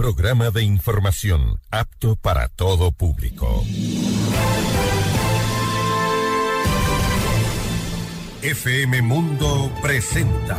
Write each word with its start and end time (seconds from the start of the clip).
Programa 0.00 0.50
de 0.50 0.62
información 0.62 1.60
apto 1.70 2.16
para 2.16 2.48
todo 2.48 2.90
público. 2.90 3.62
FM 8.40 9.02
Mundo 9.02 9.70
presenta 9.82 10.58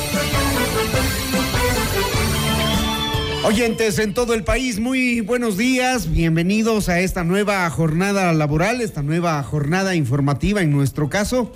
Oyentes 3.43 3.97
en 3.97 4.13
todo 4.13 4.35
el 4.35 4.43
país, 4.43 4.79
muy 4.79 5.19
buenos 5.21 5.57
días, 5.57 6.11
bienvenidos 6.11 6.89
a 6.89 6.99
esta 6.99 7.23
nueva 7.23 7.67
jornada 7.71 8.31
laboral, 8.33 8.81
esta 8.81 9.01
nueva 9.01 9.41
jornada 9.41 9.95
informativa 9.95 10.61
en 10.61 10.69
nuestro 10.69 11.09
caso. 11.09 11.51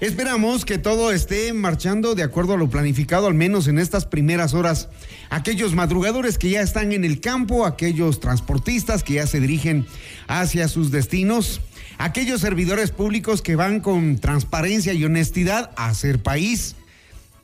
Esperamos 0.00 0.64
que 0.64 0.78
todo 0.78 1.12
esté 1.12 1.52
marchando 1.52 2.16
de 2.16 2.24
acuerdo 2.24 2.54
a 2.54 2.56
lo 2.56 2.68
planificado, 2.68 3.28
al 3.28 3.34
menos 3.34 3.68
en 3.68 3.78
estas 3.78 4.04
primeras 4.04 4.52
horas. 4.52 4.88
Aquellos 5.30 5.74
madrugadores 5.74 6.38
que 6.38 6.50
ya 6.50 6.60
están 6.60 6.90
en 6.90 7.04
el 7.04 7.20
campo, 7.20 7.66
aquellos 7.66 8.18
transportistas 8.18 9.04
que 9.04 9.14
ya 9.14 9.26
se 9.28 9.38
dirigen 9.38 9.86
hacia 10.26 10.66
sus 10.66 10.90
destinos, 10.90 11.60
aquellos 11.98 12.40
servidores 12.40 12.90
públicos 12.90 13.42
que 13.42 13.54
van 13.54 13.78
con 13.78 14.18
transparencia 14.18 14.92
y 14.92 15.04
honestidad 15.04 15.70
a 15.76 15.86
hacer 15.86 16.20
país 16.20 16.74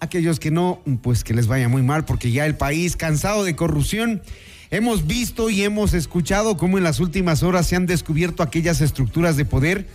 aquellos 0.01 0.41
que 0.41 0.51
no, 0.51 0.81
pues 1.03 1.25
que 1.25 1.35
les 1.35 1.47
vaya 1.47 1.69
muy 1.69 1.83
mal, 1.83 2.05
porque 2.05 2.31
ya 2.31 2.47
el 2.47 2.57
país 2.57 2.97
cansado 2.97 3.45
de 3.45 3.57
corrupción. 3.57 4.23
Hemos 4.71 5.07
visto 5.07 5.51
y 5.51 5.63
hemos 5.63 5.95
escuchado 5.95 6.57
cómo 6.57 6.79
en 6.79 6.85
las 6.85 6.99
últimas 7.01 7.43
horas 7.43 7.67
se 7.67 7.77
han 7.77 7.87
descubierto 7.87 8.43
aquellas 8.43 8.81
estructuras 8.81 9.37
de 9.37 9.45
poder 9.45 9.87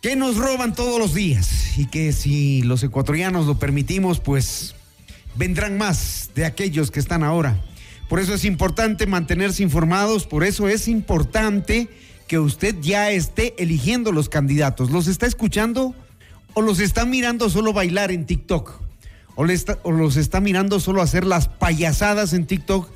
que 0.00 0.16
nos 0.16 0.36
roban 0.36 0.74
todos 0.74 0.98
los 0.98 1.14
días 1.14 1.76
y 1.76 1.86
que 1.86 2.12
si 2.12 2.62
los 2.62 2.82
ecuatorianos 2.82 3.46
lo 3.46 3.58
permitimos, 3.58 4.20
pues 4.20 4.74
vendrán 5.34 5.76
más 5.78 6.30
de 6.34 6.44
aquellos 6.44 6.90
que 6.90 7.00
están 7.00 7.22
ahora. 7.22 7.62
Por 8.08 8.20
eso 8.20 8.34
es 8.34 8.44
importante 8.44 9.06
mantenerse 9.06 9.62
informados, 9.62 10.26
por 10.26 10.44
eso 10.44 10.68
es 10.68 10.86
importante 10.86 11.88
que 12.28 12.38
usted 12.38 12.76
ya 12.80 13.10
esté 13.10 13.54
eligiendo 13.58 14.12
los 14.12 14.28
candidatos. 14.28 14.90
¿Los 14.90 15.08
está 15.08 15.26
escuchando 15.26 15.94
o 16.54 16.62
los 16.62 16.80
está 16.80 17.04
mirando 17.04 17.50
solo 17.50 17.72
bailar 17.72 18.10
en 18.10 18.26
TikTok? 18.26 18.85
O, 19.36 19.44
los 19.92 20.16
está 20.16 20.40
mirando 20.40 20.80
solo 20.80 21.02
hacer 21.02 21.24
las 21.24 21.46
payasadas 21.46 22.32
en 22.32 22.46
TikTok 22.46 22.88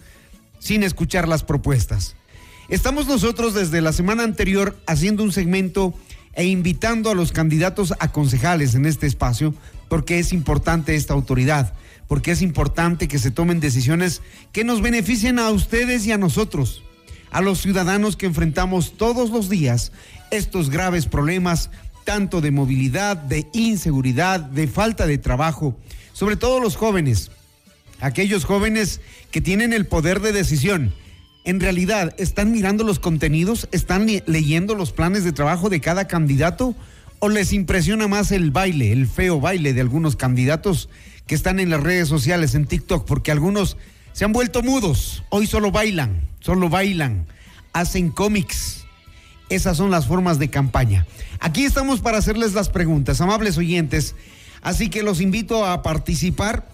sin 0.58 0.82
escuchar 0.82 1.28
las 1.28 1.44
propuestas. 1.44 2.16
Estamos 2.68 3.06
nosotros 3.06 3.54
desde 3.54 3.80
la 3.80 3.92
semana 3.92 4.24
anterior 4.24 4.76
haciendo 4.86 5.22
un 5.22 5.32
segmento 5.32 5.94
e 6.34 6.44
invitando 6.44 7.10
a 7.10 7.14
los 7.14 7.32
candidatos 7.32 7.94
a 7.98 8.12
concejales 8.12 8.74
en 8.74 8.86
este 8.86 9.06
espacio 9.06 9.54
porque 9.88 10.18
es 10.18 10.32
importante 10.32 10.94
esta 10.94 11.14
autoridad, 11.14 11.74
porque 12.08 12.30
es 12.30 12.42
importante 12.42 13.08
que 13.08 13.18
se 13.18 13.30
tomen 13.30 13.60
decisiones 13.60 14.22
que 14.52 14.64
nos 14.64 14.80
beneficien 14.80 15.38
a 15.38 15.50
ustedes 15.50 16.06
y 16.06 16.12
a 16.12 16.18
nosotros, 16.18 16.84
a 17.30 17.40
los 17.40 17.60
ciudadanos 17.60 18.16
que 18.16 18.26
enfrentamos 18.26 18.96
todos 18.96 19.30
los 19.30 19.48
días 19.48 19.92
estos 20.30 20.70
graves 20.70 21.06
problemas, 21.06 21.70
tanto 22.04 22.40
de 22.40 22.50
movilidad, 22.50 23.16
de 23.16 23.46
inseguridad, 23.52 24.40
de 24.40 24.66
falta 24.68 25.06
de 25.06 25.18
trabajo, 25.18 25.76
sobre 26.12 26.36
todo 26.36 26.60
los 26.60 26.76
jóvenes, 26.76 27.30
aquellos 28.00 28.44
jóvenes 28.44 29.00
que 29.30 29.40
tienen 29.40 29.72
el 29.72 29.86
poder 29.86 30.20
de 30.20 30.32
decisión. 30.32 30.92
En 31.44 31.60
realidad, 31.60 32.14
¿están 32.18 32.52
mirando 32.52 32.84
los 32.84 32.98
contenidos? 32.98 33.68
¿Están 33.72 34.06
leyendo 34.26 34.74
los 34.74 34.92
planes 34.92 35.24
de 35.24 35.32
trabajo 35.32 35.70
de 35.70 35.80
cada 35.80 36.06
candidato? 36.06 36.74
¿O 37.18 37.28
les 37.28 37.52
impresiona 37.52 38.08
más 38.08 38.32
el 38.32 38.50
baile, 38.50 38.92
el 38.92 39.06
feo 39.06 39.40
baile 39.40 39.72
de 39.72 39.80
algunos 39.80 40.16
candidatos 40.16 40.88
que 41.26 41.34
están 41.34 41.60
en 41.60 41.70
las 41.70 41.82
redes 41.82 42.08
sociales, 42.08 42.54
en 42.54 42.66
TikTok? 42.66 43.06
Porque 43.06 43.30
algunos 43.30 43.76
se 44.12 44.24
han 44.24 44.32
vuelto 44.32 44.62
mudos. 44.62 45.22
Hoy 45.30 45.46
solo 45.46 45.70
bailan, 45.70 46.28
solo 46.40 46.68
bailan, 46.68 47.26
hacen 47.72 48.10
cómics. 48.10 48.84
Esas 49.48 49.76
son 49.76 49.90
las 49.90 50.06
formas 50.06 50.38
de 50.38 50.50
campaña. 50.50 51.06
Aquí 51.40 51.64
estamos 51.64 52.00
para 52.00 52.18
hacerles 52.18 52.52
las 52.52 52.68
preguntas. 52.68 53.20
Amables 53.20 53.58
oyentes, 53.58 54.14
Así 54.62 54.88
que 54.90 55.02
los 55.02 55.20
invito 55.20 55.66
a 55.66 55.82
participar 55.82 56.68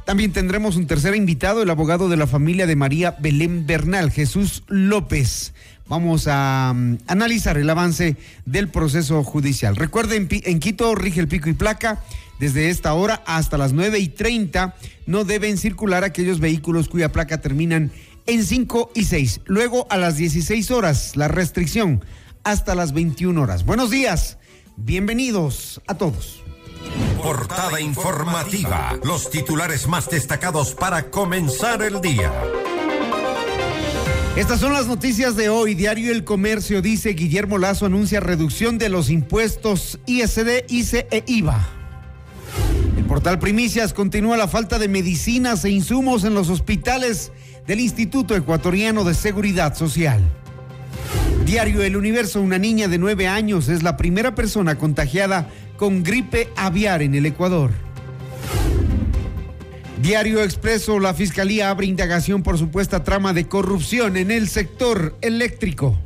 También 0.05 0.33
tendremos 0.33 0.75
un 0.75 0.85
tercer 0.85 1.15
invitado, 1.15 1.63
el 1.63 1.69
abogado 1.69 2.09
de 2.09 2.17
la 2.17 2.27
familia 2.27 2.67
de 2.67 2.75
María 2.75 3.15
Belén 3.19 3.65
Bernal, 3.65 4.11
Jesús 4.11 4.63
López. 4.67 5.53
Vamos 5.87 6.27
a 6.29 6.73
mm, 6.75 6.97
analizar 7.07 7.57
el 7.57 7.69
avance 7.69 8.17
del 8.45 8.67
proceso 8.67 9.23
judicial. 9.23 9.77
Recuerden, 9.77 10.27
en 10.29 10.59
Quito 10.59 10.93
rige 10.95 11.21
el 11.21 11.29
pico 11.29 11.49
y 11.49 11.53
placa. 11.53 12.03
Desde 12.39 12.69
esta 12.69 12.93
hora 12.93 13.23
hasta 13.25 13.57
las 13.57 13.71
9 13.71 13.99
y 13.99 14.09
30 14.09 14.75
no 15.05 15.23
deben 15.23 15.57
circular 15.57 16.03
aquellos 16.03 16.41
vehículos 16.41 16.89
cuya 16.89 17.11
placa 17.11 17.39
terminan 17.39 17.91
en 18.25 18.43
5 18.43 18.91
y 18.95 19.05
6. 19.05 19.41
Luego 19.45 19.87
a 19.89 19.97
las 19.97 20.17
16 20.17 20.71
horas 20.71 21.15
la 21.15 21.29
restricción 21.29 22.03
hasta 22.43 22.75
las 22.75 22.91
21 22.91 23.41
horas. 23.41 23.65
Buenos 23.65 23.89
días, 23.89 24.37
bienvenidos 24.75 25.81
a 25.87 25.95
todos. 25.95 26.42
Portada 27.21 27.79
informativa. 27.79 28.97
Los 29.03 29.29
titulares 29.29 29.87
más 29.87 30.09
destacados 30.09 30.73
para 30.73 31.09
comenzar 31.09 31.81
el 31.81 32.01
día. 32.01 32.31
Estas 34.35 34.59
son 34.59 34.73
las 34.73 34.87
noticias 34.87 35.35
de 35.35 35.49
hoy. 35.49 35.75
Diario 35.75 36.11
El 36.11 36.23
Comercio 36.23 36.81
dice 36.81 37.09
Guillermo 37.13 37.59
Lazo 37.59 37.85
anuncia 37.85 38.19
reducción 38.19 38.77
de 38.77 38.89
los 38.89 39.09
impuestos 39.09 39.99
ISD, 40.07 40.65
ICE 40.69 41.07
e 41.11 41.23
IVA. 41.27 41.69
El 42.97 43.05
portal 43.05 43.37
Primicias 43.37 43.93
continúa 43.93 44.35
la 44.35 44.47
falta 44.47 44.79
de 44.79 44.87
medicinas 44.87 45.63
e 45.65 45.69
insumos 45.69 46.23
en 46.23 46.33
los 46.33 46.49
hospitales 46.49 47.31
del 47.67 47.79
Instituto 47.79 48.35
Ecuatoriano 48.35 49.03
de 49.03 49.13
Seguridad 49.13 49.75
Social. 49.75 50.21
Diario 51.45 51.83
El 51.83 51.95
Universo, 51.95 52.41
una 52.41 52.57
niña 52.57 52.87
de 52.87 52.97
nueve 52.97 53.27
años 53.27 53.69
es 53.69 53.83
la 53.83 53.97
primera 53.97 54.33
persona 54.33 54.77
contagiada 54.77 55.49
con 55.77 56.03
gripe 56.03 56.49
aviar 56.55 57.01
en 57.01 57.15
el 57.15 57.25
Ecuador. 57.25 57.71
Diario 60.01 60.43
Expreso, 60.43 60.99
la 60.99 61.13
Fiscalía 61.13 61.69
abre 61.69 61.85
indagación 61.85 62.43
por 62.43 62.57
supuesta 62.57 63.03
trama 63.03 63.31
de 63.33 63.47
corrupción 63.47 64.17
en 64.17 64.31
el 64.31 64.49
sector 64.49 65.15
eléctrico. 65.21 65.97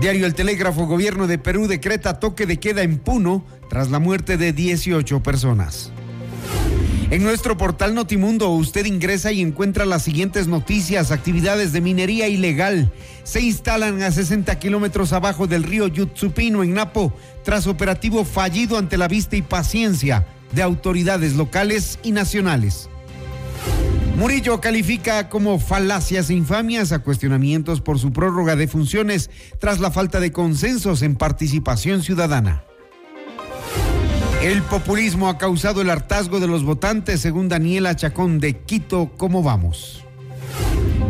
Diario 0.00 0.26
El 0.26 0.34
Telégrafo, 0.34 0.86
Gobierno 0.86 1.26
de 1.26 1.38
Perú 1.38 1.68
decreta 1.68 2.18
toque 2.18 2.46
de 2.46 2.58
queda 2.58 2.82
en 2.82 2.98
Puno 2.98 3.44
tras 3.68 3.90
la 3.90 3.98
muerte 3.98 4.36
de 4.36 4.52
18 4.52 5.22
personas. 5.22 5.92
En 7.10 7.24
nuestro 7.24 7.56
portal 7.56 7.96
Notimundo 7.96 8.50
usted 8.50 8.86
ingresa 8.86 9.32
y 9.32 9.40
encuentra 9.40 9.84
las 9.84 10.02
siguientes 10.04 10.46
noticias. 10.46 11.10
Actividades 11.10 11.72
de 11.72 11.80
minería 11.80 12.28
ilegal 12.28 12.92
se 13.24 13.40
instalan 13.40 14.00
a 14.02 14.12
60 14.12 14.56
kilómetros 14.60 15.12
abajo 15.12 15.48
del 15.48 15.64
río 15.64 15.88
Yutsupino 15.88 16.62
en 16.62 16.74
Napo 16.74 17.12
tras 17.42 17.66
operativo 17.66 18.24
fallido 18.24 18.78
ante 18.78 18.96
la 18.96 19.08
vista 19.08 19.34
y 19.34 19.42
paciencia 19.42 20.24
de 20.52 20.62
autoridades 20.62 21.34
locales 21.34 21.98
y 22.04 22.12
nacionales. 22.12 22.88
Murillo 24.16 24.60
califica 24.60 25.28
como 25.28 25.58
falacias 25.58 26.30
e 26.30 26.34
infamias 26.34 26.92
a 26.92 27.00
cuestionamientos 27.00 27.80
por 27.80 27.98
su 27.98 28.12
prórroga 28.12 28.54
de 28.54 28.68
funciones 28.68 29.30
tras 29.58 29.80
la 29.80 29.90
falta 29.90 30.20
de 30.20 30.30
consensos 30.30 31.02
en 31.02 31.16
participación 31.16 32.04
ciudadana. 32.04 32.62
El 34.42 34.62
populismo 34.62 35.28
ha 35.28 35.36
causado 35.36 35.82
el 35.82 35.90
hartazgo 35.90 36.40
de 36.40 36.46
los 36.46 36.64
votantes, 36.64 37.20
según 37.20 37.50
Daniela 37.50 37.94
Chacón 37.94 38.40
de 38.40 38.56
Quito. 38.56 39.10
¿Cómo 39.18 39.42
vamos? 39.42 40.02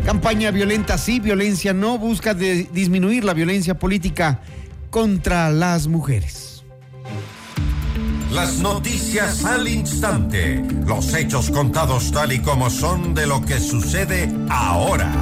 Campaña 0.05 0.51
violenta 0.51 0.99
sí, 0.99 1.21
violencia 1.21 1.73
no, 1.73 1.97
busca 1.97 2.35
disminuir 2.35 3.25
la 3.25 3.33
violencia 3.33 3.79
política 3.79 4.41
contra 4.91 5.49
las 5.51 5.87
mujeres. 5.87 6.65
Las 8.33 8.59
noticias 8.59 9.45
al 9.45 9.69
instante. 9.69 10.65
Los 10.85 11.15
hechos 11.15 11.51
contados 11.51 12.11
tal 12.11 12.33
y 12.33 12.41
como 12.41 12.69
son 12.69 13.15
de 13.15 13.29
lo 13.29 13.41
que 13.43 13.61
sucede 13.61 14.29
ahora. 14.49 15.13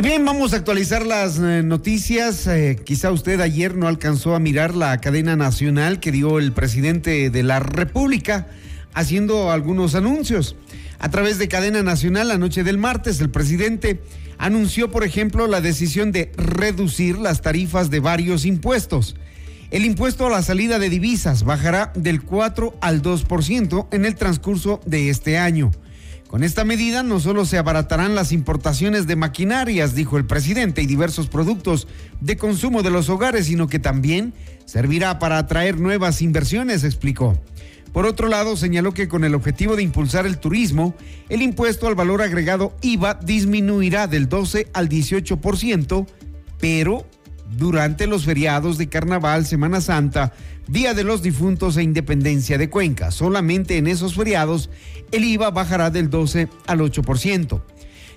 Y 0.00 0.02
bien, 0.02 0.24
vamos 0.24 0.54
a 0.54 0.56
actualizar 0.56 1.04
las 1.04 1.38
eh, 1.38 1.62
noticias. 1.62 2.46
Eh, 2.46 2.80
quizá 2.82 3.12
usted 3.12 3.38
ayer 3.38 3.76
no 3.76 3.86
alcanzó 3.86 4.34
a 4.34 4.38
mirar 4.38 4.74
la 4.74 4.98
cadena 4.98 5.36
nacional 5.36 6.00
que 6.00 6.10
dio 6.10 6.38
el 6.38 6.52
presidente 6.52 7.28
de 7.28 7.42
la 7.42 7.60
República 7.60 8.46
haciendo 8.94 9.50
algunos 9.50 9.94
anuncios. 9.94 10.56
A 11.00 11.10
través 11.10 11.38
de 11.38 11.48
cadena 11.48 11.82
nacional, 11.82 12.28
la 12.28 12.38
noche 12.38 12.64
del 12.64 12.78
martes, 12.78 13.20
el 13.20 13.28
presidente 13.28 14.00
anunció, 14.38 14.90
por 14.90 15.04
ejemplo, 15.04 15.46
la 15.46 15.60
decisión 15.60 16.12
de 16.12 16.32
reducir 16.34 17.18
las 17.18 17.42
tarifas 17.42 17.90
de 17.90 18.00
varios 18.00 18.46
impuestos. 18.46 19.16
El 19.70 19.84
impuesto 19.84 20.28
a 20.28 20.30
la 20.30 20.42
salida 20.42 20.78
de 20.78 20.88
divisas 20.88 21.44
bajará 21.44 21.92
del 21.94 22.22
4 22.22 22.74
al 22.80 23.02
2% 23.02 23.88
en 23.90 24.06
el 24.06 24.14
transcurso 24.14 24.80
de 24.86 25.10
este 25.10 25.36
año. 25.36 25.70
Con 26.30 26.44
esta 26.44 26.64
medida 26.64 27.02
no 27.02 27.18
solo 27.18 27.44
se 27.44 27.58
abaratarán 27.58 28.14
las 28.14 28.30
importaciones 28.30 29.08
de 29.08 29.16
maquinarias, 29.16 29.96
dijo 29.96 30.16
el 30.16 30.26
presidente, 30.26 30.80
y 30.80 30.86
diversos 30.86 31.26
productos 31.26 31.88
de 32.20 32.36
consumo 32.36 32.84
de 32.84 32.90
los 32.90 33.08
hogares, 33.08 33.46
sino 33.46 33.66
que 33.66 33.80
también 33.80 34.32
servirá 34.64 35.18
para 35.18 35.38
atraer 35.38 35.80
nuevas 35.80 36.22
inversiones, 36.22 36.84
explicó. 36.84 37.36
Por 37.92 38.06
otro 38.06 38.28
lado, 38.28 38.56
señaló 38.56 38.94
que 38.94 39.08
con 39.08 39.24
el 39.24 39.34
objetivo 39.34 39.74
de 39.74 39.82
impulsar 39.82 40.24
el 40.24 40.38
turismo, 40.38 40.94
el 41.28 41.42
impuesto 41.42 41.88
al 41.88 41.96
valor 41.96 42.22
agregado 42.22 42.76
IVA 42.80 43.14
disminuirá 43.14 44.06
del 44.06 44.28
12 44.28 44.68
al 44.72 44.88
18%, 44.88 46.06
pero 46.60 47.08
durante 47.56 48.06
los 48.06 48.24
feriados 48.24 48.78
de 48.78 48.88
Carnaval, 48.88 49.46
Semana 49.46 49.80
Santa, 49.80 50.32
Día 50.70 50.94
de 50.94 51.02
los 51.02 51.20
Difuntos 51.20 51.76
e 51.76 51.82
Independencia 51.82 52.56
de 52.56 52.70
Cuenca. 52.70 53.10
Solamente 53.10 53.76
en 53.76 53.88
esos 53.88 54.14
feriados 54.14 54.70
el 55.10 55.24
IVA 55.24 55.50
bajará 55.50 55.90
del 55.90 56.10
12 56.10 56.48
al 56.68 56.78
8%. 56.78 57.60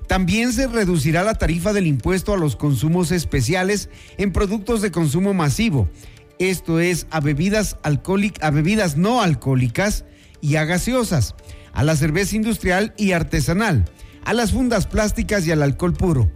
También 0.06 0.54
se 0.54 0.68
reducirá 0.68 1.24
la 1.24 1.34
tarifa 1.34 1.74
del 1.74 1.88
impuesto 1.88 2.32
a 2.32 2.38
los 2.38 2.56
consumos 2.56 3.12
especiales 3.12 3.90
en 4.20 4.32
productos 4.32 4.84
de 4.84 4.92
consumo 4.92 5.34
masivo. 5.34 5.90
Esto 6.38 6.80
es 6.80 7.08
a 7.10 7.22
bebidas 7.22 7.78
a 7.82 8.52
bebidas 8.52 8.98
no 8.98 9.24
alcohólicas 9.24 10.06
y 10.40 10.58
a 10.58 10.66
gaseosas, 10.66 11.34
a 11.74 11.84
la 11.84 11.96
cerveza 11.96 12.36
industrial 12.36 12.94
y 12.98 13.14
artesanal, 13.14 13.86
a 14.26 14.34
las 14.34 14.52
fundas 14.52 14.86
plásticas 14.86 15.48
y 15.48 15.52
al 15.52 15.64
alcohol 15.64 15.94
puro. 15.94 16.32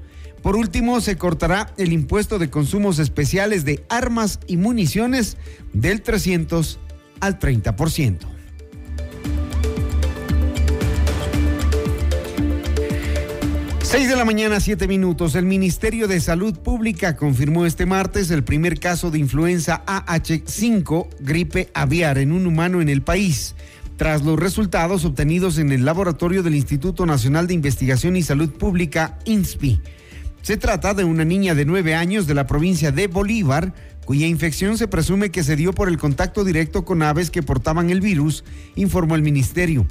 Por 0.48 0.56
último, 0.56 1.02
se 1.02 1.18
cortará 1.18 1.74
el 1.76 1.92
impuesto 1.92 2.40
de 2.40 2.50
consumos 2.50 3.00
especiales 3.00 3.66
de 3.66 3.84
armas 3.90 4.40
y 4.48 4.56
municiones 4.56 5.36
del 5.74 6.02
300 6.02 6.80
al 7.20 7.38
30%. 7.38 8.20
Seis 13.82 14.08
de 14.08 14.16
la 14.16 14.24
mañana, 14.24 14.62
siete 14.62 14.88
minutos. 14.88 15.36
El 15.36 15.44
Ministerio 15.44 16.08
de 16.08 16.22
Salud 16.22 16.58
Pública 16.58 17.18
confirmó 17.18 17.66
este 17.66 17.86
martes 17.86 18.32
el 18.32 18.46
primer 18.46 18.80
caso 18.80 19.12
de 19.12 19.20
influenza 19.20 19.84
AH5, 19.86 21.10
gripe 21.20 21.70
aviar, 21.74 22.20
en 22.20 22.32
un 22.32 22.48
humano 22.48 22.80
en 22.80 22.88
el 22.88 23.02
país 23.02 23.54
tras 23.98 24.24
los 24.24 24.40
resultados 24.40 25.04
obtenidos 25.04 25.58
en 25.58 25.74
el 25.74 25.84
laboratorio 25.84 26.42
del 26.42 26.56
Instituto 26.56 27.06
Nacional 27.06 27.48
de 27.48 27.56
Investigación 27.56 28.16
y 28.16 28.24
Salud 28.24 28.52
Pública, 28.52 29.20
INSPI. 29.26 29.82
Se 30.48 30.56
trata 30.56 30.94
de 30.94 31.04
una 31.04 31.26
niña 31.26 31.56
de 31.56 31.66
nueve 31.66 31.94
años 31.94 32.26
de 32.26 32.34
la 32.34 32.48
provincia 32.48 32.94
de 32.94 33.08
Bolívar, 33.08 33.74
cuya 34.06 34.28
infección 34.28 34.78
se 34.78 34.88
presume 34.88 35.30
que 35.30 35.44
se 35.44 35.58
dio 35.58 35.74
por 35.74 35.90
el 35.90 35.98
contacto 35.98 36.46
directo 36.46 36.86
con 36.86 37.02
aves 37.02 37.30
que 37.30 37.44
portaban 37.44 37.90
el 37.90 38.00
virus, 38.00 38.46
informó 38.78 39.16
el 39.16 39.24
ministerio. 39.24 39.86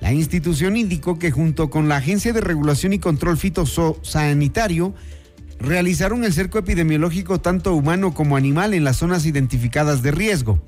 La 0.00 0.10
institución 0.14 0.78
indicó 0.78 1.18
que 1.18 1.30
junto 1.30 1.68
con 1.68 1.90
la 1.90 1.96
Agencia 1.96 2.32
de 2.32 2.40
Regulación 2.40 2.94
y 2.94 2.98
Control 2.98 3.36
Fitosanitario 3.36 4.94
realizaron 5.60 6.24
el 6.24 6.32
cerco 6.32 6.56
epidemiológico 6.56 7.42
tanto 7.42 7.74
humano 7.74 8.14
como 8.14 8.38
animal 8.38 8.72
en 8.72 8.84
las 8.84 8.96
zonas 8.96 9.26
identificadas 9.26 10.00
de 10.00 10.12
riesgo. 10.12 10.58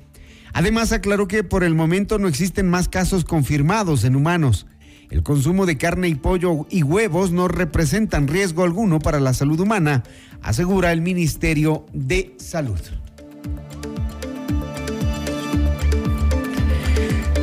Además 0.53 0.91
aclaró 0.91 1.27
que 1.27 1.43
por 1.43 1.63
el 1.63 1.73
momento 1.73 2.19
no 2.19 2.27
existen 2.27 2.69
más 2.69 2.89
casos 2.89 3.25
confirmados 3.25 4.03
en 4.03 4.15
humanos. 4.15 4.67
El 5.11 5.23
consumo 5.23 5.65
de 5.65 5.77
carne 5.77 6.07
y 6.07 6.15
pollo 6.15 6.65
y 6.69 6.83
huevos 6.83 7.31
no 7.33 7.49
representan 7.49 8.29
riesgo 8.29 8.63
alguno 8.63 8.99
para 8.99 9.19
la 9.19 9.33
salud 9.33 9.59
humana, 9.59 10.03
asegura 10.41 10.93
el 10.93 11.01
Ministerio 11.01 11.85
de 11.91 12.33
Salud. 12.37 12.79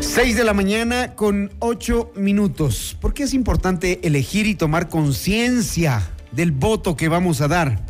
Seis 0.01 0.35
de 0.35 0.45
la 0.45 0.55
mañana 0.55 1.15
con 1.15 1.53
ocho 1.59 2.11
minutos. 2.17 2.97
¿Por 3.03 3.13
qué 3.13 3.25
es 3.25 3.35
importante 3.35 4.01
elegir 4.03 4.47
y 4.47 4.55
tomar 4.55 4.89
conciencia 4.89 6.09
del 6.33 6.53
voto 6.53 6.97
que 6.97 7.09
vamos 7.09 7.43
a 7.43 7.49
dar? 7.49 7.85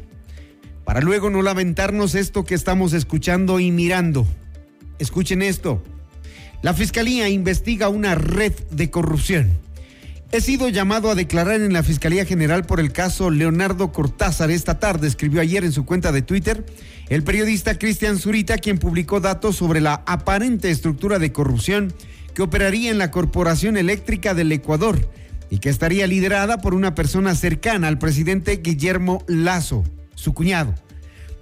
Para 0.85 1.01
luego 1.01 1.31
no 1.31 1.41
lamentarnos 1.41 2.17
esto 2.17 2.45
que 2.45 2.57
estamos 2.57 2.95
escuchando 2.95 3.61
y 3.61 3.71
mirando. 3.71 4.27
Escuchen 4.99 5.41
esto. 5.41 5.85
La 6.63 6.75
Fiscalía 6.75 7.29
investiga 7.29 7.89
una 7.89 8.17
red 8.17 8.53
de 8.73 8.91
corrupción. 8.91 9.68
He 10.31 10.43
sido 10.43 10.69
llamado 10.69 11.11
a 11.11 11.15
declarar 11.15 11.63
en 11.63 11.73
la 11.73 11.83
Fiscalía 11.83 12.27
General 12.27 12.67
por 12.67 12.81
el 12.81 12.93
caso 12.93 13.31
Leonardo 13.31 13.93
Cortázar 13.93 14.51
esta 14.51 14.79
tarde, 14.79 15.09
escribió 15.09 15.41
ayer 15.41 15.65
en 15.65 15.73
su 15.73 15.87
cuenta 15.87 16.13
de 16.13 16.21
Twitter 16.21 16.67
el 17.09 17.25
periodista 17.25 17.79
Cristian 17.79 18.19
Zurita, 18.19 18.59
quien 18.59 18.77
publicó 18.77 19.21
datos 19.21 19.57
sobre 19.57 19.81
la 19.81 20.03
aparente 20.07 20.71
estructura 20.71 21.19
de 21.19 21.33
corrupción 21.33 21.95
que 22.35 22.43
operaría 22.43 22.91
en 22.91 22.99
la 22.99 23.11
Corporación 23.11 23.79
Eléctrica 23.79 24.35
del 24.35 24.53
Ecuador 24.53 25.11
y 25.49 25.61
que 25.61 25.71
estaría 25.71 26.07
liderada 26.07 26.59
por 26.59 26.75
una 26.75 26.95
persona 26.95 27.35
cercana 27.35 27.89
al 27.89 27.99
presidente 27.99 28.61
Guillermo 28.63 29.25
Lazo, 29.29 29.83
su 30.15 30.35
cuñado. 30.35 30.75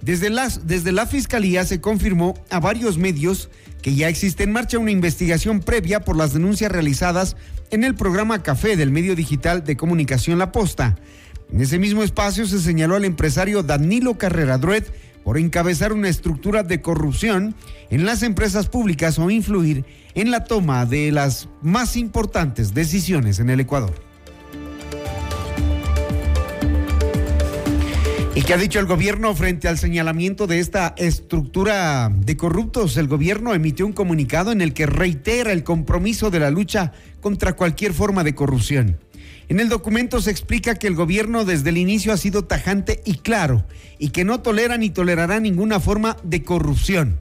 Desde, 0.01 0.31
desde 0.63 0.91
la 0.93 1.07
Fiscalía 1.07 1.65
se 1.65 1.81
confirmó 1.81 2.35
a 2.49 2.61
varios 2.61 2.97
medios 2.97 3.49
que 3.81 3.95
ya 3.95 4.07
existe 4.07 4.43
en 4.43 4.53
marcha 4.53 4.79
una 4.79 4.91
investigación 4.91 5.59
previa 5.59 6.01
por 6.01 6.15
las 6.15 6.33
denuncias 6.33 6.71
realizadas 6.71 7.35
en 7.71 7.83
el 7.83 7.95
programa 7.95 8.43
Café 8.43 8.75
del 8.75 8.91
medio 8.91 9.15
digital 9.15 9.63
de 9.63 9.77
comunicación 9.77 10.39
La 10.39 10.51
Posta. 10.51 10.97
En 11.51 11.61
ese 11.61 11.79
mismo 11.79 12.03
espacio 12.03 12.45
se 12.45 12.59
señaló 12.59 12.95
al 12.95 13.05
empresario 13.05 13.63
Danilo 13.63 14.17
Carrera 14.17 14.57
Druet 14.57 14.85
por 15.23 15.37
encabezar 15.37 15.91
una 15.93 16.09
estructura 16.09 16.63
de 16.63 16.81
corrupción 16.81 17.55
en 17.89 18.05
las 18.05 18.23
empresas 18.23 18.69
públicas 18.69 19.19
o 19.19 19.29
influir 19.29 19.85
en 20.15 20.31
la 20.31 20.45
toma 20.45 20.85
de 20.85 21.11
las 21.11 21.49
más 21.61 21.97
importantes 21.97 22.73
decisiones 22.73 23.39
en 23.39 23.49
el 23.49 23.59
Ecuador. 23.59 24.06
¿Y 28.37 28.43
qué 28.43 28.53
ha 28.53 28.57
dicho 28.57 28.79
el 28.79 28.85
gobierno 28.85 29.33
frente 29.33 29.67
al 29.67 29.79
señalamiento 29.79 30.45
de 30.45 30.59
esta 30.59 30.93
estructura 30.95 32.11
de 32.15 32.37
corruptos? 32.37 32.95
El 32.95 33.07
gobierno 33.07 33.55
emitió 33.55 33.83
un 33.83 33.93
comunicado 33.93 34.51
en 34.51 34.61
el 34.61 34.75
que 34.75 34.85
reitera 34.85 35.51
el 35.51 35.63
compromiso 35.63 36.29
de 36.29 36.39
la 36.39 36.51
lucha 36.51 36.91
contra 37.19 37.55
cualquier 37.55 37.93
forma 37.93 38.23
de 38.23 38.35
corrupción. 38.35 38.99
En 39.47 39.59
el 39.59 39.69
documento 39.69 40.21
se 40.21 40.29
explica 40.29 40.75
que 40.75 40.85
el 40.85 40.93
gobierno 40.93 41.45
desde 41.45 41.71
el 41.71 41.79
inicio 41.79 42.13
ha 42.13 42.17
sido 42.17 42.45
tajante 42.45 43.01
y 43.05 43.15
claro 43.15 43.65
y 43.97 44.09
que 44.09 44.23
no 44.23 44.39
tolera 44.39 44.77
ni 44.77 44.91
tolerará 44.91 45.39
ninguna 45.39 45.79
forma 45.79 46.15
de 46.21 46.43
corrupción 46.43 47.19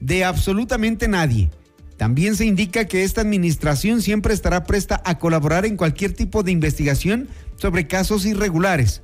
de 0.00 0.24
absolutamente 0.24 1.06
nadie. 1.06 1.50
También 1.96 2.34
se 2.34 2.46
indica 2.46 2.86
que 2.86 3.04
esta 3.04 3.20
administración 3.20 4.02
siempre 4.02 4.34
estará 4.34 4.64
presta 4.64 5.00
a 5.04 5.20
colaborar 5.20 5.66
en 5.66 5.76
cualquier 5.76 6.14
tipo 6.14 6.42
de 6.42 6.50
investigación 6.50 7.28
sobre 7.58 7.86
casos 7.86 8.26
irregulares 8.26 9.02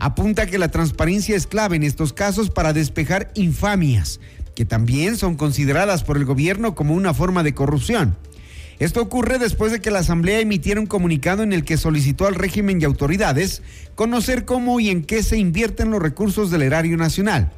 apunta 0.00 0.46
que 0.46 0.58
la 0.58 0.70
transparencia 0.70 1.36
es 1.36 1.46
clave 1.46 1.76
en 1.76 1.82
estos 1.82 2.14
casos 2.14 2.48
para 2.50 2.72
despejar 2.72 3.30
infamias, 3.34 4.18
que 4.54 4.64
también 4.64 5.18
son 5.18 5.36
consideradas 5.36 6.04
por 6.04 6.16
el 6.16 6.24
gobierno 6.24 6.74
como 6.74 6.94
una 6.94 7.12
forma 7.12 7.42
de 7.42 7.54
corrupción. 7.54 8.16
Esto 8.78 9.02
ocurre 9.02 9.38
después 9.38 9.72
de 9.72 9.80
que 9.80 9.90
la 9.90 9.98
Asamblea 9.98 10.40
emitiera 10.40 10.80
un 10.80 10.86
comunicado 10.86 11.42
en 11.42 11.52
el 11.52 11.64
que 11.64 11.76
solicitó 11.76 12.26
al 12.26 12.34
régimen 12.34 12.80
y 12.80 12.84
autoridades 12.84 13.62
conocer 13.94 14.46
cómo 14.46 14.80
y 14.80 14.88
en 14.88 15.04
qué 15.04 15.22
se 15.22 15.36
invierten 15.36 15.90
los 15.90 16.00
recursos 16.00 16.50
del 16.50 16.62
erario 16.62 16.96
nacional. 16.96 17.52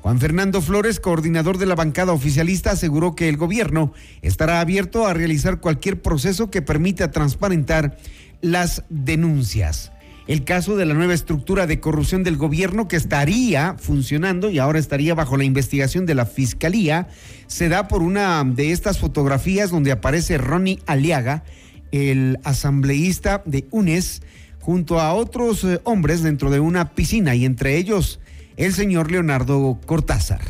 Juan 0.00 0.18
Fernando 0.18 0.62
Flores, 0.62 0.98
coordinador 0.98 1.58
de 1.58 1.66
la 1.66 1.74
bancada 1.74 2.12
oficialista, 2.12 2.70
aseguró 2.70 3.14
que 3.14 3.28
el 3.28 3.36
gobierno 3.36 3.92
estará 4.22 4.60
abierto 4.60 5.06
a 5.06 5.12
realizar 5.12 5.60
cualquier 5.60 6.00
proceso 6.00 6.50
que 6.50 6.62
permita 6.62 7.10
transparentar 7.10 7.98
las 8.40 8.82
denuncias 8.88 9.92
el 10.26 10.44
caso 10.44 10.76
de 10.76 10.86
la 10.86 10.94
nueva 10.94 11.14
estructura 11.14 11.66
de 11.66 11.80
corrupción 11.80 12.22
del 12.22 12.36
gobierno 12.36 12.88
que 12.88 12.96
estaría 12.96 13.76
funcionando 13.78 14.50
y 14.50 14.58
ahora 14.58 14.78
estaría 14.78 15.14
bajo 15.14 15.36
la 15.36 15.44
investigación 15.44 16.06
de 16.06 16.14
la 16.14 16.26
fiscalía, 16.26 17.08
se 17.46 17.68
da 17.68 17.88
por 17.88 18.02
una 18.02 18.44
de 18.44 18.72
estas 18.72 18.98
fotografías 18.98 19.70
donde 19.70 19.92
aparece 19.92 20.38
Ronnie 20.38 20.80
Aliaga, 20.86 21.44
el 21.90 22.38
asambleísta 22.44 23.42
de 23.44 23.66
UNES, 23.70 24.22
junto 24.60 25.00
a 25.00 25.12
otros 25.12 25.64
eh, 25.64 25.80
hombres 25.84 26.22
dentro 26.22 26.50
de 26.50 26.60
una 26.60 26.94
piscina 26.94 27.34
y 27.34 27.44
entre 27.44 27.76
ellos 27.76 28.20
el 28.56 28.72
señor 28.72 29.10
Leonardo 29.10 29.80
Cortázar. 29.86 30.40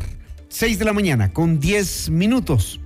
6 0.49 0.77
de 0.77 0.85
la 0.85 0.93
mañana 0.93 1.33
con 1.33 1.59
10 1.59 2.11
minutos. 2.11 2.79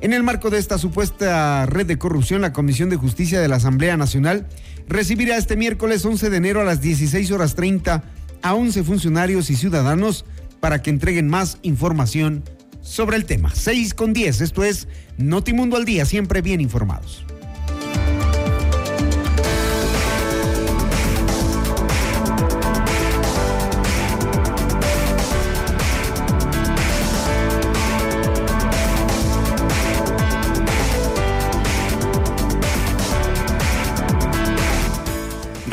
En 0.00 0.12
el 0.12 0.22
marco 0.22 0.50
de 0.50 0.58
esta 0.58 0.78
supuesta 0.78 1.66
red 1.66 1.86
de 1.86 1.98
corrupción, 1.98 2.40
la 2.40 2.52
Comisión 2.52 2.90
de 2.90 2.96
Justicia 2.96 3.40
de 3.40 3.48
la 3.48 3.56
Asamblea 3.56 3.96
Nacional 3.96 4.46
recibirá 4.88 5.36
este 5.36 5.56
miércoles 5.56 6.04
11 6.04 6.30
de 6.30 6.36
enero 6.36 6.60
a 6.60 6.64
las 6.64 6.80
16 6.80 7.30
horas 7.32 7.54
30 7.54 8.04
a 8.42 8.54
11 8.54 8.84
funcionarios 8.84 9.50
y 9.50 9.56
ciudadanos 9.56 10.24
para 10.60 10.82
que 10.82 10.90
entreguen 10.90 11.28
más 11.28 11.58
información 11.62 12.44
sobre 12.80 13.16
el 13.16 13.24
tema. 13.24 13.52
6 13.54 13.94
con 13.94 14.12
10, 14.12 14.40
esto 14.40 14.64
es 14.64 14.88
Notimundo 15.18 15.76
al 15.76 15.84
Día, 15.84 16.04
siempre 16.04 16.40
bien 16.40 16.60
informados. 16.60 17.25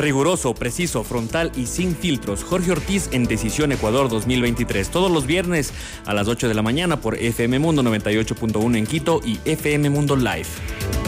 Riguroso, 0.04 0.54
preciso, 0.54 1.02
frontal 1.02 1.50
y 1.56 1.64
sin 1.64 1.96
filtros. 1.96 2.44
Jorge 2.44 2.72
Ortiz 2.72 3.08
en 3.12 3.24
Decisión 3.24 3.72
Ecuador 3.72 4.10
2023. 4.10 4.90
Todos 4.90 5.10
los 5.10 5.26
viernes 5.26 5.72
a 6.04 6.12
las 6.12 6.28
8 6.28 6.46
de 6.46 6.52
la 6.52 6.60
mañana 6.60 7.00
por 7.00 7.14
FM 7.18 7.58
Mundo 7.58 7.82
98.1 7.82 8.76
en 8.76 8.86
Quito 8.86 9.22
y 9.24 9.40
FM 9.46 9.88
Mundo 9.88 10.14
Live. 10.14 11.03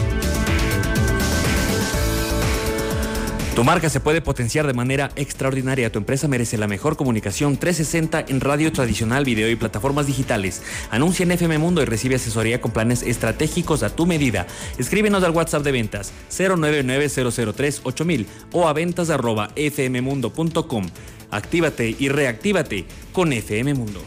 Tu 3.57 3.63
marca 3.63 3.89
se 3.89 3.99
puede 3.99 4.21
potenciar 4.21 4.67
de 4.67 4.75
manera 4.75 5.09
extraordinaria. 5.15 5.91
Tu 5.91 5.97
empresa 5.97 6.27
merece 6.27 6.59
la 6.59 6.67
mejor 6.67 6.95
comunicación 6.95 7.57
360 7.57 8.25
en 8.27 8.39
radio 8.39 8.71
tradicional, 8.71 9.25
video 9.25 9.49
y 9.49 9.55
plataformas 9.55 10.05
digitales. 10.05 10.61
Anuncia 10.91 11.23
en 11.23 11.31
FM 11.31 11.57
Mundo 11.57 11.81
y 11.81 11.85
recibe 11.85 12.17
asesoría 12.17 12.61
con 12.61 12.69
planes 12.69 13.01
estratégicos 13.01 13.81
a 13.81 13.89
tu 13.89 14.05
medida. 14.05 14.45
Escríbenos 14.77 15.23
al 15.23 15.31
WhatsApp 15.31 15.63
de 15.63 15.71
ventas 15.71 16.13
099-003-8000 16.29 18.27
o 18.51 18.67
a 18.67 18.73
ventas 18.73 19.09
arroba 19.09 19.49
fmmundo.com. 19.55 20.87
Actívate 21.31 21.95
y 21.97 22.09
reactívate 22.09 22.85
con 23.11 23.33
FM 23.33 23.73
Mundo. 23.73 24.03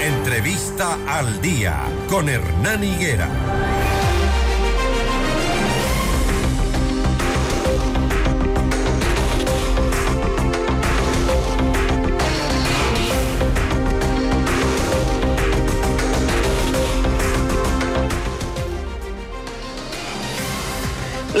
Entrevista 0.00 0.96
al 1.08 1.40
día 1.42 1.82
con 2.08 2.28
Hernán 2.28 2.84
Higuera. 2.84 3.28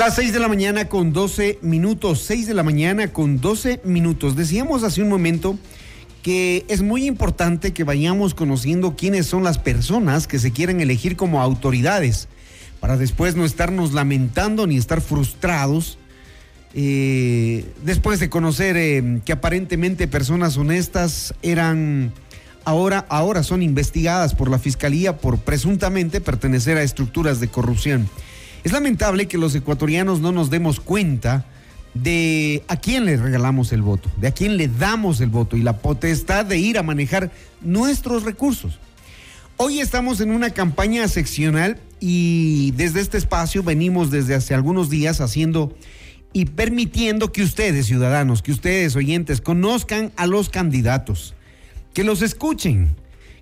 Las 0.08 0.16
6 0.16 0.32
de 0.32 0.40
la 0.40 0.48
mañana 0.48 0.88
con 0.88 1.12
12 1.12 1.58
minutos, 1.60 2.22
6 2.22 2.46
de 2.46 2.54
la 2.54 2.62
mañana 2.62 3.12
con 3.12 3.42
12 3.42 3.82
minutos. 3.84 4.36
Decíamos 4.36 4.82
hace 4.82 5.02
un 5.02 5.10
momento 5.10 5.58
que 6.22 6.64
es 6.68 6.80
muy 6.80 7.04
importante 7.04 7.74
que 7.74 7.84
vayamos 7.84 8.32
conociendo 8.32 8.96
quiénes 8.96 9.26
son 9.26 9.44
las 9.44 9.58
personas 9.58 10.26
que 10.26 10.38
se 10.38 10.50
quieren 10.50 10.80
elegir 10.80 11.14
como 11.14 11.42
autoridades, 11.42 12.28
para 12.80 12.96
después 12.96 13.36
no 13.36 13.44
estarnos 13.44 13.92
lamentando 13.92 14.66
ni 14.66 14.78
estar 14.78 15.02
frustrados. 15.02 15.98
Eh, 16.72 17.66
después 17.84 18.18
de 18.18 18.30
conocer 18.30 18.78
eh, 18.78 19.20
que 19.26 19.32
aparentemente 19.32 20.08
personas 20.08 20.56
honestas 20.56 21.34
eran 21.42 22.14
ahora, 22.64 23.04
ahora 23.10 23.42
son 23.42 23.62
investigadas 23.62 24.34
por 24.34 24.50
la 24.50 24.58
fiscalía 24.58 25.18
por 25.18 25.36
presuntamente 25.36 26.22
pertenecer 26.22 26.78
a 26.78 26.82
estructuras 26.82 27.40
de 27.40 27.48
corrupción. 27.48 28.08
Es 28.64 28.72
lamentable 28.72 29.28
que 29.28 29.38
los 29.38 29.54
ecuatorianos 29.54 30.20
no 30.20 30.32
nos 30.32 30.50
demos 30.50 30.80
cuenta 30.80 31.46
de 31.94 32.62
a 32.68 32.76
quién 32.76 33.04
le 33.04 33.16
regalamos 33.16 33.72
el 33.72 33.82
voto, 33.82 34.10
de 34.16 34.28
a 34.28 34.32
quién 34.32 34.56
le 34.56 34.68
damos 34.68 35.20
el 35.20 35.28
voto 35.28 35.56
y 35.56 35.62
la 35.62 35.78
potestad 35.78 36.44
de 36.44 36.58
ir 36.58 36.78
a 36.78 36.82
manejar 36.82 37.30
nuestros 37.60 38.24
recursos. 38.24 38.78
Hoy 39.56 39.80
estamos 39.80 40.20
en 40.20 40.30
una 40.30 40.50
campaña 40.50 41.08
seccional 41.08 41.80
y 42.00 42.72
desde 42.72 43.00
este 43.00 43.18
espacio 43.18 43.62
venimos 43.62 44.10
desde 44.10 44.34
hace 44.34 44.54
algunos 44.54 44.90
días 44.90 45.20
haciendo 45.20 45.74
y 46.32 46.44
permitiendo 46.44 47.32
que 47.32 47.42
ustedes, 47.42 47.86
ciudadanos, 47.86 48.42
que 48.42 48.52
ustedes, 48.52 48.94
oyentes, 48.94 49.40
conozcan 49.40 50.12
a 50.16 50.26
los 50.26 50.48
candidatos, 50.48 51.34
que 51.94 52.04
los 52.04 52.22
escuchen, 52.22 52.94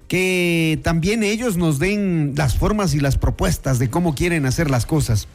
que 0.09 0.79
también 0.83 1.23
ellos 1.23 1.57
nos 1.57 1.79
den 1.79 2.35
las 2.37 2.57
formas 2.57 2.95
y 2.95 3.01
las 3.01 3.19
propuestas 3.19 3.79
de 3.79 3.91
cómo 3.91 4.15
quieren 4.15 4.47
hacer 4.47 4.71
las 4.71 4.87
cosas. 4.87 5.27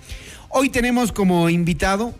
Hoy 0.50 0.70
tenemos 0.70 1.12
como 1.12 1.50
invitado 1.50 2.14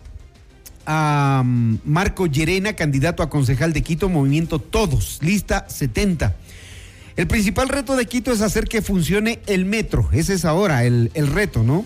a 0.86 1.42
mm, 1.44 1.78
Marco 1.84 2.26
Llerena, 2.26 2.74
candidato 2.74 3.22
a 3.22 3.30
concejal 3.30 3.72
de 3.72 3.82
Quito, 3.82 4.08
Movimiento 4.08 4.58
Todos, 4.58 5.18
lista 5.22 5.66
70. 5.68 6.34
El 7.16 7.26
principal 7.26 7.68
reto 7.68 7.96
de 7.96 8.06
Quito 8.06 8.32
es 8.32 8.40
hacer 8.40 8.64
que 8.64 8.82
funcione 8.82 9.40
el 9.46 9.64
metro, 9.64 10.08
ese 10.12 10.34
es 10.34 10.44
ahora 10.44 10.84
el, 10.84 11.10
el 11.14 11.28
reto, 11.28 11.62
¿no? 11.62 11.84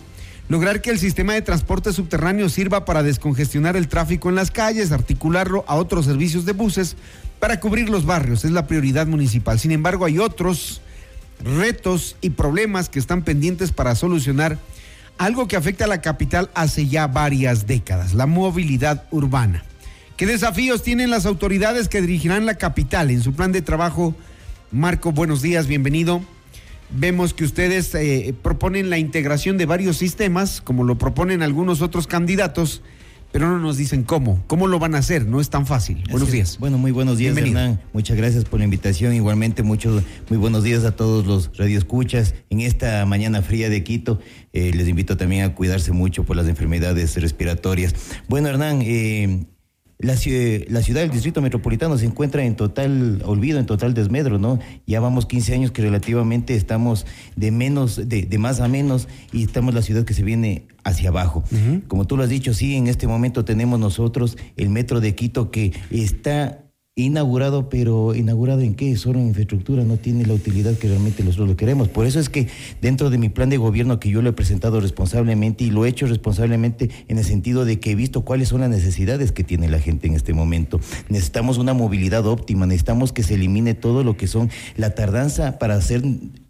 Lograr 0.49 0.81
que 0.81 0.91
el 0.91 1.01
sistema 1.01 1.35
de 1.35 1.43
transporte 1.43 1.93
subterráneo 1.93 2.49
sirva 2.49 2.85
para 2.85 3.03
descongestionar 3.03 3.77
el 3.77 3.89
tráfico 3.89 4.29
en 4.29 4.37
las 4.37 4.53
calles, 4.53 4.93
articularlo 4.93 5.65
a 5.67 5.75
otros 5.75 6.05
servicios 6.05 6.45
de 6.45 6.53
buses 6.53 6.97
para 7.39 7.61
cubrir 7.61 7.89
los 7.89 8.07
barrios. 8.07 8.45
Es 8.45 8.51
la 8.51 8.67
prioridad 8.67 9.07
municipal. 9.07 9.59
Sin 9.59 9.73
embargo, 9.73 10.05
hay 10.05 10.19
otros 10.19 10.81
retos 11.45 12.17
y 12.21 12.31
problemas 12.31 12.89
que 12.89 12.99
están 12.99 13.23
pendientes 13.23 13.73
para 13.73 13.95
solucionar 13.95 14.59
algo 15.19 15.49
que 15.49 15.57
afecta 15.57 15.85
a 15.85 15.89
la 15.89 16.01
capital 16.01 16.51
hace 16.55 16.89
ya 16.89 17.07
varias 17.07 17.67
décadas, 17.67 18.15
la 18.15 18.27
movilidad 18.27 19.05
urbana. 19.11 19.65
¿Qué 20.17 20.27
desafíos 20.27 20.83
tienen 20.83 21.11
las 21.11 21.27
autoridades 21.27 21.89
que 21.89 22.01
dirigirán 22.01 22.47
la 22.47 22.57
capital 22.57 23.11
en 23.11 23.23
su 23.23 23.35
plan 23.35 23.53
de 23.53 23.63
trabajo? 23.63 24.15
Marco, 24.73 25.13
buenos 25.13 25.43
días, 25.43 25.67
bienvenido. 25.67 26.23
Vemos 26.91 27.35
que 27.35 27.45
ustedes 27.45 27.95
eh, 27.95 28.35
proponen 28.43 28.91
la 28.91 28.99
integración 28.99 29.59
de 29.59 29.67
varios 29.67 29.97
sistemas, 29.97 30.61
como 30.61 30.85
lo 30.85 30.97
proponen 30.97 31.43
algunos 31.43 31.83
otros 31.83 32.07
candidatos, 32.07 32.83
pero 33.33 33.49
no 33.49 33.59
nos 33.59 33.77
dicen 33.77 34.03
cómo. 34.05 34.43
¿Cómo 34.47 34.67
lo 34.67 34.79
van 34.79 34.95
a 34.95 34.99
hacer? 34.99 35.27
No 35.27 35.41
es 35.41 35.51
tan 35.51 35.67
fácil. 35.67 36.03
buenos 36.11 36.31
días. 36.31 36.59
Bueno, 36.59 36.79
muy 36.79 36.93
buenos 36.93 37.19
días, 37.19 37.37
Hernán. 37.37 37.81
Muchas 37.93 38.17
gracias 38.17 38.45
por 38.45 38.59
la 38.59 38.65
invitación. 38.65 39.15
Igualmente, 39.15 39.63
muchos, 39.63 40.03
muy 40.29 40.39
buenos 40.39 40.65
días 40.65 40.85
a 40.85 40.97
todos 40.97 41.27
los 41.27 41.51
radioescuchas. 41.57 42.35
En 42.51 42.61
esta 42.61 43.05
mañana 43.07 43.43
fría 43.43 43.69
de 43.69 43.85
Quito, 43.85 44.21
eh, 44.53 44.73
les 44.75 44.89
invito 44.89 45.17
también 45.17 45.45
a 45.45 45.55
cuidarse 45.55 45.93
mucho 45.93 46.25
por 46.25 46.37
las 46.37 46.47
enfermedades 46.49 47.21
respiratorias. 47.21 47.95
Bueno, 48.29 48.49
Hernán, 48.49 48.81
eh, 48.83 49.47
la, 49.99 50.13
la, 50.13 50.83
ciudad 50.83 51.01
del 51.01 51.11
Distrito 51.11 51.41
Metropolitano 51.41 51.97
se 51.97 52.05
encuentra 52.05 52.45
en 52.45 52.55
total 52.55 53.23
olvido, 53.25 53.59
en 53.59 53.65
total 53.65 53.95
desmedro, 53.95 54.39
¿no? 54.39 54.59
Ya 54.87 55.01
vamos 55.01 55.25
15 55.25 55.55
años 55.55 55.71
que 55.71 55.81
relativamente 55.81 56.55
estamos 56.55 57.07
de 57.35 57.51
menos, 57.51 57.97
de, 58.09 58.23
de 58.23 58.39
más 58.39 58.61
a 58.61 58.69
menos 58.69 59.09
y 59.33 59.43
estamos 59.43 59.75
la 59.75 59.81
ciudad 59.81 60.05
que 60.05 60.13
se 60.13 60.23
viene 60.23 60.67
hacia 60.85 61.09
abajo. 61.09 61.45
Como 61.89 62.07
tú 62.07 62.17
lo 62.17 62.23
has 62.23 62.29
dicho, 62.29 62.53
sí, 62.53 62.77
en 62.77 62.89
este 62.89 63.07
momento 63.07 63.45
tenemos 63.45 63.81
nosotros 63.81 64.37
el 64.57 64.69
metro 64.69 65.01
de 65.01 65.15
Quito 65.15 65.51
que 65.51 65.73
está 65.91 66.66
inaugurado, 66.99 67.69
pero 67.69 68.15
inaugurado 68.15 68.63
en 68.63 68.75
qué? 68.75 68.97
Solo 68.97 69.19
en 69.19 69.27
infraestructura, 69.27 69.85
no 69.85 69.99
tiene 69.99 70.25
la 70.25 70.33
utilidad 70.33 70.79
que 70.79 70.89
realmente 70.89 71.23
nosotros 71.23 71.51
lo 71.51 71.55
queremos. 71.57 71.89
Por 71.89 72.07
eso 72.07 72.19
es 72.19 72.31
que 72.31 72.49
dentro 72.81 73.11
de 73.11 73.19
mi 73.19 73.29
plan 73.29 73.51
de 73.51 73.59
gobierno 73.59 74.01
que 74.01 74.09
yo 74.09 74.23
lo 74.23 74.31
he 74.31 74.33
presentado 74.33 74.81
responsablemente 74.81 75.63
y 75.63 75.71
lo 75.71 75.85
he 75.85 75.91
hecho 75.91 76.07
responsablemente 76.07 76.89
en 77.09 77.19
el 77.19 77.25
sentido 77.25 77.67
de 77.67 77.81
que 77.81 77.91
he 77.91 77.95
visto 77.95 78.25
cuáles 78.25 78.49
son 78.49 78.63
las 78.63 78.71
necesidades 78.71 79.31
que 79.31 79.45
tiene 79.45 79.69
la 79.69 79.79
gente 79.79 80.07
en 80.07 80.15
este 80.15 80.33
momento. 80.33 80.81
Necesitamos 81.11 81.59
una 81.59 81.75
movilidad 81.75 82.27
óptima, 82.27 82.65
necesitamos 82.65 83.13
que 83.13 83.23
se 83.23 83.35
elimine 83.35 83.75
todo 83.75 84.03
lo 84.03 84.17
que 84.17 84.27
son 84.27 84.49
la 84.79 84.95
tardanza 84.95 85.59
para 85.59 85.75
hacer 85.75 86.03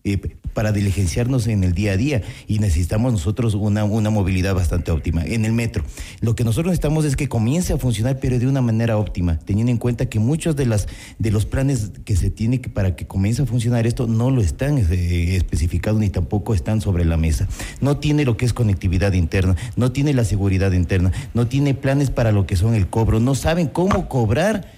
eh, 0.05 0.21
para 0.57 0.73
diligenciarnos 0.73 1.49
en 1.49 1.65
el 1.65 1.75
día 1.75 1.93
a 1.93 1.97
día 1.99 2.23
y 2.49 2.61
necesitamos 2.61 3.13
nosotros 3.13 3.53
una, 3.53 3.85
una 3.85 4.09
movilidad 4.09 4.55
bastante 4.55 4.91
óptima. 4.91 5.23
En 5.23 5.45
el 5.45 5.53
metro, 5.53 5.85
lo 6.23 6.35
que 6.35 6.45
nosotros 6.45 6.71
necesitamos 6.71 7.05
es 7.05 7.15
que 7.15 7.29
comience 7.29 7.75
a 7.75 7.77
funcionar, 7.77 8.19
pero 8.21 8.39
de 8.39 8.47
una 8.47 8.63
manera 8.63 8.97
óptima, 8.97 9.39
teniendo 9.39 9.71
en 9.71 9.77
cuenta 9.77 10.07
que 10.07 10.19
muchos 10.19 10.57
de, 10.57 10.65
las, 10.65 10.89
de 11.19 11.31
los 11.31 11.45
planes 11.45 11.91
que 12.07 12.17
se 12.17 12.31
tiene 12.31 12.63
que, 12.63 12.71
para 12.71 12.97
que 12.97 13.07
comience 13.07 13.43
a 13.43 13.45
funcionar 13.45 13.87
esto 13.87 14.07
no 14.07 14.31
lo 14.31 14.41
están 14.41 14.79
eh, 14.79 15.37
especificados 15.37 16.01
ni 16.01 16.09
tampoco 16.09 16.55
están 16.55 16.81
sobre 16.81 17.05
la 17.05 17.19
mesa. 17.19 17.47
No 17.83 17.99
tiene 17.99 18.25
lo 18.25 18.39
que 18.39 18.47
es 18.47 18.55
conectividad 18.55 19.13
interna, 19.13 19.57
no 19.77 19.93
tiene 19.93 20.15
la 20.15 20.25
seguridad 20.25 20.73
interna, 20.73 21.13
no 21.35 21.49
tiene 21.49 21.75
planes 21.75 22.09
para 22.09 22.33
lo 22.33 22.47
que 22.47 22.57
son 22.57 22.75
el 22.75 22.87
cobro, 22.87 23.21
no 23.21 23.35
saben 23.35 23.67
cómo 23.67 24.09
cobrar 24.09 24.76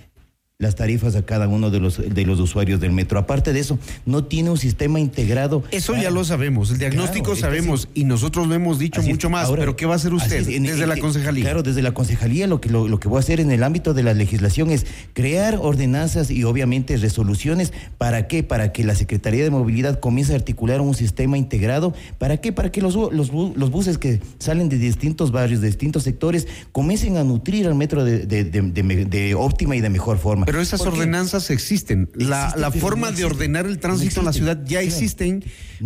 las 0.60 0.74
tarifas 0.74 1.14
a 1.14 1.22
cada 1.22 1.46
uno 1.46 1.70
de 1.70 1.78
los 1.78 1.98
de 1.98 2.26
los 2.26 2.40
usuarios 2.40 2.80
del 2.80 2.90
metro. 2.90 3.20
Aparte 3.20 3.52
de 3.52 3.60
eso, 3.60 3.78
no 4.04 4.24
tiene 4.24 4.50
un 4.50 4.58
sistema 4.58 4.98
integrado. 4.98 5.62
Eso 5.70 5.94
ya 5.94 6.10
lo 6.10 6.24
sabemos, 6.24 6.72
el 6.72 6.78
diagnóstico 6.78 7.36
sabemos 7.36 7.88
y 7.94 8.02
nosotros 8.02 8.48
lo 8.48 8.56
hemos 8.56 8.80
dicho 8.80 9.00
mucho 9.02 9.30
más, 9.30 9.48
pero 9.52 9.76
¿qué 9.76 9.86
va 9.86 9.92
a 9.92 9.96
hacer 9.96 10.12
usted 10.12 10.44
desde 10.44 10.88
la 10.88 10.96
concejalía? 10.96 11.44
Claro, 11.44 11.62
desde 11.62 11.80
la 11.80 11.92
concejalía 11.92 12.48
lo 12.48 12.60
que 12.60 12.70
lo, 12.70 12.98
que 12.98 13.06
voy 13.06 13.18
a 13.18 13.20
hacer 13.20 13.38
en 13.38 13.52
el 13.52 13.62
ámbito 13.62 13.94
de 13.94 14.02
la 14.02 14.14
legislación 14.14 14.70
es 14.70 14.84
crear 15.12 15.60
ordenanzas 15.62 16.28
y 16.28 16.42
obviamente 16.42 16.96
resoluciones 16.96 17.72
para 17.96 18.26
qué? 18.26 18.42
Para 18.42 18.72
que 18.72 18.82
la 18.82 18.96
Secretaría 18.96 19.44
de 19.44 19.50
Movilidad 19.50 20.00
comience 20.00 20.32
a 20.32 20.36
articular 20.36 20.80
un 20.80 20.96
sistema 20.96 21.38
integrado, 21.38 21.94
¿para 22.18 22.38
qué? 22.38 22.50
Para 22.52 22.72
que 22.72 22.82
los 22.82 22.96
los, 22.96 23.30
los 23.32 23.70
buses 23.70 23.96
que 23.96 24.20
salen 24.40 24.68
de 24.68 24.78
distintos 24.78 25.30
barrios, 25.30 25.60
de 25.60 25.68
distintos 25.68 26.02
sectores 26.02 26.48
comiencen 26.72 27.16
a 27.16 27.22
nutrir 27.22 27.68
al 27.68 27.76
metro 27.76 28.04
de, 28.04 28.26
de 28.26 29.34
óptima 29.36 29.76
y 29.76 29.80
de 29.80 29.88
mejor 29.88 30.18
forma. 30.18 30.47
Pero 30.50 30.62
esas 30.62 30.80
ordenanzas 30.80 31.50
existen. 31.50 32.10
La, 32.14 32.54
la 32.56 32.70
forma 32.70 33.12
de 33.12 33.24
ordenar 33.24 33.66
el 33.66 33.78
tránsito 33.78 34.20
en 34.20 34.26
la 34.26 34.32
ciudad 34.32 34.58
ya 34.64 34.80
existen 34.80 35.44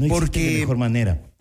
porque... 0.08 0.50
de 0.50 0.60
mejor 0.60 0.76
manera. 0.76 1.31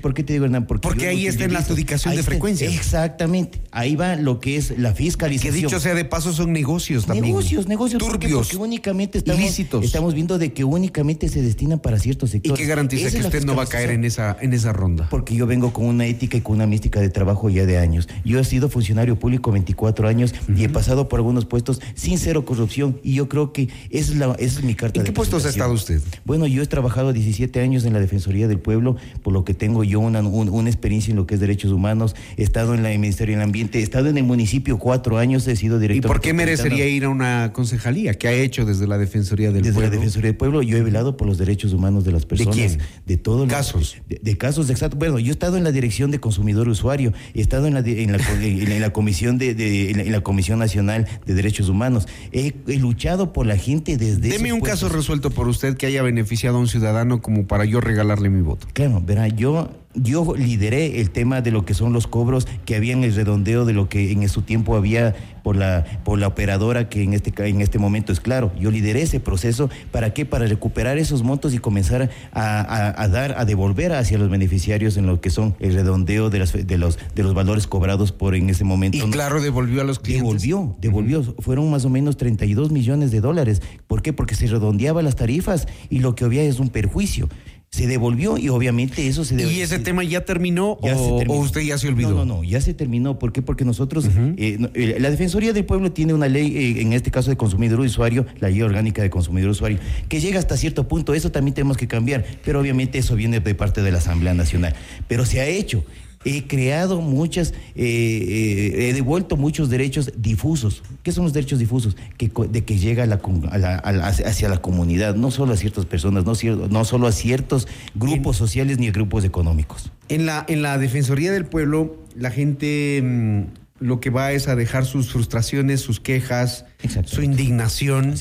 ¿Por 0.00 0.14
qué 0.14 0.22
te 0.22 0.32
digo, 0.32 0.44
Hernán? 0.44 0.66
Porque, 0.66 1.08
ahí 1.08 1.26
está 1.26 1.44
en 1.44 1.52
la 1.52 1.60
adjudicación 1.60 2.14
de 2.14 2.22
frecuencias. 2.22 2.72
Exactamente. 2.72 3.60
Ahí 3.70 3.96
va 3.96 4.16
lo 4.16 4.40
que 4.40 4.56
es 4.56 4.78
la 4.78 4.94
fiscalización. 4.94 5.54
Que 5.54 5.60
dicho 5.62 5.80
sea 5.80 5.94
de 5.94 6.04
paso, 6.04 6.32
son 6.32 6.52
negocios 6.52 7.06
también. 7.06 7.26
Negocios, 7.26 7.66
negocios. 7.66 8.02
Turbios. 8.02 8.48
Porque 8.48 8.56
únicamente 8.56 9.18
estamos, 9.18 9.58
estamos 9.82 10.14
viendo 10.14 10.38
de 10.38 10.52
que 10.52 10.64
únicamente 10.64 11.28
se 11.28 11.42
destinan 11.42 11.80
para 11.80 11.98
ciertos 11.98 12.30
sectores. 12.30 12.58
¿Y 12.58 12.62
qué 12.62 12.68
garantiza 12.68 13.10
que 13.10 13.20
usted 13.20 13.44
no 13.44 13.56
va 13.56 13.64
a 13.64 13.66
caer 13.66 13.90
en 13.90 14.04
esa, 14.04 14.36
en 14.40 14.52
esa 14.52 14.72
ronda? 14.72 15.08
Porque 15.10 15.34
yo 15.34 15.46
vengo 15.46 15.72
con 15.72 15.86
una 15.86 16.06
ética 16.06 16.36
y 16.36 16.40
con 16.40 16.56
una 16.56 16.66
mística 16.66 17.00
de 17.00 17.08
trabajo 17.08 17.50
ya 17.50 17.66
de 17.66 17.78
años. 17.78 18.08
Yo 18.24 18.38
he 18.38 18.44
sido 18.44 18.68
funcionario 18.68 19.18
público 19.18 19.52
24 19.52 20.08
años 20.08 20.34
y 20.54 20.64
he 20.64 20.68
pasado 20.68 21.08
por 21.08 21.18
algunos 21.18 21.44
puestos 21.44 21.80
sin 21.94 22.18
cero 22.18 22.44
corrupción 22.44 23.00
y 23.02 23.14
yo 23.14 23.28
creo 23.28 23.52
que 23.52 23.68
esa 23.90 24.12
es, 24.12 24.18
la, 24.18 24.34
es 24.38 24.62
mi 24.62 24.74
carta 24.74 25.00
¿En 25.00 25.06
qué 25.06 25.12
puestos 25.12 25.44
ha 25.46 25.48
estado 25.48 25.72
usted? 25.72 26.00
Bueno, 26.24 26.46
yo 26.46 26.62
he 26.62 26.66
trabajado 26.66 27.12
17 27.12 27.60
años 27.60 27.84
en 27.84 27.92
la 27.92 28.00
Defensoría 28.00 28.48
del 28.48 28.58
Pueblo, 28.58 28.96
por 29.22 29.32
lo 29.32 29.44
que 29.44 29.54
tengo 29.54 29.71
yo 29.82 30.00
una, 30.00 30.20
una 30.20 30.68
experiencia 30.70 31.10
en 31.10 31.16
lo 31.16 31.26
que 31.26 31.34
es 31.34 31.40
derechos 31.40 31.72
humanos, 31.72 32.14
he 32.36 32.42
estado 32.42 32.74
en 32.74 32.84
el 32.84 32.98
Ministerio 32.98 33.36
del 33.36 33.44
Ambiente, 33.44 33.80
he 33.80 33.82
estado 33.82 34.08
en 34.08 34.18
el 34.18 34.24
municipio 34.24 34.78
cuatro 34.78 35.18
años, 35.18 35.46
he 35.48 35.56
sido 35.56 35.78
director. 35.78 36.10
¿Y 36.10 36.12
por 36.12 36.20
qué 36.20 36.32
merecería 36.32 36.86
ir 36.86 37.04
a 37.04 37.08
una 37.08 37.52
concejalía? 37.52 38.14
¿Qué 38.14 38.28
ha 38.28 38.32
hecho 38.32 38.64
desde 38.64 38.86
la 38.86 38.98
Defensoría 38.98 39.50
del 39.50 39.62
Pueblo? 39.62 39.80
Desde 39.80 39.90
la 39.90 39.96
Defensoría 39.96 40.28
del 40.28 40.36
Pueblo 40.36 40.62
yo 40.62 40.76
he 40.76 40.82
velado 40.82 41.16
por 41.16 41.26
los 41.26 41.38
derechos 41.38 41.72
humanos 41.72 42.04
de 42.04 42.12
las 42.12 42.26
personas. 42.26 42.56
¿De 42.56 42.66
quién? 42.66 42.78
De 43.06 43.16
todos 43.16 43.40
los 43.40 43.48
casos. 43.48 43.96
De, 44.08 44.36
casos, 44.36 44.70
exacto. 44.70 44.96
Bueno, 44.96 45.18
yo 45.18 45.28
he 45.28 45.30
estado 45.30 45.56
en 45.56 45.64
la 45.64 45.72
Dirección 45.72 46.10
de 46.10 46.20
Consumidor 46.20 46.68
Usuario, 46.68 47.12
he 47.34 47.40
estado 47.40 47.66
en 47.66 47.74
la, 47.74 47.80
en 47.80 48.12
la, 48.12 48.92
Comisión 48.92 49.38
de, 49.38 49.90
en 49.90 50.12
la, 50.12 50.20
Comisión 50.20 50.58
Nacional 50.58 51.06
de 51.26 51.34
Derechos 51.34 51.68
Humanos. 51.68 52.08
He, 52.32 52.52
luchado 52.78 53.32
por 53.32 53.46
la 53.46 53.56
gente 53.56 53.96
desde 53.96 54.30
Deme 54.30 54.52
un 54.52 54.60
caso 54.60 54.88
resuelto 54.88 55.30
por 55.30 55.46
usted 55.48 55.76
que 55.76 55.86
haya 55.86 56.02
beneficiado 56.02 56.56
a 56.56 56.60
un 56.60 56.68
ciudadano 56.68 57.20
como 57.20 57.46
para 57.46 57.64
yo 57.64 57.80
regalarle 57.80 58.28
mi 58.28 58.42
voto. 58.42 58.66
Claro, 58.72 59.02
verá, 59.04 59.28
yo 59.28 59.61
yo 59.94 60.34
lideré 60.36 61.00
el 61.00 61.10
tema 61.10 61.42
de 61.42 61.50
lo 61.50 61.64
que 61.64 61.74
son 61.74 61.92
los 61.92 62.06
cobros 62.06 62.46
que 62.64 62.76
había 62.76 62.92
en 62.92 63.04
el 63.04 63.14
redondeo 63.14 63.64
de 63.64 63.72
lo 63.72 63.88
que 63.88 64.12
en 64.12 64.28
su 64.28 64.42
tiempo 64.42 64.76
había 64.76 65.14
por 65.42 65.56
la 65.56 65.84
por 66.04 66.18
la 66.18 66.28
operadora 66.28 66.88
que 66.88 67.02
en 67.02 67.12
este 67.12 67.32
en 67.48 67.60
este 67.60 67.78
momento 67.78 68.12
es 68.12 68.20
claro. 68.20 68.52
Yo 68.58 68.70
lideré 68.70 69.02
ese 69.02 69.20
proceso. 69.20 69.68
Para 69.90 70.14
qué 70.14 70.24
para 70.24 70.46
recuperar 70.46 70.98
esos 70.98 71.22
montos 71.22 71.52
y 71.52 71.58
comenzar 71.58 72.10
a, 72.32 73.08
dar 73.08 73.34
a 73.38 73.44
devolver 73.44 73.92
hacia 73.92 74.18
los 74.18 74.30
beneficiarios 74.30 74.96
en 74.96 75.06
lo 75.06 75.20
que 75.20 75.30
son 75.30 75.54
el 75.60 75.74
redondeo 75.74 76.30
de, 76.30 76.38
las, 76.38 76.52
de 76.52 76.78
los 76.78 76.98
de 77.14 77.22
los 77.22 77.34
valores 77.34 77.66
cobrados 77.66 78.12
por 78.12 78.34
en 78.34 78.48
ese 78.48 78.64
momento. 78.64 78.96
Y 78.96 79.10
claro 79.10 79.42
devolvió 79.42 79.82
a 79.82 79.84
los 79.84 79.98
clientes. 79.98 80.42
Devolvió 80.42 80.76
devolvió. 80.80 81.22
Fueron 81.40 81.70
más 81.70 81.84
o 81.84 81.90
menos 81.90 82.16
32 82.16 82.70
millones 82.70 83.10
de 83.10 83.20
dólares. 83.20 83.60
¿por 83.86 84.02
qué? 84.02 84.12
porque 84.12 84.34
se 84.34 84.46
redondeaba 84.46 85.02
las 85.02 85.16
tarifas 85.16 85.66
y 85.90 85.98
lo 85.98 86.14
que 86.14 86.24
había 86.24 86.42
es 86.42 86.60
un 86.60 86.68
perjuicio 86.68 87.28
se 87.72 87.86
devolvió 87.86 88.36
y 88.36 88.50
obviamente 88.50 89.08
eso 89.08 89.24
se 89.24 89.34
devolvió. 89.34 89.58
¿Y 89.58 89.62
ese 89.62 89.78
tema 89.78 90.04
ya 90.04 90.26
terminó, 90.26 90.72
o, 90.82 91.34
usted 91.38 91.62
ya 91.62 91.78
se 91.78 91.88
olvidó? 91.88 92.10
No, 92.10 92.26
no, 92.26 92.36
no, 92.36 92.44
ya 92.44 92.60
se 92.60 92.74
terminó. 92.74 93.18
¿Por 93.18 93.32
qué? 93.32 93.40
Porque 93.40 93.64
nosotros, 93.64 94.10
eh, 94.36 94.58
eh, 94.74 94.96
la 95.00 95.10
Defensoría 95.10 95.54
del 95.54 95.64
Pueblo 95.64 95.90
tiene 95.90 96.12
una 96.12 96.28
ley, 96.28 96.54
eh, 96.54 96.82
en 96.82 96.92
este 96.92 97.10
caso 97.10 97.30
de 97.30 97.38
consumidor 97.38 97.80
usuario, 97.80 98.26
la 98.40 98.50
ley 98.50 98.60
orgánica 98.60 99.00
de 99.00 99.08
consumidor 99.08 99.48
usuario, 99.48 99.78
que 100.10 100.20
llega 100.20 100.38
hasta 100.38 100.58
cierto 100.58 100.86
punto. 100.86 101.14
Eso 101.14 101.32
también 101.32 101.54
tenemos 101.54 101.78
que 101.78 101.88
cambiar, 101.88 102.26
pero 102.44 102.60
obviamente 102.60 102.98
eso 102.98 103.16
viene 103.16 103.40
de 103.40 103.54
parte 103.54 103.80
de 103.80 103.90
la 103.90 103.98
Asamblea 103.98 104.34
Nacional. 104.34 104.74
Pero 105.08 105.24
se 105.24 105.40
ha 105.40 105.46
hecho 105.46 105.82
he 106.24 106.46
creado 106.46 107.00
muchas, 107.00 107.52
eh, 107.74 107.84
eh, 107.84 108.88
he 108.88 108.92
devuelto 108.94 109.36
muchos 109.36 109.68
derechos 109.68 110.12
difusos. 110.16 110.82
¿Qué 111.02 111.12
son 111.12 111.24
los 111.24 111.32
derechos 111.32 111.58
difusos? 111.58 111.96
Que, 112.16 112.30
de 112.50 112.64
que 112.64 112.78
llega 112.78 113.04
hacia 113.04 114.48
la 114.48 114.62
comunidad, 114.62 115.14
no 115.14 115.30
solo 115.30 115.52
a 115.52 115.56
ciertas 115.56 115.86
personas, 115.86 116.24
no, 116.24 116.32
no 116.68 116.84
solo 116.84 117.06
a 117.06 117.12
ciertos 117.12 117.68
grupos 117.94 118.36
sociales 118.36 118.78
ni 118.78 118.88
a 118.88 118.92
grupos 118.92 119.24
económicos. 119.24 119.90
En 120.08 120.26
la, 120.26 120.44
en 120.48 120.62
la 120.62 120.78
Defensoría 120.78 121.32
del 121.32 121.46
Pueblo, 121.46 121.96
la 122.16 122.30
gente 122.30 123.00
mm, 123.02 123.42
lo 123.80 124.00
que 124.00 124.10
va 124.10 124.32
es 124.32 124.48
a 124.48 124.56
dejar 124.56 124.84
sus 124.84 125.12
frustraciones, 125.12 125.80
sus 125.80 126.00
quejas, 126.00 126.66
su 127.04 127.22
indignación. 127.22 128.14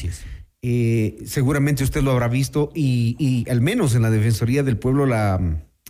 Eh, 0.64 1.18
seguramente 1.26 1.84
usted 1.84 2.04
lo 2.04 2.12
habrá 2.12 2.28
visto 2.28 2.72
y, 2.76 3.16
y 3.18 3.50
al 3.50 3.62
menos 3.62 3.96
en 3.96 4.04
la 4.04 4.12
Defensoría 4.12 4.62
del 4.62 4.78
Pueblo 4.78 5.08
la 5.08 5.40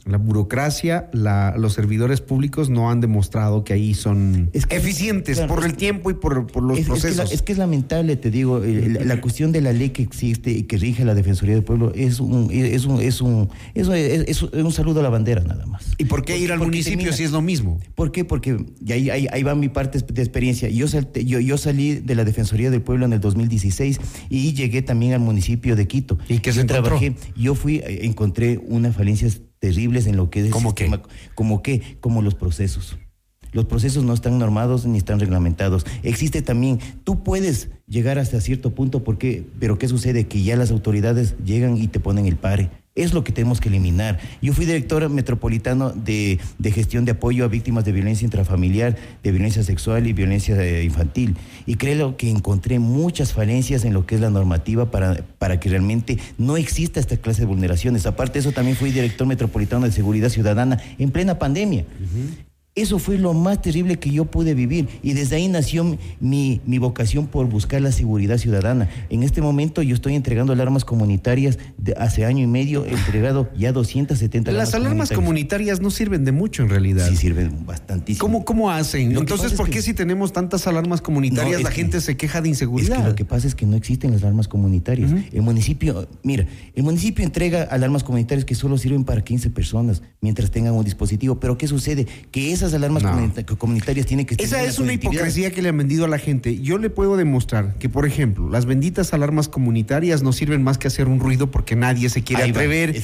la 0.05 0.17
burocracia, 0.17 1.09
la, 1.13 1.55
los 1.57 1.73
servidores 1.73 2.21
públicos 2.21 2.69
no 2.69 2.89
han 2.89 3.01
demostrado 3.01 3.63
que 3.63 3.73
ahí 3.73 3.93
son 3.93 4.49
eficientes 4.53 5.39
por 5.41 5.63
el 5.63 5.75
tiempo 5.75 6.09
y 6.09 6.15
por, 6.15 6.35
los 6.35 6.79
procesos. 6.81 7.31
Es 7.31 7.41
que, 7.41 7.51
es 7.51 7.57
la, 7.57 7.65
es, 7.65 8.21
te 8.21 8.31
digo, 8.31 8.59
la, 8.59 9.21
cuestión 9.21 9.51
de 9.51 9.61
la 9.61 9.73
ley 9.73 9.89
que 9.89 10.01
existe 10.01 10.51
y 10.51 10.63
que 10.63 10.77
rige 10.77 11.05
la 11.05 11.13
Defensoría 11.13 11.53
del 11.55 11.63
Pueblo 11.63 11.91
es 11.93 12.19
un, 12.19 12.49
es 12.51 12.85
un, 12.85 12.99
es 12.99 13.21
un, 13.21 13.49
es, 13.75 14.41
un 14.41 14.71
saludo 14.71 15.01
a 15.01 15.03
la 15.03 15.09
bandera 15.09 15.43
nada 15.43 15.65
más. 15.67 15.85
¿Y 15.97 16.05
por 16.05 16.25
qué 16.25 16.37
ir 16.37 16.51
al 16.51 16.59
municipio 16.59 17.13
si 17.13 17.23
es 17.23 17.31
lo 17.31 17.41
mismo? 17.41 17.79
¿Por 17.93 18.11
qué? 18.11 18.25
Porque 18.25 18.57
ahí, 18.89 19.09
ahí, 19.11 19.27
ahí, 19.31 19.43
va 19.43 19.53
mi 19.53 19.69
parte 19.69 19.99
de 19.99 20.21
experiencia. 20.21 20.67
Yo, 20.69 20.87
yo, 21.13 21.39
yo 21.39 21.57
salí 21.57 21.95
de 21.95 22.15
la 22.15 22.23
Defensoría 22.23 22.71
del 22.71 22.81
Pueblo 22.81 23.05
en 23.05 23.13
el 23.13 23.19
2016 23.19 23.99
y 24.29 24.53
llegué 24.53 24.81
también 24.81 25.13
al 25.13 25.19
municipio 25.19 25.75
de 25.75 25.87
Quito. 25.87 26.17
¿Y 26.27 26.39
qué 26.39 26.51
se 26.51 26.63
trabajé? 26.63 27.15
Yo 27.35 27.53
fui, 27.53 27.77
eh, 27.77 27.99
encontré 28.03 28.59
una 28.67 28.91
falencia 28.91 29.27
terribles 29.61 30.07
en 30.07 30.17
lo 30.17 30.29
que 30.31 30.39
es 30.39 30.47
el 30.47 30.53
sistema, 30.53 31.01
como 31.35 31.61
qué, 31.61 31.97
como 32.01 32.21
los 32.23 32.33
procesos. 32.33 32.97
Los 33.51 33.65
procesos 33.65 34.03
no 34.03 34.13
están 34.13 34.39
normados 34.39 34.85
ni 34.85 34.97
están 34.97 35.19
reglamentados. 35.19 35.85
Existe 36.03 36.41
también, 36.41 36.79
tú 37.03 37.23
puedes 37.23 37.69
llegar 37.85 38.17
hasta 38.17 38.41
cierto 38.41 38.73
punto, 38.73 39.03
porque, 39.03 39.45
pero 39.59 39.77
¿qué 39.77 39.87
sucede? 39.87 40.25
Que 40.25 40.41
ya 40.41 40.55
las 40.55 40.71
autoridades 40.71 41.35
llegan 41.45 41.77
y 41.77 41.87
te 41.87 41.99
ponen 41.99 42.25
el 42.25 42.37
pare. 42.37 42.71
Es 42.93 43.13
lo 43.13 43.23
que 43.23 43.31
tenemos 43.31 43.61
que 43.61 43.69
eliminar. 43.69 44.19
Yo 44.41 44.51
fui 44.51 44.65
director 44.65 45.07
metropolitano 45.09 45.91
de, 45.91 46.39
gestión 46.61 47.05
de 47.05 47.11
apoyo 47.11 47.45
a 47.45 47.47
víctimas 47.47 47.85
de 47.85 47.93
violencia 47.93 48.25
intrafamiliar, 48.25 48.97
de 49.23 49.31
violencia 49.31 49.63
sexual 49.63 50.07
y 50.07 50.13
violencia 50.13 50.61
eh, 50.61 50.83
infantil. 50.83 51.37
Y 51.65 51.75
creo 51.75 52.17
que 52.17 52.29
encontré 52.29 52.79
muchas 52.79 53.31
falencias 53.31 53.85
en 53.85 53.93
lo 53.93 54.05
que 54.05 54.15
es 54.15 54.21
la 54.21 54.29
normativa 54.29 54.91
para, 54.91 55.23
para 55.37 55.57
que 55.57 55.69
realmente 55.69 56.19
no 56.37 56.57
exista 56.57 56.99
esta 56.99 57.15
clase 57.15 57.41
de 57.41 57.47
vulneraciones. 57.47 58.05
Aparte 58.05 58.33
de 58.33 58.39
eso, 58.39 58.51
también 58.51 58.75
fui 58.75 58.91
director 58.91 59.25
metropolitano 59.25 59.85
de 59.85 59.93
seguridad 59.93 60.27
ciudadana 60.27 60.77
en 60.99 61.11
plena 61.11 61.39
pandemia. 61.39 61.85
Eso 62.73 62.99
fue 62.99 63.17
lo 63.17 63.33
más 63.33 63.61
terrible 63.61 63.99
que 63.99 64.11
yo 64.11 64.23
pude 64.23 64.53
vivir 64.53 64.87
y 65.03 65.11
desde 65.11 65.35
ahí 65.35 65.49
nació 65.49 65.97
mi, 66.21 66.61
mi, 66.65 66.77
vocación 66.77 67.27
por 67.27 67.49
buscar 67.49 67.81
la 67.81 67.91
seguridad 67.91 68.37
ciudadana. 68.37 68.89
En 69.09 69.23
este 69.23 69.41
momento 69.41 69.81
yo 69.81 69.93
estoy 69.93 70.15
entregando 70.15 70.53
alarmas 70.53 70.85
comunitarias 70.85 71.59
de 71.77 71.93
hace 71.97 72.23
año 72.23 72.41
y 72.41 72.47
medio, 72.47 72.85
he 72.85 72.93
entregado 72.93 73.49
ya 73.57 73.73
270 73.73 74.53
Las 74.53 74.73
alarmas 74.73 75.11
comunitarias. 75.11 75.81
no 75.81 75.91
sirven 75.91 76.23
de 76.23 76.31
mucho 76.31 76.63
en 76.63 76.69
realidad. 76.69 77.09
Sí, 77.09 77.17
sirven 77.17 77.65
bastantísimo. 77.65 78.25
¿Cómo, 78.25 78.45
cómo 78.45 78.71
hacen? 78.71 79.17
Entonces, 79.17 79.51
¿por 79.51 79.69
qué 79.69 79.81
si 79.81 79.93
tenemos 79.93 80.31
tantas 80.31 80.65
alarmas 80.65 81.01
comunitarias 81.01 81.63
la 81.63 81.71
gente 81.71 81.99
se 81.99 82.15
queja 82.15 82.39
de 82.39 82.47
inseguridad? 82.47 82.99
Es 82.99 83.03
que 83.03 83.09
lo 83.09 83.15
que 83.15 83.25
pasa 83.25 83.47
es 83.47 83.55
que 83.55 83.65
no 83.65 83.75
existen 83.75 84.11
las 84.11 84.21
alarmas 84.21 84.47
comunitarias. 84.47 85.11
El 85.33 85.41
municipio, 85.41 86.07
mira, 86.23 86.47
el 86.73 86.83
municipio 86.83 87.25
entrega 87.25 87.63
alarmas 87.63 88.05
comunitarias 88.05 88.45
que 88.45 88.55
solo 88.55 88.77
sirven 88.77 89.03
para 89.03 89.21
15 89.25 89.49
personas 89.49 90.01
mientras 90.21 90.51
tengan 90.51 90.73
un 90.73 90.85
dispositivo. 90.85 91.37
Pero 91.37 91.57
¿qué 91.57 91.67
sucede? 91.67 92.07
Que 92.31 92.53
es 92.53 92.60
esas 92.61 92.73
alarmas 92.73 93.03
comunitarias 93.57 94.05
tienen 94.05 94.25
que 94.25 94.35
Esa 94.37 94.63
es 94.63 94.79
una 94.79 94.93
hipocresía 94.93 95.51
que 95.51 95.61
le 95.61 95.69
han 95.69 95.77
vendido 95.77 96.05
a 96.05 96.07
la 96.07 96.17
gente. 96.17 96.59
Yo 96.59 96.77
le 96.77 96.89
puedo 96.89 97.17
demostrar 97.17 97.75
que, 97.79 97.89
por 97.89 98.05
ejemplo, 98.05 98.49
las 98.49 98.65
benditas 98.65 99.13
alarmas 99.13 99.47
comunitarias 99.47 100.21
no 100.21 100.31
sirven 100.33 100.63
más 100.63 100.77
que 100.77 100.87
hacer 100.87 101.07
un 101.07 101.19
ruido 101.19 101.51
porque 101.51 101.75
nadie 101.75 102.09
se 102.09 102.23
quiere 102.23 102.43
atrever 102.43 102.95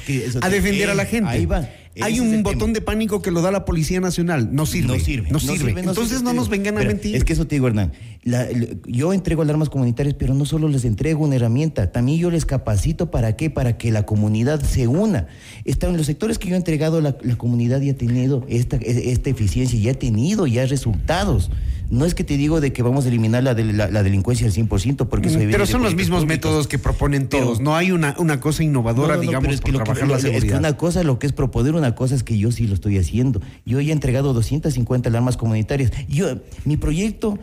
a 0.41 0.49
defender 0.49 0.89
a 0.89 0.95
la 0.95 1.05
gente. 1.05 1.29
Ahí 1.29 1.45
va. 1.45 1.67
Hay 2.03 2.15
es 2.15 2.19
un 2.21 2.43
botón 2.43 2.59
tema. 2.59 2.73
de 2.73 2.81
pánico 2.81 3.21
que 3.21 3.31
lo 3.31 3.41
da 3.41 3.51
la 3.51 3.65
Policía 3.65 3.99
Nacional. 3.99 4.49
No 4.51 4.65
sirve. 4.65 4.97
No 4.97 4.99
sirve. 5.03 5.29
No 5.31 5.39
sirve. 5.39 5.71
Entonces 5.71 6.09
sirve. 6.19 6.23
no 6.23 6.33
nos 6.33 6.49
vengan 6.49 6.75
a 6.75 6.79
Pero 6.79 6.91
mentir. 6.91 7.15
Es 7.15 7.23
que 7.23 7.33
eso 7.33 7.47
te 7.47 7.55
digo, 7.55 7.67
Hernán. 7.67 7.91
La- 8.23 8.47
yo 8.85 9.13
entrego 9.13 9.41
alarmas 9.41 9.69
comunitarias, 9.69 10.15
pero 10.17 10.33
no 10.33 10.45
solo 10.45 10.67
les 10.67 10.83
entrego 10.85 11.23
una 11.25 11.35
herramienta, 11.37 11.91
también 11.91 12.19
yo 12.19 12.29
les 12.29 12.45
capacito 12.45 13.09
para 13.11 13.35
qué, 13.37 13.49
para 13.49 13.77
que 13.77 13.91
la 13.91 14.03
comunidad 14.05 14.61
se 14.61 14.87
una. 14.87 15.27
Está 15.65 15.87
en 15.87 15.95
los 15.97 16.05
sectores 16.07 16.37
que 16.37 16.49
yo 16.49 16.55
he 16.55 16.57
entregado, 16.57 16.99
la, 17.01 17.15
la 17.21 17.35
comunidad 17.37 17.79
ya 17.81 17.93
ha 17.93 17.95
tenido 17.95 18.45
esta, 18.49 18.75
esta 18.77 19.29
eficiencia, 19.29 19.79
ya 19.79 19.91
ha 19.91 19.95
tenido 19.95 20.45
ya 20.47 20.65
resultados. 20.65 21.49
No 21.89 22.05
es 22.05 22.13
que 22.15 22.25
te 22.25 22.35
digo 22.35 22.59
de 22.59 22.73
que 22.73 22.83
vamos 22.83 23.05
a 23.05 23.07
eliminar 23.07 23.43
la, 23.43 23.53
de- 23.55 23.71
la, 23.71 23.89
la 23.89 24.03
delincuencia 24.03 24.45
al 24.45 24.51
100%, 24.51 25.07
porque 25.07 25.29
eso 25.29 25.37
Mm, 25.39 25.49
Pero 25.51 25.65
son 25.65 25.83
los 25.83 25.95
mismos 25.95 26.19
públicas. 26.23 26.37
métodos 26.49 26.67
que 26.67 26.77
proponen 26.79 27.27
Pero- 27.27 27.45
todos. 27.45 27.61
No 27.61 27.77
hay 27.77 27.91
una, 27.93 28.13
una 28.19 28.41
cosa 28.41 28.61
innovadora, 28.63 29.13
No, 29.13 29.13
no, 29.13 29.23
no, 29.23 29.29
digamos, 29.29 29.43
pero 29.45 29.53
es 29.55 29.61
que 29.61 29.71
por 29.71 29.73
lo 29.73 29.79
que- 29.79 29.83
trabajar 29.85 30.07
lo- 30.09 30.13
la 30.15 30.17
es 30.17 30.25
que 30.25 30.31
seguridad. 30.31 30.59
una 30.59 30.75
cosa 30.75 31.03
lo 31.03 31.17
que 31.17 31.27
es 31.27 31.31
proponer, 31.33 31.75
una 31.75 31.86
cosa 31.95 32.15
es 32.15 32.23
que 32.23 32.37
yo 32.37 32.51
sí 32.51 32.67
lo 32.67 32.73
estoy 32.73 32.97
haciendo. 32.97 33.41
Yo 33.65 33.79
ya 33.81 33.89
he 33.89 33.93
entregado 33.93 34.33
250 34.33 35.09
alarmas 35.09 35.37
comunitarias. 35.37 35.91
Yo, 36.07 36.27
mi 36.65 36.77
proyecto 36.77 37.37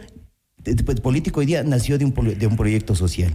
de- 0.64 0.74
de- 0.74 0.94
político 0.96 1.40
hoy 1.40 1.46
día 1.46 1.62
nació 1.62 1.98
de 1.98 2.06
un, 2.06 2.14
de 2.38 2.46
un 2.46 2.56
proyecto 2.56 2.94
social. 2.94 3.34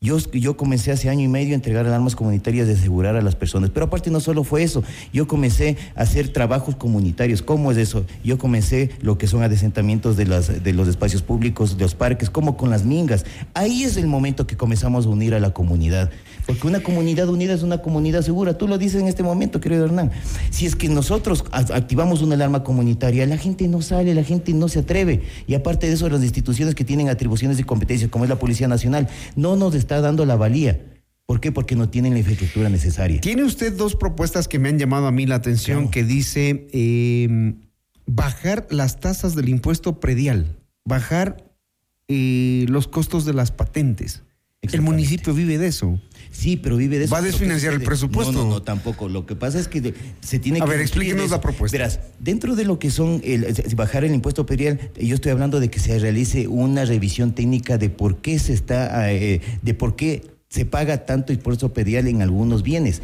yo, 0.00 0.18
yo 0.32 0.56
comencé 0.56 0.92
hace 0.92 1.08
año 1.10 1.24
y 1.24 1.28
medio 1.28 1.52
a 1.52 1.56
entregar 1.56 1.84
alarmas 1.84 2.14
comunitarias 2.14 2.68
de 2.68 2.74
asegurar 2.74 3.16
a 3.16 3.22
las 3.22 3.34
personas. 3.34 3.70
Pero 3.70 3.86
aparte 3.86 4.08
no 4.10 4.20
solo 4.20 4.44
fue 4.44 4.62
eso, 4.62 4.84
yo 5.12 5.26
comencé 5.26 5.76
a 5.96 6.02
hacer 6.02 6.28
trabajos 6.28 6.76
comunitarios. 6.76 7.42
¿Cómo 7.42 7.72
es 7.72 7.76
eso? 7.78 8.06
Yo 8.22 8.38
comencé 8.38 8.90
lo 9.02 9.18
que 9.18 9.26
son 9.26 9.42
adesentamientos 9.42 10.16
de, 10.16 10.26
las, 10.26 10.62
de 10.62 10.72
los 10.72 10.86
espacios 10.86 11.22
públicos, 11.22 11.76
de 11.76 11.82
los 11.82 11.96
parques, 11.96 12.30
como 12.30 12.56
con 12.56 12.70
las 12.70 12.84
mingas. 12.84 13.26
Ahí 13.52 13.82
es 13.82 13.96
el 13.96 14.06
momento 14.06 14.46
que 14.46 14.56
comenzamos 14.56 15.06
a 15.06 15.08
unir 15.08 15.34
a 15.34 15.40
la 15.40 15.50
comunidad. 15.52 16.10
Porque 16.50 16.66
una 16.66 16.82
comunidad 16.82 17.28
unida 17.28 17.54
es 17.54 17.62
una 17.62 17.78
comunidad 17.78 18.22
segura. 18.22 18.58
Tú 18.58 18.66
lo 18.66 18.76
dices 18.76 19.00
en 19.00 19.06
este 19.06 19.22
momento, 19.22 19.60
querido 19.60 19.84
Hernán. 19.84 20.10
Si 20.50 20.66
es 20.66 20.74
que 20.74 20.88
nosotros 20.88 21.44
activamos 21.52 22.22
una 22.22 22.34
alarma 22.34 22.64
comunitaria, 22.64 23.24
la 23.26 23.38
gente 23.38 23.68
no 23.68 23.82
sale, 23.82 24.14
la 24.16 24.24
gente 24.24 24.52
no 24.52 24.66
se 24.66 24.80
atreve. 24.80 25.22
Y 25.46 25.54
aparte 25.54 25.86
de 25.86 25.92
eso, 25.92 26.08
las 26.08 26.24
instituciones 26.24 26.74
que 26.74 26.84
tienen 26.84 27.08
atribuciones 27.08 27.60
y 27.60 27.62
competencias, 27.62 28.10
como 28.10 28.24
es 28.24 28.30
la 28.30 28.40
Policía 28.40 28.66
Nacional, 28.66 29.08
no 29.36 29.54
nos 29.54 29.76
está 29.76 30.00
dando 30.00 30.26
la 30.26 30.34
valía. 30.34 30.80
¿Por 31.24 31.38
qué? 31.38 31.52
Porque 31.52 31.76
no 31.76 31.88
tienen 31.88 32.14
la 32.14 32.18
infraestructura 32.18 32.68
necesaria. 32.68 33.20
Tiene 33.20 33.44
usted 33.44 33.76
dos 33.76 33.94
propuestas 33.94 34.48
que 34.48 34.58
me 34.58 34.68
han 34.70 34.78
llamado 34.80 35.06
a 35.06 35.12
mí 35.12 35.26
la 35.26 35.36
atención, 35.36 35.82
Claro. 35.82 35.90
que 35.92 36.02
dice 36.02 36.66
eh, 36.72 37.54
bajar 38.06 38.66
las 38.70 38.98
tasas 38.98 39.36
del 39.36 39.48
impuesto 39.48 40.00
predial, 40.00 40.58
bajar 40.84 41.48
eh, 42.08 42.66
los 42.68 42.88
costos 42.88 43.24
de 43.24 43.34
las 43.34 43.52
patentes. 43.52 44.24
El 44.62 44.82
municipio 44.82 45.32
vive 45.32 45.56
de 45.56 45.68
eso. 45.68 45.98
Sí, 46.30 46.56
pero 46.58 46.76
vive 46.76 46.98
de 46.98 47.04
eso. 47.06 47.12
¿Va 47.14 47.18
a 47.18 47.22
desfinanciar 47.22 47.72
el 47.72 47.80
presupuesto? 47.82 48.30
No, 48.32 48.44
no, 48.44 48.50
no, 48.50 48.62
tampoco. 48.62 49.08
Lo 49.08 49.24
que 49.24 49.34
pasa 49.34 49.58
es 49.58 49.68
que 49.68 49.80
de- 49.80 49.94
se 50.20 50.38
tiene 50.38 50.58
A 50.58 50.64
que. 50.64 50.70
ver, 50.70 50.80
cumplir 50.80 50.86
explíquenos 50.86 51.30
la 51.30 51.40
propuesta. 51.40 51.78
Verás, 51.78 52.00
dentro 52.18 52.54
de 52.54 52.64
lo 52.66 52.78
que 52.78 52.90
son 52.90 53.22
el, 53.24 53.46
bajar 53.74 54.04
el 54.04 54.12
impuesto 54.14 54.44
predial, 54.44 54.78
yo 55.00 55.14
estoy 55.14 55.32
hablando 55.32 55.60
de 55.60 55.70
que 55.70 55.80
se 55.80 55.98
realice 55.98 56.46
una 56.46 56.84
revisión 56.84 57.34
técnica 57.34 57.78
de 57.78 57.88
por 57.88 58.18
qué 58.18 58.38
se 58.38 58.52
está, 58.52 59.10
eh, 59.10 59.40
de 59.62 59.74
por 59.74 59.96
qué 59.96 60.24
se 60.50 60.66
paga 60.66 61.06
tanto 61.06 61.32
impuesto 61.32 61.72
predial 61.72 62.06
en 62.06 62.20
algunos 62.20 62.62
bienes. 62.62 63.00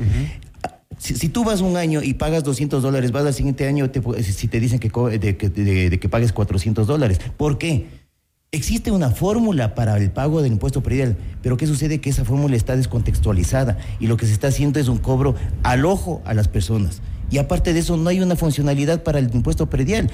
Si, 0.99 1.14
si 1.14 1.29
tú 1.31 1.42
vas 1.42 1.62
un 1.62 1.77
año 1.79 2.03
y 2.03 2.14
pagas 2.14 2.45
200 2.45 2.83
dólares, 2.83 3.12
vas 3.12 3.25
al 3.25 3.35
siguiente 3.35 3.66
año 3.66 3.90
te, 3.90 4.03
si 4.23 4.47
te 4.49 4.61
dicen 4.61 4.79
que, 4.79 4.90
de, 5.19 5.37
que- 5.38 5.49
de- 5.49 5.88
de 5.90 5.99
que 5.99 6.09
pagues 6.11 6.33
400 6.35 6.87
dólares. 6.87 7.19
¿Por 7.38 7.57
qué? 7.57 7.87
Existe 8.52 8.92
una 8.92 9.11
fórmula 9.11 9.74
para 9.74 9.96
el 9.96 10.11
pago 10.12 10.40
del 10.40 10.52
impuesto 10.52 10.80
predial, 10.80 11.16
pero 11.42 11.56
¿qué 11.56 11.66
sucede? 11.66 12.00
Que 12.00 12.11
esa 12.11 12.24
fórmula 12.24 12.54
está 12.54 12.76
descontextualizada 12.76 13.76
y 13.98 14.06
lo 14.06 14.16
que 14.16 14.24
se 14.24 14.32
está 14.32 14.48
haciendo 14.48 14.78
es 14.78 14.87
un 14.87 14.98
cobro 14.98 15.35
al 15.64 15.85
ojo 15.85 16.22
a 16.24 16.32
las 16.32 16.46
personas. 16.46 17.02
Y 17.28 17.38
aparte 17.38 17.72
de 17.72 17.80
eso, 17.80 17.96
no 17.96 18.09
hay 18.09 18.20
una 18.20 18.37
funcionalidad 18.37 19.02
para 19.02 19.18
el 19.18 19.35
impuesto 19.35 19.68
predial. 19.68 20.11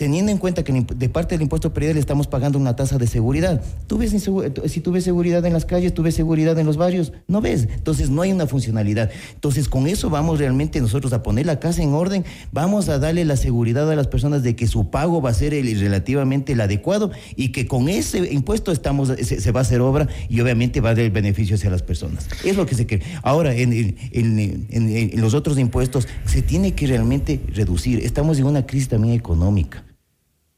Teniendo 0.00 0.32
en 0.32 0.38
cuenta 0.38 0.64
que 0.64 0.72
de 0.72 1.08
parte 1.10 1.34
del 1.34 1.42
impuesto 1.42 1.74
predial 1.74 1.98
estamos 1.98 2.26
pagando 2.26 2.58
una 2.58 2.74
tasa 2.74 2.96
de 2.96 3.06
seguridad. 3.06 3.60
¿Tú 3.86 3.98
ves 3.98 4.14
tú- 4.24 4.42
si 4.66 4.80
tú 4.80 4.92
ves 4.92 5.04
seguridad 5.04 5.44
en 5.44 5.52
las 5.52 5.66
calles, 5.66 5.92
tú 5.92 6.02
ves 6.02 6.14
seguridad 6.14 6.58
en 6.58 6.64
los 6.64 6.78
barrios, 6.78 7.12
no 7.28 7.42
ves. 7.42 7.68
Entonces 7.70 8.08
no 8.08 8.22
hay 8.22 8.32
una 8.32 8.46
funcionalidad. 8.46 9.10
Entonces 9.34 9.68
con 9.68 9.86
eso 9.86 10.08
vamos 10.08 10.38
realmente 10.38 10.80
nosotros 10.80 11.12
a 11.12 11.22
poner 11.22 11.44
la 11.44 11.60
casa 11.60 11.82
en 11.82 11.92
orden, 11.92 12.24
vamos 12.50 12.88
a 12.88 12.98
darle 12.98 13.26
la 13.26 13.36
seguridad 13.36 13.90
a 13.92 13.94
las 13.94 14.06
personas 14.06 14.42
de 14.42 14.56
que 14.56 14.66
su 14.66 14.88
pago 14.88 15.20
va 15.20 15.28
a 15.28 15.34
ser 15.34 15.52
el, 15.52 15.78
relativamente 15.78 16.54
el 16.54 16.62
adecuado 16.62 17.10
y 17.36 17.48
que 17.52 17.66
con 17.66 17.90
ese 17.90 18.32
impuesto 18.32 18.72
estamos 18.72 19.08
se, 19.22 19.52
va 19.52 19.60
a 19.60 19.64
hacer 19.64 19.82
obra 19.82 20.08
y 20.30 20.40
obviamente 20.40 20.80
va 20.80 20.88
a 20.88 20.94
dar 20.94 21.04
el 21.04 21.10
beneficio 21.10 21.56
hacia 21.56 21.68
las 21.68 21.82
personas. 21.82 22.26
Es 22.42 22.56
lo 22.56 22.64
que 22.64 22.74
se 22.74 22.86
quiere. 22.86 23.04
Ahora, 23.22 23.54
en- 23.54 23.96
en 24.14 25.20
los 25.20 25.34
otros 25.34 25.58
impuestos 25.58 26.08
se 26.24 26.40
tiene 26.40 26.72
que 26.72 26.86
realmente 26.86 27.38
reducir. 27.54 28.00
Estamos 28.02 28.38
en 28.38 28.46
una 28.46 28.64
crisis 28.64 28.88
también 28.88 29.12
económica. 29.12 29.84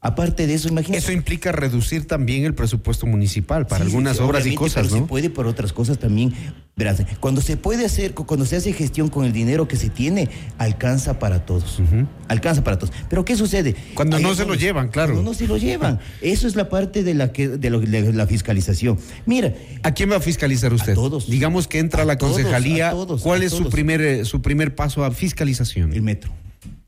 Aparte 0.05 0.45
de 0.47 0.53
eso, 0.53 0.67
imagínate. 0.67 0.97
Eso 0.97 1.13
implica 1.13 1.53
reducir 1.53 2.05
también 2.05 2.43
el 2.43 2.53
presupuesto 2.53 3.05
municipal 3.05 3.65
para 3.67 3.85
Sí, 3.85 3.89
algunas 3.89 4.17
sí, 4.17 4.23
obras 4.23 4.45
y 4.45 4.53
cosas, 4.53 4.83
pero 4.87 4.95
¿no? 4.97 5.01
Se 5.03 5.07
puede 5.07 5.29
por 5.29 5.47
otras 5.47 5.71
cosas 5.71 5.97
también. 5.97 6.33
Verás, 6.75 7.01
cuando 7.21 7.39
se 7.39 7.55
puede 7.55 7.85
hacer, 7.85 8.13
cu- 8.13 8.25
cuando 8.25 8.45
se 8.45 8.57
hace 8.57 8.73
gestión 8.73 9.07
con 9.07 9.23
el 9.25 9.31
dinero 9.31 9.67
que 9.67 9.77
se 9.77 9.89
tiene, 9.89 10.27
alcanza 10.57 11.19
para 11.19 11.45
todos. 11.45 11.79
Alcanza 12.27 12.63
para 12.65 12.77
todos. 12.77 12.93
Pero 13.09 13.23
¿qué 13.23 13.37
sucede? 13.37 13.75
Cuando 13.93 14.17
Hay 14.17 14.23
no 14.23 14.35
se 14.35 14.43
lo 14.45 14.55
llevan, 14.55 14.89
claro. 14.89 15.13
Cuando 15.13 15.31
no 15.31 15.37
se 15.37 15.47
lo 15.47 15.55
llevan. 15.57 15.99
Eso 16.21 16.47
es 16.47 16.55
la 16.55 16.67
parte 16.67 17.03
de 17.03 17.13
la 17.13 17.31
que 17.31 17.47
de, 17.47 17.69
lo- 17.69 17.79
de 17.79 18.11
la 18.11 18.27
fiscalización. 18.27 18.97
Mira, 19.25 19.53
¿A 19.83 19.93
quién 19.93 20.11
va 20.11 20.17
a 20.17 20.19
fiscalizar 20.19 20.73
usted? 20.73 20.95
todos. 20.95 21.29
Digamos 21.29 21.67
que 21.69 21.79
entra 21.79 22.01
a 22.01 22.05
la 22.05 22.13
A 22.13 22.17
todos, 22.17 22.33
concejalía. 22.33 22.89
a 22.89 22.91
todos, 22.91 23.21
¿Cuál 23.21 23.41
a 23.41 23.45
es 23.45 23.53
su 23.53 23.69
primer, 23.69 24.01
eh, 24.01 24.25
su 24.25 24.41
primer 24.41 24.75
paso 24.75 25.05
a 25.05 25.11
fiscalización? 25.11 25.93
el 25.93 26.01
metro. 26.01 26.33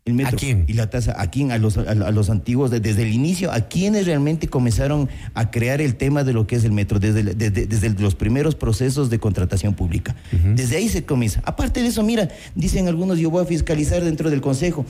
El 0.06 0.14
metro. 0.14 0.36
¿A 0.38 0.40
quién? 0.40 0.66
Y 0.68 0.74
la 0.74 0.88
tasa, 0.92 1.20
¿a 1.20 1.32
quién? 1.32 1.52
A 1.52 1.58
los, 1.58 1.80
a, 1.80 1.82
a 1.90 2.12
los 2.12 2.30
antiguos, 2.30 2.70
de- 2.70 2.80
desde 2.80 3.02
el 3.02 3.12
inicio, 3.12 3.52
¿a 3.52 3.62
quienes 3.62 4.06
realmente 4.06 4.48
comenzaron 4.48 5.10
a 5.34 5.50
crear 5.50 5.82
el 5.82 5.96
tema 5.96 6.24
de 6.24 6.32
lo 6.32 6.46
que 6.46 6.56
es 6.58 6.64
el 6.64 6.72
metro? 6.74 7.00
Desde, 7.00 7.22
el- 7.22 7.36
desde, 7.36 7.66
desde 7.66 7.90
los 8.00 8.14
primeros 8.14 8.54
procesos 8.54 9.10
de 9.10 9.18
contratación 9.20 9.74
pública. 9.74 10.16
Desde 10.54 10.78
ahí 10.78 10.90
se 10.90 11.06
comienza. 11.06 11.42
Aparte 11.44 11.82
de 11.82 11.88
eso, 11.88 12.04
mira, 12.04 12.30
dicen 12.54 12.88
algunos, 12.88 13.18
yo 13.18 13.32
voy 13.32 13.42
a 13.42 13.48
fiscalizar 13.48 14.04
dentro 14.04 14.30
del 14.30 14.42
Consejo. 14.42 14.86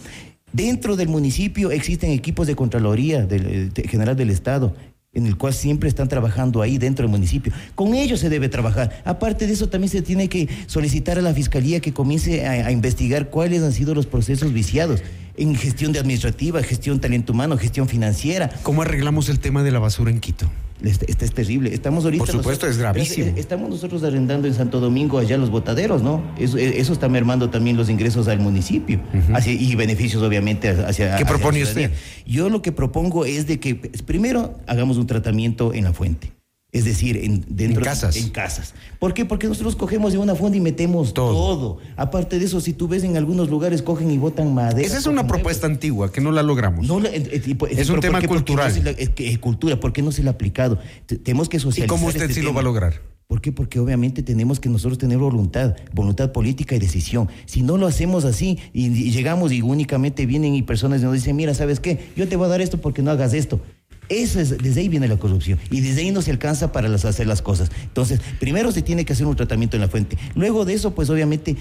Dentro 0.52 0.98
del 0.98 1.08
municipio 1.08 1.72
existen 1.72 2.12
equipos 2.12 2.46
de 2.46 2.56
Contraloría 2.58 3.26
del, 3.26 3.46
eh, 3.48 3.70
de- 3.74 3.88
General 3.88 4.18
del 4.18 4.30
Estado 4.32 4.76
en 5.16 5.26
el 5.26 5.38
cual 5.38 5.54
siempre 5.54 5.90
están 5.90 6.08
trabajando 6.08 6.62
ahí 6.62 6.78
dentro 6.78 7.04
del 7.04 7.12
municipio. 7.12 7.52
Con 7.74 7.96
ellos 7.96 8.20
se 8.20 8.30
debe 8.30 8.50
trabajar. 8.50 9.02
Aparte 9.06 9.48
de 9.48 9.54
eso, 9.54 9.70
también 9.70 9.90
se 9.90 10.02
tiene 10.02 10.30
que 10.30 10.48
solicitar 10.68 11.18
a 11.18 11.22
la 11.22 11.34
Fiscalía 11.34 11.80
que 11.80 11.94
comience 11.94 12.46
a, 12.46 12.68
a 12.68 12.72
investigar 12.72 13.30
cuáles 13.30 13.64
han 13.64 13.74
sido 13.74 13.96
los 13.96 14.06
procesos 14.06 14.54
viciados 14.54 15.02
en 15.38 15.56
gestión 15.56 15.92
de 15.92 16.00
administrativa, 16.00 16.62
gestión 16.64 17.00
talento 17.00 17.34
humano, 17.34 17.58
gestión 17.58 17.88
financiera. 17.88 18.50
¿Cómo 18.64 18.82
arreglamos 18.82 19.30
el 19.30 19.40
tema 19.40 19.64
de 19.64 19.72
la 19.72 19.80
basura 19.80 20.12
en 20.12 20.20
Quito? 20.20 20.50
Este, 20.84 21.10
este 21.10 21.24
es 21.26 21.32
terrible. 21.34 21.74
Estamos 21.74 22.04
ahorita. 22.04 22.26
Por 22.26 22.32
supuesto, 22.34 22.68
es 22.68 22.78
gravísimo. 22.78 23.34
Estamos 23.38 23.70
nosotros 23.70 24.04
arrendando 24.04 24.48
en 24.48 24.54
Santo 24.54 24.82
Domingo 24.82 25.18
allá 25.18 25.38
los 25.38 25.50
botaderos, 25.50 26.04
¿no? 26.04 26.22
Eso, 26.38 26.58
eh, 26.58 26.80
eso 26.80 26.92
está 26.92 27.08
mermando 27.08 27.50
también 27.50 27.78
los 27.78 27.90
ingresos 27.90 28.28
al 28.28 28.40
municipio 28.40 29.00
hacia- 29.34 29.54
y 29.54 29.74
beneficios, 29.76 30.22
obviamente, 30.22 30.70
hacia. 30.70 31.08
¿Qué 31.16 31.24
hacia 31.24 31.26
propone 31.26 31.64
usted? 31.64 31.92
Yo 32.28 32.50
lo 32.50 32.62
que 32.62 32.72
propongo 32.74 33.26
es 33.26 33.48
de 33.48 33.60
que 33.60 33.76
pues, 33.76 34.02
primero 34.02 34.60
hagamos 34.68 34.98
un 34.98 35.08
tratamiento 35.08 35.74
en 35.74 35.86
la 35.86 35.94
fuente. 35.94 36.32
Es 36.76 36.84
decir, 36.84 37.16
en, 37.16 37.46
dentro 37.48 37.80
En 37.80 37.86
casas. 37.86 38.18
En 38.18 38.30
casas. 38.32 38.74
¿Por 39.00 39.14
qué? 39.14 39.24
Porque 39.24 39.48
nosotros 39.48 39.78
cogemos 39.78 40.12
de 40.12 40.18
una 40.18 40.36
fuente 40.36 40.58
y 40.58 40.62
metemos 40.62 41.14
Todo. 41.14 41.32
todo. 41.34 41.78
Aparte 41.96 42.38
de 42.38 42.44
eso, 42.44 42.60
si 42.60 42.74
tú 42.74 42.90
ves 42.90 43.06
en 43.06 43.16
algunos 43.16 43.50
lugares 43.50 43.82
cogen 43.82 44.12
y 44.12 44.18
botan 44.18 44.54
madera. 44.54 44.86
Esa 44.86 44.98
es 44.98 45.06
una 45.06 45.26
propuesta 45.26 45.68
antigua 45.68 46.12
que 46.12 46.20
no 46.20 46.34
la 46.34 46.44
logramos. 46.44 46.86
No, 46.86 47.00
la- 47.00 47.08
eh, 47.10 47.24
eh, 47.32 47.32
Es 47.38 47.42
pero 47.44 47.64
un 47.64 47.86
¿por 47.88 48.00
tema? 48.02 48.20
Porque 48.20 48.28
cultural. 48.28 48.74
no 48.78 48.84
la- 48.84 48.92
es 48.92 49.10
que, 49.12 49.32
eh, 49.32 49.40
cultura, 49.40 49.80
¿por 49.80 49.94
qué 49.94 50.02
no 50.02 50.12
se 50.12 50.22
le 50.22 50.28
ha 50.28 50.34
aplicado? 50.34 50.78
Te- 51.06 51.16
tenemos 51.18 51.48
que 51.48 51.56
¿Y 51.56 51.60
socializar. 51.62 51.88
cómo 51.88 52.08
usted 52.08 52.24
este 52.24 52.34
sí 52.34 52.42
lo 52.42 52.54
va 52.54 52.60
a 52.60 52.64
lograr? 52.66 53.02
¿Por 53.28 53.40
qué? 53.42 53.54
Porque 53.54 53.80
obviamente 53.80 54.22
tenemos 54.22 54.60
que 54.60 54.68
nosotros 54.68 54.98
tener 54.98 55.18
voluntad, 55.18 55.76
voluntad 55.94 56.32
política 56.34 56.76
y 56.76 56.80
decisión. 56.80 57.28
Si 57.46 57.64
no 57.64 57.78
lo 57.78 57.88
hacemos 57.88 58.24
así 58.26 58.60
y, 58.74 58.88
y 58.88 59.12
llegamos 59.12 59.52
y 59.54 59.62
únicamente 59.62 60.26
vienen 60.26 60.54
y 60.56 60.62
personas 60.62 61.02
nos 61.02 61.14
dicen, 61.14 61.36
mira, 61.38 61.54
¿sabes 61.56 61.80
qué? 61.80 62.10
Yo 62.18 62.28
te 62.28 62.36
voy 62.36 62.46
a 62.46 62.50
dar 62.50 62.62
esto 62.62 62.80
porque 62.82 63.02
no 63.02 63.10
hagas 63.12 63.34
esto. 63.34 63.62
Eso 64.10 64.40
es, 64.40 64.58
desde 64.58 64.82
ahí 64.82 64.90
viene 64.90 65.08
la 65.08 65.18
corrupción 65.18 65.58
y 65.72 65.82
desde 65.82 66.02
ahí 66.02 66.12
no 66.12 66.22
se 66.22 66.32
alcanza 66.32 66.72
para 66.72 66.88
las- 66.88 67.06
hacer 67.06 67.28
las 67.28 67.42
cosas. 67.42 67.72
Entonces, 67.84 68.20
primero 68.40 68.72
se 68.72 68.82
tiene 68.82 69.06
que 69.06 69.14
hacer 69.14 69.26
un 69.26 69.36
tratamiento 69.36 69.78
en 69.78 69.82
la 69.82 69.88
fuente. 69.88 70.18
Luego 70.36 70.64
de 70.66 70.74
eso, 70.74 70.94
pues 70.94 71.10
obviamente 71.10 71.56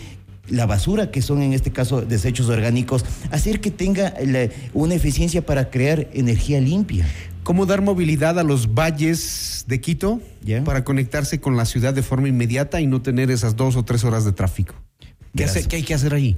la 0.49 0.67
basura, 0.67 1.11
que 1.11 1.23
son 1.23 1.41
en 1.41 1.55
este 1.55 1.71
caso 1.73 2.03
desechos 2.03 2.49
orgánicos, 2.51 3.05
hacer 3.31 3.61
que 3.61 3.71
tenga 3.71 4.13
la- 4.27 4.51
una 4.75 4.95
eficiencia 4.95 5.45
para 5.47 5.71
crear 5.71 6.09
energía 6.13 6.61
limpia. 6.61 7.07
¿Cómo 7.45 7.67
dar 7.67 7.81
movilidad 7.83 8.39
a 8.39 8.43
los 8.43 8.75
valles 8.75 9.65
de 9.69 9.81
Quito 9.81 10.21
para 10.65 10.85
conectarse 10.85 11.41
con 11.41 11.57
la 11.57 11.65
ciudad 11.67 11.93
de 11.95 12.03
forma 12.03 12.29
inmediata 12.29 12.81
y 12.81 12.87
no 12.87 13.01
tener 13.03 13.31
esas 13.31 13.57
dos 13.57 13.77
o 13.77 13.85
tres 13.85 14.05
horas 14.05 14.25
de 14.25 14.33
tráfico? 14.33 14.75
¿Qué, 15.01 15.09
Verás. 15.35 15.57
hace- 15.57 15.69
qué 15.69 15.77
hay 15.77 15.83
que 15.83 15.95
hacer 15.95 16.15
ahí? 16.15 16.37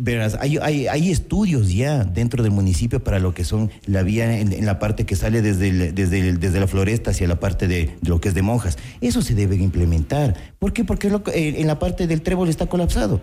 Verás, 0.00 0.36
hay, 0.40 0.58
hay, 0.58 1.10
estudios 1.10 1.72
ya 1.72 2.04
dentro 2.04 2.42
del 2.42 2.52
municipio 2.52 3.02
para 3.02 3.18
lo 3.18 3.34
que 3.34 3.44
son 3.44 3.70
la 3.86 4.02
vía 4.02 4.38
en, 4.38 4.52
en 4.52 4.64
la 4.64 4.78
parte 4.78 5.04
que 5.04 5.16
sale 5.16 5.42
desde, 5.42 5.92
desde, 5.92 6.34
desde 6.34 6.60
la 6.60 6.66
floresta 6.68 7.10
hacia 7.10 7.26
la 7.26 7.40
parte 7.40 7.66
de, 7.68 7.96
lo 8.06 8.20
que 8.20 8.28
es 8.28 8.34
de 8.34 8.42
monjas. 8.42 8.78
Eso 9.00 9.22
se 9.22 9.34
debe 9.34 9.56
implementar. 9.56 10.34
¿Por 10.58 10.72
qué? 10.72 10.84
Porque 10.84 11.10
lo- 11.10 11.22
eh, 11.34 11.60
en 11.60 11.66
la 11.66 11.78
parte 11.78 12.06
del 12.06 12.22
trébol 12.22 12.48
está 12.48 12.66
colapsado. 12.66 13.20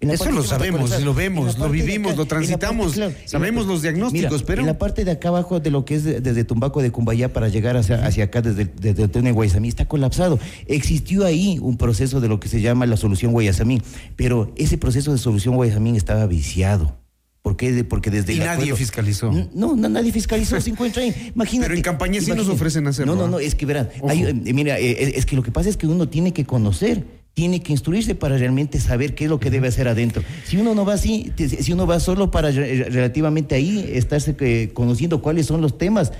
Eso 0.00 0.30
lo 0.30 0.42
sabemos, 0.42 0.98
lo 1.02 1.12
vemos, 1.12 1.58
lo 1.58 1.68
vivimos, 1.68 2.16
lo 2.16 2.24
transitamos, 2.24 2.98
sabemos 3.26 3.66
los 3.66 3.82
diagnósticos, 3.82 4.42
pero... 4.42 4.62
En 4.62 4.66
la 4.66 4.78
parte 4.78 5.04
de 5.04 5.10
acá 5.10 5.28
abajo 5.28 5.60
de 5.60 5.70
lo 5.70 5.84
que 5.84 5.96
es 5.96 6.04
desde 6.04 6.44
Tumbaco 6.44 6.80
de 6.80 6.90
Cumbayá 6.90 7.32
para 7.32 7.48
llegar 7.48 7.76
hacia, 7.76 8.06
hacia 8.06 8.24
acá 8.24 8.40
desde, 8.40 8.64
desde 8.64 9.04
el 9.04 9.32
Guayasamí 9.34 9.68
está 9.68 9.86
colapsado. 9.86 10.38
Existió 10.66 11.26
ahí 11.26 11.58
un 11.60 11.76
proceso 11.76 12.20
de 12.20 12.28
lo 12.28 12.40
que 12.40 12.48
se 12.48 12.62
llama 12.62 12.86
la 12.86 12.96
solución 12.96 13.32
Guayasamí, 13.32 13.82
pero 14.16 14.52
ese 14.56 14.78
proceso 14.78 15.12
de 15.12 15.18
solución 15.18 15.56
Guayasamí 15.56 15.96
estaba 15.96 16.26
viciado. 16.26 16.96
¿Por 17.42 17.56
qué? 17.56 17.84
Porque 17.84 18.10
desde 18.10 18.34
y 18.34 18.38
nadie 18.38 18.74
fiscalizó. 18.76 19.32
No, 19.54 19.74
no, 19.74 19.88
nadie 19.88 20.12
fiscalizó, 20.12 20.60
se 20.60 20.70
encuentra 20.70 21.02
ahí. 21.02 21.32
Imagínate. 21.34 21.68
Pero 21.68 21.76
en 21.76 21.82
campaña 21.82 22.20
sí 22.20 22.32
nos 22.32 22.48
ofrecen 22.48 22.86
hacerlo. 22.86 23.14
No, 23.14 23.22
no, 23.22 23.28
no, 23.28 23.38
es 23.38 23.54
que 23.54 23.64
verán, 23.66 23.88
eh, 24.10 24.52
mira, 24.52 24.78
eh, 24.78 25.12
es 25.16 25.24
que 25.24 25.36
lo 25.36 25.42
que 25.42 25.50
pasa 25.50 25.68
es 25.68 25.76
que 25.76 25.86
uno 25.86 26.08
tiene 26.08 26.32
que 26.32 26.44
conocer 26.44 27.19
tiene 27.34 27.62
que 27.62 27.72
instruirse 27.72 28.14
para 28.14 28.36
realmente 28.36 28.80
saber 28.80 29.14
qué 29.14 29.24
es 29.24 29.30
lo 29.30 29.40
que 29.40 29.50
debe 29.50 29.68
hacer 29.68 29.88
adentro. 29.88 30.22
Si 30.44 30.56
uno 30.56 30.74
no 30.74 30.84
va 30.84 30.94
así, 30.94 31.32
si 31.36 31.72
uno 31.72 31.86
va 31.86 32.00
solo 32.00 32.30
para 32.30 32.50
relativamente 32.50 33.54
ahí 33.54 33.88
estarse 33.92 34.36
eh, 34.40 34.70
conociendo 34.74 35.22
cuáles 35.22 35.46
son 35.46 35.60
los 35.60 35.78
temas, 35.78 36.12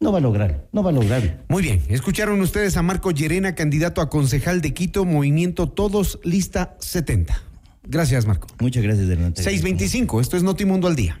no 0.00 0.12
va 0.12 0.18
a 0.18 0.20
lograr, 0.20 0.68
no 0.72 0.82
va 0.82 0.90
a 0.90 0.92
lograr. 0.92 1.44
Muy 1.48 1.62
bien, 1.62 1.82
escucharon 1.88 2.40
ustedes 2.40 2.76
a 2.76 2.82
Marco 2.82 3.10
Llerena, 3.10 3.54
candidato 3.54 4.00
a 4.00 4.10
concejal 4.10 4.60
de 4.60 4.74
Quito, 4.74 5.04
Movimiento 5.04 5.68
Todos, 5.68 6.18
lista 6.24 6.76
70. 6.80 7.40
Gracias, 7.84 8.26
Marco. 8.26 8.48
Muchas 8.60 8.82
gracias, 8.82 9.08
Hernán. 9.08 9.36
625, 9.36 10.20
esto 10.20 10.36
es 10.36 10.42
Notimundo 10.42 10.88
al 10.88 10.96
Día. 10.96 11.20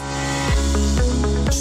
Podcast. 0.00 0.97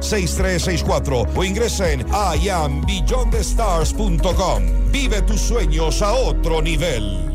6364 0.00 1.26
o 1.34 1.44
ingresa 1.44 1.92
en 1.92 2.04
iambeyondthestars.com. 2.42 4.62
Vive 4.90 5.22
tus 5.22 5.40
sueños 5.40 6.02
a 6.02 6.12
otro 6.12 6.60
nivel. 6.62 7.30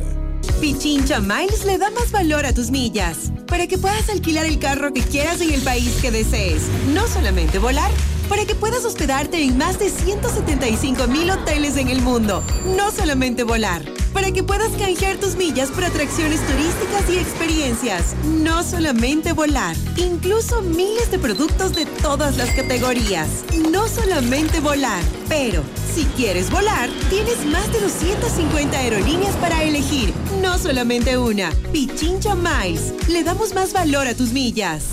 Pichincha 0.60 1.20
Miles 1.20 1.66
le 1.66 1.78
da 1.78 1.90
más 1.92 2.12
valor 2.12 2.46
a 2.46 2.54
tus 2.54 2.72
millas 2.72 3.32
para 3.48 3.68
que 3.68 3.78
puedas 3.78 4.10
alquilar 4.10 4.46
el 4.46 4.60
carro 4.60 4.94
que 4.94 5.02
quieras 5.02 5.42
en 5.42 5.54
el 5.54 5.62
país 5.62 5.98
que 6.02 6.12
desees. 6.12 6.64
No 6.94 7.08
solamente 7.08 7.60
volar, 7.60 7.92
para 8.30 8.46
que 8.46 8.56
puedas 8.56 8.86
hospedarte 8.86 9.44
en 9.44 9.58
más 9.58 9.78
de 9.80 9.90
175 9.90 11.08
mil 11.08 11.30
hoteles 11.30 11.76
en 11.78 11.90
el 11.90 12.02
mundo. 12.02 12.42
No 12.76 12.92
solamente 12.92 13.44
volar 13.44 13.95
para 14.16 14.32
que 14.32 14.44
puedas 14.44 14.72
canjear 14.72 15.18
tus 15.18 15.36
millas 15.36 15.70
por 15.70 15.84
atracciones 15.84 16.40
turísticas 16.48 17.10
y 17.10 17.18
experiencias. 17.18 18.16
No 18.24 18.64
solamente 18.64 19.34
volar, 19.34 19.76
incluso 19.98 20.62
miles 20.62 21.12
de 21.12 21.20
productos 21.20 21.76
de 21.76 21.86
todas 21.86 22.38
las 22.38 22.50
categorías. 22.52 23.44
No 23.70 23.90
solamente 23.90 24.62
volar, 24.62 25.04
pero 25.28 25.64
si 25.94 26.06
quieres 26.16 26.50
volar, 26.50 26.90
tienes 27.10 27.46
más 27.46 27.70
de 27.74 27.82
250 27.82 28.78
aerolíneas 28.78 29.36
para 29.36 29.64
elegir. 29.64 30.14
No 30.42 30.58
solamente 30.58 31.18
una. 31.18 31.52
Pichincha 31.74 32.36
Miles. 32.36 32.94
Le 33.10 33.22
damos 33.22 33.54
más 33.54 33.74
valor 33.74 34.08
a 34.08 34.16
tus 34.16 34.32
millas. 34.32 34.86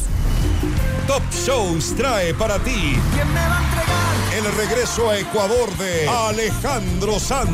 Top 1.06 1.22
Shows 1.46 1.94
trae 1.96 2.34
para 2.34 2.58
ti. 2.58 2.96
¿Quién 3.14 3.32
me 3.32 3.40
va 3.40 3.58
a 3.58 3.62
entregar? 3.62 4.02
El 4.36 4.52
regreso 4.56 5.10
a 5.10 5.18
Ecuador 5.18 5.70
de 5.76 6.08
Alejandro 6.08 7.20
Sanz. 7.20 7.50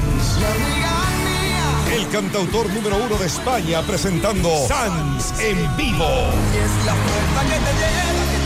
El 1.93 2.09
cantautor 2.11 2.69
número 2.73 2.97
uno 2.97 3.17
de 3.17 3.27
España 3.27 3.83
presentando 3.83 4.49
Sanz 4.67 5.39
en 5.41 5.77
vivo. 5.77 6.09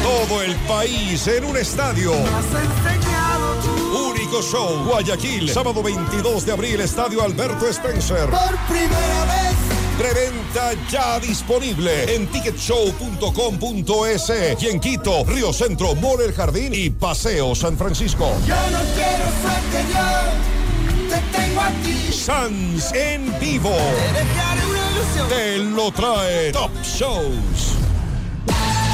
Todo 0.03 0.43
el 0.43 0.55
país 0.67 1.27
en 1.27 1.45
un 1.45 1.57
estadio. 1.57 2.13
Único 3.93 4.43
show, 4.43 4.85
Guayaquil, 4.85 5.49
sábado 5.51 5.83
22 5.83 6.47
de 6.47 6.53
abril, 6.53 6.81
Estadio 6.81 7.23
Alberto 7.23 7.67
Spencer. 7.69 8.31
Por 8.31 8.57
primera 8.69 9.25
vez. 9.25 9.57
Preventa 9.99 10.73
ya 10.89 11.19
disponible 11.21 12.15
en 12.15 12.27
ticketshow.com.es 12.29 14.33
y 14.63 14.69
en 14.69 14.81
Quito, 14.81 15.23
Río 15.25 15.53
Centro, 15.53 15.95
Mall 15.97 16.23
El 16.23 16.33
Jardín 16.33 16.73
y 16.75 16.89
Paseo 16.91 17.55
San 17.55 17.77
Francisco. 17.77 18.33
Yo 18.47 18.57
no 18.71 18.79
quiero 18.95 19.25
suerte, 19.43 19.85
yo 19.93 20.01
te 21.13 21.39
tengo. 21.39 21.63
Sans 22.11 22.93
en 22.95 23.39
vivo. 23.39 23.71
Te 23.71 24.13
dejaré 24.21 24.67
una 24.67 24.91
ilusión. 24.91 25.29
Te 25.29 25.59
lo 25.59 25.91
trae 25.93 26.53
Top 26.53 26.71
Shows. 26.83 27.82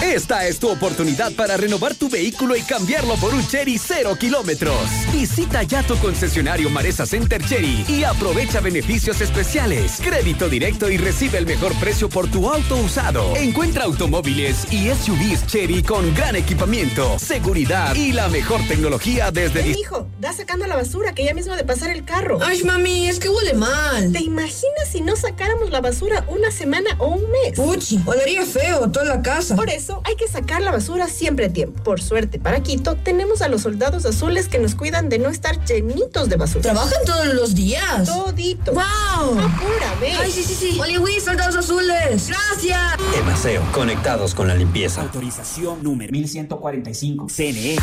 Esta 0.02 0.46
es 0.46 0.60
tu 0.60 0.70
oportunidad 0.70 1.32
para 1.32 1.56
renovar 1.56 1.92
tu 1.92 2.08
vehículo 2.08 2.54
y 2.54 2.62
cambiarlo 2.62 3.16
por 3.16 3.34
un 3.34 3.44
Cherry 3.44 3.78
0 3.78 4.16
kilómetros. 4.18 4.78
Visita 5.12 5.64
ya 5.64 5.82
tu 5.82 5.96
concesionario 5.98 6.70
Maresa 6.70 7.04
Center 7.04 7.44
Cherry 7.44 7.84
y 7.88 8.04
aprovecha 8.04 8.60
beneficios 8.60 9.20
especiales. 9.20 9.98
Crédito 10.00 10.48
directo 10.48 10.88
y 10.88 10.98
recibe 10.98 11.38
el 11.38 11.46
mejor 11.46 11.74
precio 11.80 12.08
por 12.08 12.30
tu 12.30 12.48
auto 12.48 12.76
usado. 12.76 13.34
Encuentra 13.34 13.84
automóviles 13.84 14.72
y 14.72 14.88
SUVs 14.88 15.44
Cherry 15.48 15.82
con 15.82 16.14
gran 16.14 16.36
equipamiento, 16.36 17.18
seguridad 17.18 17.92
y 17.96 18.12
la 18.12 18.28
mejor 18.28 18.60
tecnología 18.68 19.32
desde... 19.32 19.62
Ven, 19.62 19.78
hijo, 19.78 20.06
da 20.20 20.32
sacando 20.32 20.68
la 20.68 20.76
basura 20.76 21.12
que 21.12 21.24
ya 21.24 21.34
mismo 21.34 21.56
de 21.56 21.64
pasar 21.64 21.90
el 21.90 22.04
carro. 22.04 22.38
Ay, 22.40 22.62
mami, 22.62 23.08
es 23.08 23.18
que 23.18 23.28
huele 23.28 23.54
mal. 23.54 24.12
¿Te 24.12 24.22
imaginas 24.22 24.88
si 24.92 25.00
no 25.00 25.16
sacáramos 25.16 25.70
la 25.70 25.80
basura 25.80 26.24
una 26.28 26.52
semana 26.52 26.90
o 26.98 27.08
un 27.08 27.22
mes? 27.30 27.56
Puchi, 27.56 28.00
olería 28.06 28.46
feo 28.46 28.88
toda 28.92 29.04
la 29.04 29.22
casa. 29.22 29.56
Por 29.56 29.68
eso 29.68 29.87
eso 29.88 30.02
hay 30.04 30.16
que 30.16 30.28
sacar 30.28 30.60
la 30.60 30.70
basura 30.70 31.08
siempre 31.08 31.46
a 31.46 31.52
tiempo. 31.52 31.82
Por 31.82 32.02
suerte, 32.02 32.38
para 32.38 32.62
Quito, 32.62 32.96
tenemos 32.96 33.40
a 33.40 33.48
los 33.48 33.62
soldados 33.62 34.04
azules 34.04 34.48
que 34.48 34.58
nos 34.58 34.74
cuidan 34.74 35.08
de 35.08 35.18
no 35.18 35.30
estar 35.30 35.64
llenitos 35.64 36.28
de 36.28 36.36
basura. 36.36 36.60
¿Trabajan 36.60 36.98
todos 37.06 37.26
los 37.28 37.54
días? 37.54 38.04
Todito. 38.04 38.72
¡Wow! 38.72 39.38
Apúrame. 39.38 40.14
Ay, 40.20 40.30
sí, 40.30 40.42
sí, 40.42 40.54
sí. 40.54 40.78
Oli 40.78 40.98
Wiz, 40.98 41.24
soldados 41.24 41.56
azules. 41.56 42.28
Gracias. 42.28 42.78
Emaseo, 43.18 43.62
conectados 43.72 44.34
con 44.34 44.48
la 44.48 44.54
limpieza. 44.54 45.00
Autorización 45.00 45.82
número 45.82 46.12
1145. 46.12 47.26
CNE. 47.34 47.76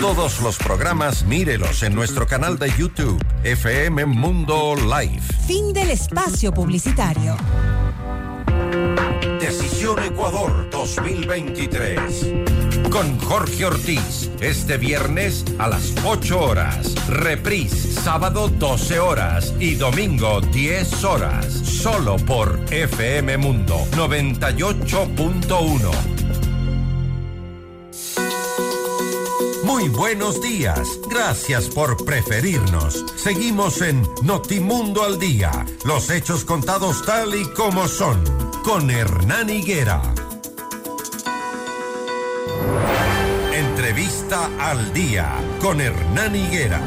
Todos 0.00 0.40
los 0.40 0.56
programas 0.58 1.24
mírelos 1.24 1.84
en 1.84 1.94
nuestro 1.94 2.26
canal 2.26 2.58
de 2.58 2.72
YouTube, 2.76 3.22
FM 3.44 4.06
Mundo 4.06 4.74
Live. 4.74 5.22
Fin 5.46 5.72
del 5.72 5.92
espacio 5.92 6.52
publicitario. 6.52 7.36
Ecuador 9.92 10.70
2023. 10.70 12.32
Con 12.90 13.18
Jorge 13.18 13.66
Ortiz, 13.66 14.30
este 14.40 14.78
viernes 14.78 15.44
a 15.58 15.68
las 15.68 15.92
8 16.06 16.40
horas. 16.40 16.94
Reprise, 17.06 17.92
sábado 17.92 18.48
12 18.48 18.98
horas 18.98 19.52
y 19.60 19.74
domingo 19.74 20.40
10 20.40 21.04
horas. 21.04 21.52
Solo 21.52 22.16
por 22.16 22.58
FM 22.70 23.36
Mundo 23.36 23.76
98.1. 23.92 26.23
Muy 29.64 29.88
buenos 29.88 30.42
días. 30.42 31.00
Gracias 31.08 31.68
por 31.68 32.04
preferirnos. 32.04 33.02
Seguimos 33.16 33.80
en 33.80 34.02
Notimundo 34.22 35.02
al 35.02 35.18
Día. 35.18 35.64
Los 35.86 36.10
hechos 36.10 36.44
contados 36.44 37.02
tal 37.06 37.34
y 37.34 37.44
como 37.54 37.88
son. 37.88 38.22
Con 38.62 38.90
Hernán 38.90 39.48
Higuera. 39.48 40.02
Entrevista 43.54 44.50
al 44.60 44.92
Día. 44.92 45.32
Con 45.62 45.80
Hernán 45.80 46.36
Higuera. 46.36 46.82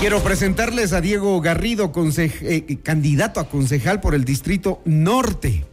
Quiero 0.00 0.20
presentarles 0.24 0.92
a 0.92 1.00
Diego 1.00 1.40
Garrido, 1.40 1.92
eh, 2.16 2.78
candidato 2.82 3.38
a 3.38 3.48
concejal 3.48 4.00
por 4.00 4.16
el 4.16 4.24
Distrito 4.24 4.80
Norte. 4.84 5.69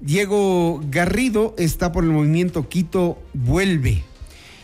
Diego 0.00 0.80
Garrido 0.90 1.54
está 1.58 1.90
por 1.90 2.04
el 2.04 2.10
movimiento 2.10 2.68
Quito 2.68 3.20
Vuelve. 3.34 4.04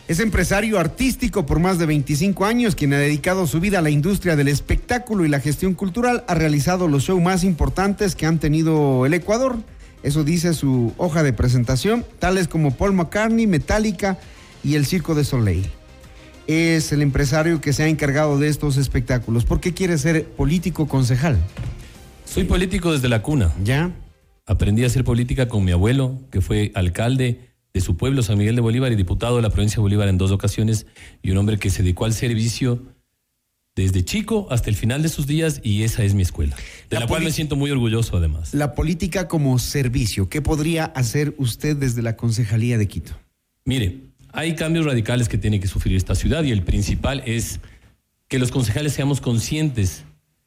Es 0.07 0.19
empresario 0.19 0.79
artístico 0.79 1.45
por 1.45 1.59
más 1.59 1.79
de 1.79 1.87
25 1.87 2.45
años, 2.45 2.75
quien 2.75 2.93
ha 2.93 2.99
dedicado 2.99 3.47
su 3.47 3.59
vida 3.59 3.79
a 3.79 3.81
la 3.81 3.89
industria 3.89 4.35
del 4.35 4.47
espectáculo 4.47 5.25
y 5.25 5.29
la 5.29 5.39
gestión 5.39 5.73
cultural. 5.73 6.23
Ha 6.27 6.35
realizado 6.35 6.87
los 6.87 7.03
shows 7.03 7.21
más 7.21 7.43
importantes 7.43 8.15
que 8.15 8.27
han 8.27 8.39
tenido 8.39 9.05
el 9.05 9.13
Ecuador. 9.13 9.57
Eso 10.03 10.23
dice 10.23 10.53
su 10.53 10.93
hoja 10.97 11.23
de 11.23 11.33
presentación, 11.33 12.05
tales 12.19 12.47
como 12.47 12.75
Paul 12.75 12.93
McCartney, 12.93 13.47
Metallica 13.47 14.19
y 14.63 14.75
el 14.75 14.85
Circo 14.85 15.15
de 15.15 15.23
Soleil. 15.23 15.67
Es 16.45 16.91
el 16.91 17.01
empresario 17.01 17.59
que 17.59 17.73
se 17.73 17.83
ha 17.83 17.87
encargado 17.87 18.37
de 18.37 18.47
estos 18.47 18.77
espectáculos. 18.77 19.43
¿Por 19.43 19.59
qué 19.59 19.73
quiere 19.73 19.97
ser 19.97 20.25
político 20.27 20.87
concejal? 20.87 21.39
Soy 22.25 22.43
político 22.43 22.93
desde 22.93 23.09
la 23.09 23.23
cuna. 23.23 23.51
¿Ya? 23.63 23.91
Aprendí 24.45 24.83
a 24.83 24.87
hacer 24.87 25.03
política 25.03 25.47
con 25.47 25.63
mi 25.65 25.71
abuelo, 25.71 26.21
que 26.31 26.39
fue 26.39 26.71
alcalde 26.75 27.49
de 27.73 27.81
su 27.81 27.97
pueblo, 27.97 28.21
San 28.21 28.37
Miguel 28.37 28.55
de 28.55 28.61
Bolívar, 28.61 28.91
y 28.91 28.95
diputado 28.95 29.37
de 29.37 29.41
la 29.41 29.49
provincia 29.49 29.77
de 29.77 29.81
Bolívar 29.81 30.07
en 30.07 30.17
dos 30.17 30.31
ocasiones, 30.31 30.85
y 31.23 31.31
un 31.31 31.37
hombre 31.37 31.57
que 31.57 31.69
se 31.69 31.81
dedicó 31.81 32.05
al 32.05 32.13
servicio 32.13 32.83
desde 33.75 34.05
chico 34.05 34.47
hasta 34.51 34.69
el 34.69 34.75
final 34.75 35.01
de 35.01 35.09
sus 35.09 35.25
días, 35.25 35.59
y 35.63 35.81
esa 35.83 36.03
es 36.03 36.13
mi 36.13 36.21
escuela, 36.21 36.55
de 36.89 36.99
la, 36.99 37.07
cual 37.07 37.23
me 37.23 37.31
siento 37.31 37.55
muy 37.55 37.71
orgulloso 37.71 38.17
además. 38.17 38.53
La 38.53 38.75
política 38.75 39.27
como 39.27 39.57
servicio. 39.57 40.29
¿Qué 40.29 40.41
podría 40.41 40.85
hacer 40.85 41.33
usted 41.37 41.75
desde 41.75 42.03
la 42.03 42.15
concejalía 42.15 42.77
de 42.77 42.87
Quito? 42.87 43.13
Mire, 43.65 43.97
hay 44.31 44.53
cambios 44.53 44.85
radicales 44.85 45.27
que 45.27 45.39
tiene 45.39 45.59
que 45.59 45.67
sufrir 45.67 45.97
esta 45.97 46.13
ciudad, 46.13 46.43
y 46.43 46.51
el 46.51 46.61
principal 46.61 47.23
es 47.25 47.59
que 48.27 48.37
los 48.37 48.51
concejales 48.51 48.93
seamos 48.93 49.21
conscientes 49.21 50.03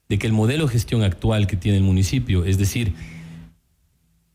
de 0.08 0.18
que 0.18 0.26
el 0.28 0.32
modelo 0.32 0.66
de 0.66 0.72
gestión 0.72 1.02
actual 1.02 1.48
que 1.48 1.56
tiene 1.56 1.78
el 1.78 1.84
municipio, 1.84 2.44
es 2.44 2.58
decir, 2.58 2.94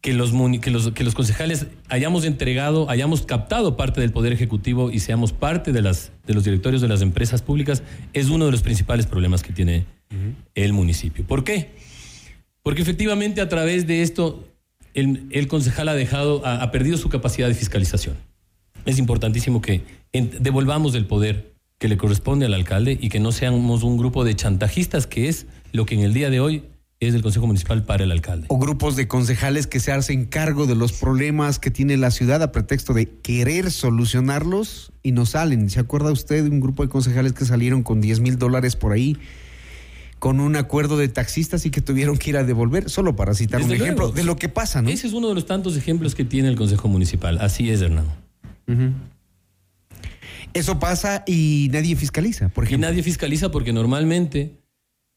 que 0.04 0.12
los, 0.13 0.34
que, 0.60 0.70
los, 0.70 0.92
que 0.92 1.04
los 1.06 1.16
concejales 1.16 1.68
hayamos 1.88 2.26
entregado, 2.26 2.89
hayamos 2.89 3.22
captado 3.22 3.78
parte 3.78 4.02
del 4.02 4.12
Poder 4.12 4.34
Ejecutivo 4.34 4.92
y 4.92 5.00
seamos 5.00 5.32
parte 5.32 5.72
de, 5.72 5.82
las, 5.82 6.12
de 6.28 6.34
los 6.34 6.44
directorios 6.44 6.82
de 6.82 6.89
las 6.89 7.02
empresas 7.02 7.42
públicas, 7.42 7.84
es 8.12 8.28
uno 8.30 8.46
de 8.46 8.52
los 8.52 8.62
principales 8.62 9.06
problemas 9.08 9.44
que 9.44 9.54
tiene 9.54 9.86
el 10.56 10.74
municipio. 10.74 11.24
¿Por 11.26 11.46
qué? 11.46 11.70
Porque 12.63 12.82
efectivamente 12.82 13.39
a 13.39 13.48
través 13.48 13.88
de 13.88 14.02
esto 14.02 14.46
el, 14.94 15.26
el 15.32 15.48
concejal 15.48 15.88
ha, 15.88 15.94
dejado, 15.96 16.46
ha, 16.46 16.62
ha 16.62 16.70
perdido 16.72 16.98
su 16.98 17.08
capacidad 17.08 17.48
de 17.48 17.54
fiscalización. 17.54 18.18
Es 18.86 19.00
importantísimo 19.00 19.62
que 19.62 19.86
en- 20.12 20.32
devolvamos 20.42 20.96
el 20.96 21.06
poder 21.06 21.54
que 21.80 21.88
le 21.88 21.96
corresponde 21.96 22.46
al 22.46 22.54
alcalde 22.54 22.98
y 23.00 23.08
que 23.08 23.22
no 23.22 23.32
seamos 23.32 23.84
un 23.84 23.98
grupo 23.98 24.26
de 24.26 24.36
chantajistas, 24.36 25.08
que 25.08 25.30
es 25.30 25.46
lo 25.72 25.86
que 25.86 25.96
en 25.96 26.02
el 26.02 26.13
día 26.13 26.30
de 26.30 26.42
hoy 26.42 26.63
es 27.08 27.16
el 27.16 27.22
Consejo 27.22 27.48
Municipal 27.48 27.84
para 27.84 28.04
el 28.04 28.12
alcalde. 28.12 28.48
O 28.50 28.58
grupos 28.58 28.96
de 28.96 29.08
concejales 29.08 29.68
que 29.68 29.80
se 29.80 29.92
hacen 29.92 30.26
cargo 30.26 30.66
de 30.66 30.76
los 30.76 30.94
problemas 30.94 31.60
que 31.60 31.72
tiene 31.72 31.98
la 31.98 32.12
ciudad 32.12 32.42
a 32.44 32.52
pretexto 32.52 32.94
de 32.94 33.08
querer 33.08 33.72
solucionarlos 33.72 34.92
y 35.04 35.12
no 35.12 35.26
salen. 35.26 35.70
¿Se 35.70 35.80
acuerda 35.80 36.12
usted 36.12 36.44
de 36.44 36.50
un 36.50 36.60
grupo 36.60 36.84
de 36.84 36.89
concejales 36.89 37.34
que 37.34 37.46
salieron 37.46 37.84
con 37.84 38.02
10 38.02 38.20
mil 38.20 38.38
dólares 38.38 38.76
por 38.76 38.92
ahí? 38.92 39.18
con 40.20 40.39
un 40.39 40.56
acuerdo 40.56 40.98
de 40.98 41.10
taxistas 41.10 41.66
y 41.66 41.70
que 41.70 41.82
tuvieron 41.82 42.16
que 42.16 42.30
ir 42.30 42.38
a 42.38 42.46
devolver, 42.46 42.89
solo 42.89 43.13
para 43.13 43.34
citar 43.34 43.60
Desde 43.60 43.74
un 43.74 43.78
luego. 43.80 43.84
ejemplo 43.84 44.12
de 44.13 44.24
lo 44.24 44.38
que 44.38 44.48
pasa, 44.48 44.82
¿no? 44.82 44.88
Ese 44.88 45.06
es 45.06 45.12
uno 45.12 45.28
de 45.28 45.36
los 45.36 45.46
tantos 45.46 45.76
ejemplos 45.76 46.16
que 46.16 46.24
tiene 46.24 46.48
el 46.48 46.56
Consejo 46.56 46.88
Municipal. 46.88 47.39
Así 47.42 47.70
es, 47.70 47.82
Hernán. 47.82 48.06
Eso 50.54 50.80
pasa 50.80 51.26
y 51.28 51.68
nadie 51.74 51.98
fiscaliza, 51.98 52.48
por 52.48 52.72
Y 52.72 52.78
nadie 52.78 53.04
fiscaliza 53.04 53.52
porque 53.52 53.74
normalmente, 53.74 54.60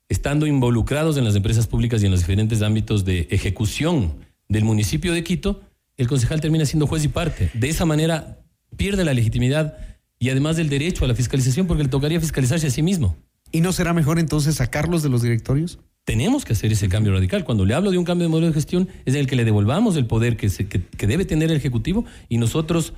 estando 0.09 0.47
involucrados 0.47 1.17
en 1.17 1.25
las 1.25 1.35
empresas 1.35 1.67
públicas 1.67 2.03
y 2.03 2.07
en 2.07 2.13
los 2.13 2.21
diferentes 2.21 2.63
ámbitos 2.63 3.05
de 3.05 3.27
ejecución 3.31 4.15
del 4.49 4.65
municipio 4.65 5.13
de 5.13 5.25
Quito, 5.25 5.61
el 5.97 6.07
concejal 6.09 6.41
termina 6.41 6.65
siendo 6.67 6.87
juez 6.87 7.05
y 7.05 7.09
parte. 7.09 7.51
De 7.55 7.69
esa 7.69 7.85
manera 7.85 8.39
pierde 8.77 9.05
la 9.05 9.15
legitimidad 9.15 9.77
y 10.19 10.31
además 10.31 10.57
del 10.57 10.69
derecho 10.69 11.05
a 11.05 11.09
la 11.09 11.15
fiscalización 11.15 11.67
porque 11.67 11.83
le 11.83 11.89
tocaría 11.89 12.21
fiscalizarse 12.21 12.67
a 12.67 12.71
sí 12.71 12.83
mismo. 12.83 13.17
¿Y 13.53 13.61
no 13.61 13.73
será 13.73 13.93
mejor 13.93 14.19
entonces 14.19 14.57
sacarlos 14.57 15.03
de 15.03 15.09
los 15.09 15.23
directorios? 15.23 15.79
Tenemos 16.05 16.45
que 16.45 16.53
hacer 16.53 16.71
ese 16.73 16.89
cambio 16.89 17.13
radical. 17.13 17.45
Cuando 17.45 17.65
le 17.65 17.75
hablo 17.75 17.91
de 17.91 17.99
un 17.99 18.05
cambio 18.05 18.27
de 18.27 18.31
modelo 18.31 18.47
de 18.49 18.53
gestión, 18.53 18.89
es 19.07 19.15
en 19.15 19.21
el 19.21 19.27
que 19.27 19.35
le 19.37 19.45
devolvamos 19.45 19.97
el 19.97 20.07
poder 20.07 20.37
que, 20.37 20.49
se- 20.49 20.69
que- 20.69 20.83
que 20.83 21.07
debe 21.07 21.25
tener 21.25 21.51
el 21.51 21.57
Ejecutivo 21.57 22.05
y 22.29 22.39
nosotros 22.39 22.93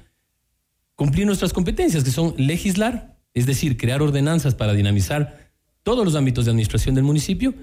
cumplir 0.94 1.26
nuestras 1.26 1.52
competencias, 1.52 2.04
que 2.04 2.10
son 2.10 2.34
legislar, 2.36 3.16
es 3.34 3.46
decir, 3.46 3.76
crear 3.76 4.02
ordenanzas 4.02 4.54
para 4.54 4.74
dinamizar 4.74 5.47
todos 5.88 6.04
los 6.04 6.14
ámbitos 6.16 6.44
de 6.44 6.50
administración 6.50 6.94
del 6.94 7.04
municipio, 7.04 7.54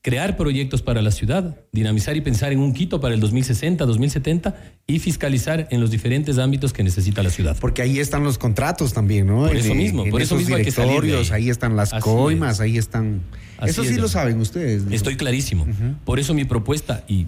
crear 0.00 0.34
proyectos 0.38 0.80
para 0.80 1.02
la 1.02 1.10
ciudad, 1.10 1.58
dinamizar 1.72 2.16
y 2.16 2.22
pensar 2.22 2.52
en 2.54 2.58
un 2.58 2.72
Quito 2.72 3.02
para 3.02 3.12
el 3.14 3.20
2060, 3.20 3.84
2070 3.84 4.54
y 4.86 4.98
fiscalizar 4.98 5.68
en 5.70 5.82
los 5.82 5.90
diferentes 5.90 6.38
ámbitos 6.38 6.72
que 6.72 6.82
necesita 6.82 7.22
la 7.22 7.28
ciudad. 7.28 7.54
Porque 7.60 7.82
ahí 7.82 7.98
están 7.98 8.24
los 8.24 8.38
contratos 8.38 8.94
también, 8.94 9.26
¿no? 9.26 9.46
Por 9.46 9.56
eso 9.56 9.72
En- 9.72 9.76
mismo, 9.78 10.04
en 10.06 10.10
por 10.10 10.22
eso 10.22 10.36
mismo 10.36 10.56
hay 10.56 10.64
que 10.64 10.70
salir 10.70 11.02
de 11.02 11.18
ahí. 11.18 11.28
ahí 11.32 11.50
están 11.50 11.76
las 11.76 11.92
Así 11.92 12.02
coimas, 12.02 12.60
ahí 12.60 12.78
están. 12.78 13.20
Así 13.58 13.72
Eso 13.72 13.82
es, 13.82 13.88
sí 13.90 13.96
lo 13.96 14.08
saben 14.08 14.40
ustedes. 14.40 14.84
Estoy 14.90 15.16
clarísimo. 15.16 15.66
Por 16.06 16.18
eso 16.18 16.32
mi 16.32 16.46
propuesta, 16.46 17.04
y 17.08 17.26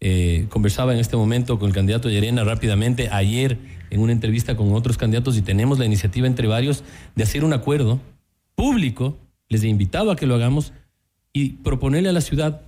eh, 0.00 0.44
conversaba 0.50 0.92
en 0.92 1.00
este 1.00 1.16
momento 1.16 1.58
con 1.58 1.68
el 1.68 1.74
candidato 1.74 2.10
Llerena 2.10 2.44
rápidamente, 2.44 3.08
ayer 3.10 3.56
en 3.88 4.00
una 4.00 4.12
entrevista 4.12 4.56
con 4.56 4.74
otros 4.74 4.98
candidatos, 4.98 5.38
y 5.38 5.42
tenemos 5.42 5.78
la 5.78 5.86
iniciativa 5.86 6.26
entre 6.26 6.48
varios 6.48 6.84
de 7.16 7.22
hacer 7.22 7.44
un 7.44 7.54
acuerdo 7.54 7.98
público, 8.54 9.16
les 9.48 9.62
he 9.62 9.68
invitado 9.68 10.10
a 10.10 10.16
que 10.16 10.26
lo 10.26 10.34
hagamos, 10.34 10.72
y 11.32 11.50
proponerle 11.50 12.08
a 12.08 12.12
la 12.12 12.20
ciudad 12.20 12.62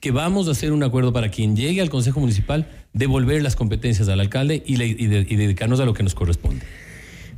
que 0.00 0.10
vamos 0.10 0.48
a 0.48 0.52
hacer 0.52 0.72
un 0.72 0.82
acuerdo 0.82 1.12
para 1.12 1.30
quien 1.30 1.56
llegue 1.56 1.80
al 1.80 1.90
Consejo 1.90 2.20
Municipal, 2.20 2.68
devolver 2.92 3.42
las 3.42 3.56
competencias 3.56 4.08
al 4.08 4.20
alcalde 4.20 4.62
y, 4.66 4.80
y 4.82 5.36
dedicarnos 5.36 5.80
a 5.80 5.84
lo 5.84 5.94
que 5.94 6.02
nos 6.02 6.14
corresponde. 6.14 6.64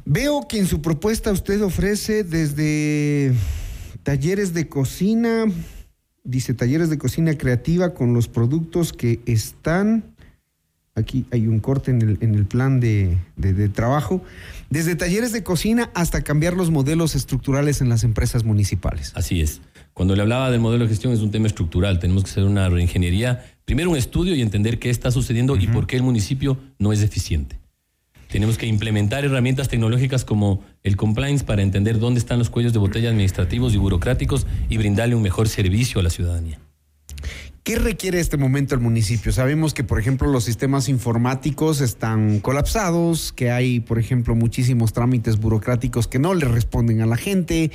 Veo 0.05 0.47
que 0.49 0.59
en 0.59 0.67
su 0.67 0.83
propuesta 0.83 1.33
usted 1.33 1.63
ofrece 1.63 2.25
desde 2.25 3.33
talleres 4.03 4.53
de 4.53 4.69
cocina, 4.69 5.47
dice 6.25 6.53
talleres 6.53 6.91
de 6.91 6.99
cocina 6.99 7.39
creativa 7.39 7.95
con 7.95 8.13
los 8.13 8.29
productos 8.29 8.93
que 8.93 9.21
están, 9.25 10.14
aquí 10.95 11.27
hay 11.33 11.47
un 11.47 11.59
corte 11.61 11.91
en 11.91 12.03
el, 12.03 12.19
en 12.21 12.35
el 12.35 12.45
plan 12.47 12.81
de, 12.81 13.17
de- 13.37 13.53
de 13.53 13.69
trabajo, 13.69 14.23
desde 14.71 14.95
talleres 14.97 15.33
de 15.33 15.43
cocina 15.43 15.91
hasta 15.95 16.23
cambiar 16.23 16.55
los 16.55 16.71
modelos 16.71 17.15
estructurales 17.15 17.81
en 17.81 17.89
las 17.89 18.05
empresas 18.05 18.45
municipales. 18.45 19.13
Así 19.15 19.41
es. 19.41 19.61
Cuando 19.93 20.17
le 20.17 20.23
hablaba 20.23 20.51
del 20.51 20.61
modelo 20.61 20.85
de 20.85 20.91
gestión 20.91 21.13
es 21.13 21.21
un 21.21 21.31
tema 21.31 21.47
estructural. 21.47 21.99
Tenemos 22.01 22.25
que 22.25 22.31
hacer 22.31 22.45
una 22.45 22.69
reingeniería, 22.69 23.45
primero 23.65 23.91
un 23.91 23.97
estudio 23.97 24.35
y 24.35 24.43
entender 24.43 24.79
qué 24.79 24.91
está 24.91 25.11
sucediendo 25.11 25.57
y 25.57 25.69
por 25.69 25.87
qué 25.87 25.97
el 25.97 26.03
municipio 26.03 26.59
no 26.79 26.93
es 26.93 27.01
eficiente. 27.03 27.61
Tenemos 28.29 28.59
que 28.59 28.67
implementar 28.67 29.25
herramientas 29.25 29.69
tecnológicas 29.69 30.25
como 30.25 30.65
el 30.83 30.97
compliance 30.97 31.45
para 31.45 31.63
entender 31.63 32.01
dónde 32.01 32.19
están 32.19 32.41
los 32.41 32.51
cuellos 32.51 32.73
de 32.73 32.81
botella 32.81 33.09
administrativos 33.11 33.75
y 33.75 33.77
burocráticos 33.77 34.49
y 34.69 34.77
brindarle 34.79 35.15
un 35.15 35.23
mejor 35.23 35.49
servicio 35.49 36.01
a 36.01 36.03
la 36.03 36.11
ciudadanía. 36.11 36.59
¿Qué 37.65 37.77
requiere 37.79 38.21
este 38.21 38.37
momento 38.37 38.75
el 38.75 38.83
municipio? 38.83 39.33
Sabemos 39.33 39.73
que, 39.73 39.85
por 39.85 39.99
ejemplo, 39.99 40.29
los 40.31 40.45
sistemas 40.45 40.91
informáticos 40.91 41.81
están 41.81 42.41
colapsados, 42.41 43.33
que 43.33 43.51
hay, 43.51 43.81
por 43.81 43.99
ejemplo, 43.99 44.35
muchísimos 44.35 44.93
trámites 44.93 45.39
burocráticos 45.41 46.07
que 46.07 46.19
no 46.19 46.35
le 46.35 46.45
responden 46.47 47.01
a 47.01 47.07
la 47.07 47.17
gente. 47.17 47.71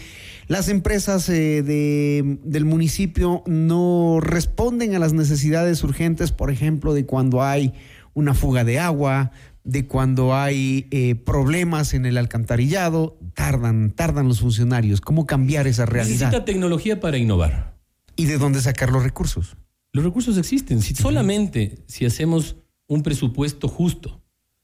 Las 0.48 0.70
empresas 0.70 1.28
eh, 1.30 1.64
de- 1.64 2.38
del 2.44 2.66
municipio 2.66 3.42
no 3.48 4.20
responden 4.22 4.94
a 4.94 5.00
las 5.00 5.14
necesidades 5.14 5.84
urgentes, 5.84 6.32
por 6.32 6.52
ejemplo, 6.52 6.94
de 6.94 7.08
cuando 7.08 7.42
hay 7.42 7.74
una 8.14 8.36
fuga 8.36 8.64
de 8.64 8.78
agua, 8.78 9.32
de 9.64 9.88
cuando 9.88 10.36
hay 10.36 10.88
eh, 10.92 11.16
problemas 11.16 11.96
en 11.96 12.06
el 12.06 12.20
alcantarillado. 12.20 13.18
Tardan, 13.34 13.90
tardan 13.90 14.28
los 14.28 14.42
funcionarios. 14.42 15.02
¿Cómo 15.02 15.26
cambiar 15.26 15.66
esa 15.66 15.88
realidad? 15.88 16.28
Necesita 16.28 16.46
tecnología 16.46 17.00
para 17.00 17.18
innovar. 17.18 17.76
¿Y 18.16 18.26
de 18.26 18.38
dónde 18.38 18.62
sacar 18.62 18.92
los 18.92 19.02
recursos? 19.02 19.58
Los 19.94 20.04
recursos 20.06 20.38
existen. 20.38 20.82
Si 20.82 20.94
solamente 20.96 21.78
si 21.88 22.06
hacemos 22.06 22.56
un 22.88 23.04
presupuesto 23.04 23.68
justo. 23.68 24.22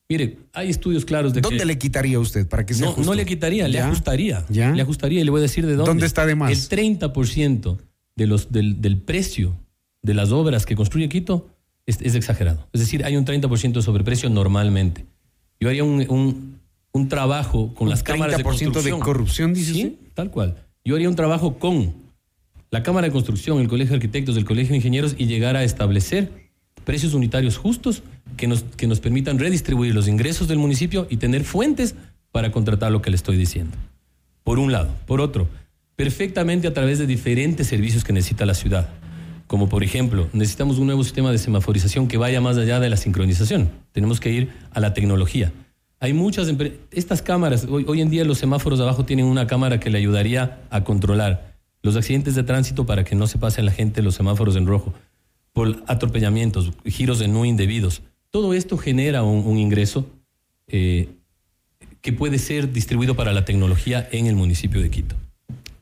Mire, 0.08 0.38
hay 0.54 0.70
estudios 0.70 1.04
claros 1.04 1.34
de 1.34 1.42
¿Dónde 1.42 1.58
que 1.60 1.66
le 1.66 1.78
quitaría 1.80 2.20
usted 2.20 2.48
para 2.48 2.64
que 2.66 2.76
sea 2.76 2.86
no, 2.88 2.92
justo? 2.94 3.10
no 3.10 3.16
le 3.16 3.26
quitaría, 3.26 3.68
le 3.68 3.76
¿Ya? 3.76 3.88
ajustaría. 3.88 4.46
¿Ya? 4.50 4.72
Le 4.72 4.82
ajustaría 4.84 5.22
y 5.22 5.24
le 5.24 5.32
voy 5.32 5.40
a 5.40 5.42
decir 5.42 5.66
de 5.66 5.74
dónde. 5.76 5.90
¿Dónde 5.90 6.06
está 6.06 6.26
de 6.28 6.36
más? 6.36 6.52
El 6.52 6.58
30% 7.00 7.78
de 8.16 8.28
los, 8.28 8.52
del, 8.52 8.82
del 8.82 8.98
precio 9.00 9.56
de 10.04 10.14
las 10.14 10.32
obras 10.32 10.66
que 10.68 10.76
construye 10.76 11.10
Quito 11.10 11.50
es, 11.88 12.00
es 12.02 12.14
exagerado. 12.14 12.68
Es 12.72 12.82
decir, 12.82 13.04
hay 13.04 13.18
un 13.18 13.26
30% 13.26 13.74
de 13.74 13.82
sobreprecio 13.82 14.30
normalmente. 14.30 15.06
Yo 15.60 15.70
haría 15.70 15.84
un, 15.84 16.06
un- 16.10 16.60
un 16.92 17.10
trabajo 17.10 17.74
con 17.74 17.88
Un 17.88 17.90
las 17.90 18.04
cámaras 18.04 18.38
de 18.38 18.44
30% 18.44 18.46
de 18.46 18.46
construcción. 18.64 19.00
corrupción, 19.00 19.54
dice 19.56 19.74
Sí, 19.74 19.98
tal 20.14 20.30
cual. 20.32 20.64
Yo 20.86 20.96
haría 20.96 21.10
un 21.10 21.16
trabajo 21.16 21.58
con 21.58 21.94
la 22.72 22.84
Cámara 22.84 23.08
de 23.08 23.14
Construcción, 23.14 23.60
el 23.60 23.68
Colegio 23.68 23.92
de 23.92 23.96
Arquitectos, 23.98 24.38
el 24.38 24.46
Colegio 24.46 24.72
de 24.72 24.78
Ingenieros 24.78 25.16
y 25.18 25.28
llegar 25.28 25.56
a 25.56 25.64
establecer 25.64 26.30
precios 26.84 27.14
unitarios 27.14 27.58
justos 27.58 28.04
que 28.38 28.48
nos, 28.48 28.64
que 28.64 28.88
nos 28.88 29.00
permitan 29.00 29.40
redistribuir 29.40 29.94
los 29.96 30.08
ingresos 30.08 30.48
del 30.48 30.58
municipio 30.58 31.08
y 31.10 31.18
tener 31.18 31.44
fuentes 31.44 31.96
para 32.32 32.52
contratar 32.52 32.92
lo 32.92 33.02
que 33.02 33.10
le 33.10 33.16
estoy 33.16 33.38
diciendo. 33.38 33.78
Por 34.44 34.60
un 34.60 34.72
lado. 34.72 34.94
Por 35.08 35.22
otro, 35.22 35.48
perfectamente 35.96 36.68
a 36.68 36.74
través 36.74 37.00
de 37.00 37.08
diferentes 37.08 37.68
servicios 37.68 38.04
que 38.04 38.14
necesita 38.14 38.46
la 38.46 38.54
ciudad. 38.54 38.90
Como 39.48 39.70
por 39.70 39.84
ejemplo, 39.84 40.28
necesitamos 40.34 40.78
un 40.80 40.88
nuevo 40.88 41.04
sistema 41.04 41.32
de 41.32 41.38
semaforización 41.38 42.08
que 42.08 42.18
vaya 42.18 42.42
más 42.42 42.58
allá 42.58 42.80
de 42.80 42.90
la 42.90 42.98
sincronización. 42.98 43.70
Tenemos 43.94 44.20
que 44.20 44.32
ir 44.32 44.50
a 44.72 44.80
la 44.80 44.94
tecnología. 44.94 45.52
Hay 46.00 46.14
muchas 46.14 46.50
empre- 46.52 46.74
Estas 46.92 47.22
cámaras, 47.22 47.66
hoy, 47.70 47.86
hoy 47.88 48.02
en 48.02 48.10
día 48.10 48.26
los 48.26 48.38
semáforos 48.38 48.80
abajo 48.80 49.06
tienen 49.06 49.26
una 49.26 49.48
cámara 49.48 49.80
que 49.80 49.90
le 49.90 49.98
ayudaría 49.98 50.60
a 50.70 50.84
controlar 50.84 51.55
los 51.86 51.96
accidentes 51.96 52.34
de 52.34 52.42
tránsito 52.42 52.88
para 52.88 53.04
que 53.04 53.14
no 53.14 53.28
se 53.28 53.38
pase 53.38 53.62
la 53.62 53.72
gente 53.72 54.02
los 54.02 54.16
semáforos 54.16 54.56
en 54.56 54.66
rojo, 54.66 54.92
por 55.54 55.84
atropellamientos, 55.86 56.72
giros 56.84 57.20
de 57.20 57.28
no 57.28 57.46
indebidos. 57.46 58.02
Todo 58.32 58.56
esto 58.56 58.76
genera 58.76 59.22
un, 59.22 59.46
un 59.46 59.60
ingreso 59.60 60.08
eh, 60.68 61.10
que 62.02 62.12
puede 62.12 62.40
ser 62.40 62.74
distribuido 62.74 63.16
para 63.16 63.34
la 63.34 63.46
tecnología 63.46 64.10
en 64.12 64.26
el 64.26 64.36
municipio 64.36 64.82
de 64.82 64.90
Quito. 64.90 65.16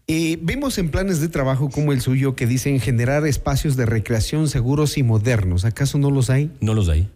Eh, 0.07 0.37
vemos 0.41 0.77
en 0.77 0.89
planes 0.89 1.21
de 1.21 1.29
trabajo 1.29 1.69
como 1.69 1.93
el 1.93 2.01
suyo 2.01 2.35
que 2.35 2.47
dicen 2.47 2.81
generar 2.81 3.25
espacios 3.25 3.77
de 3.77 3.85
recreación 3.85 4.49
seguros 4.49 4.97
y 4.97 5.03
modernos. 5.03 5.63
¿Acaso 5.63 5.99
no 5.99 6.11
los 6.11 6.29
hay? 6.29 6.51
No 6.59 6.73
los 6.73 6.89
hay. 6.89 7.07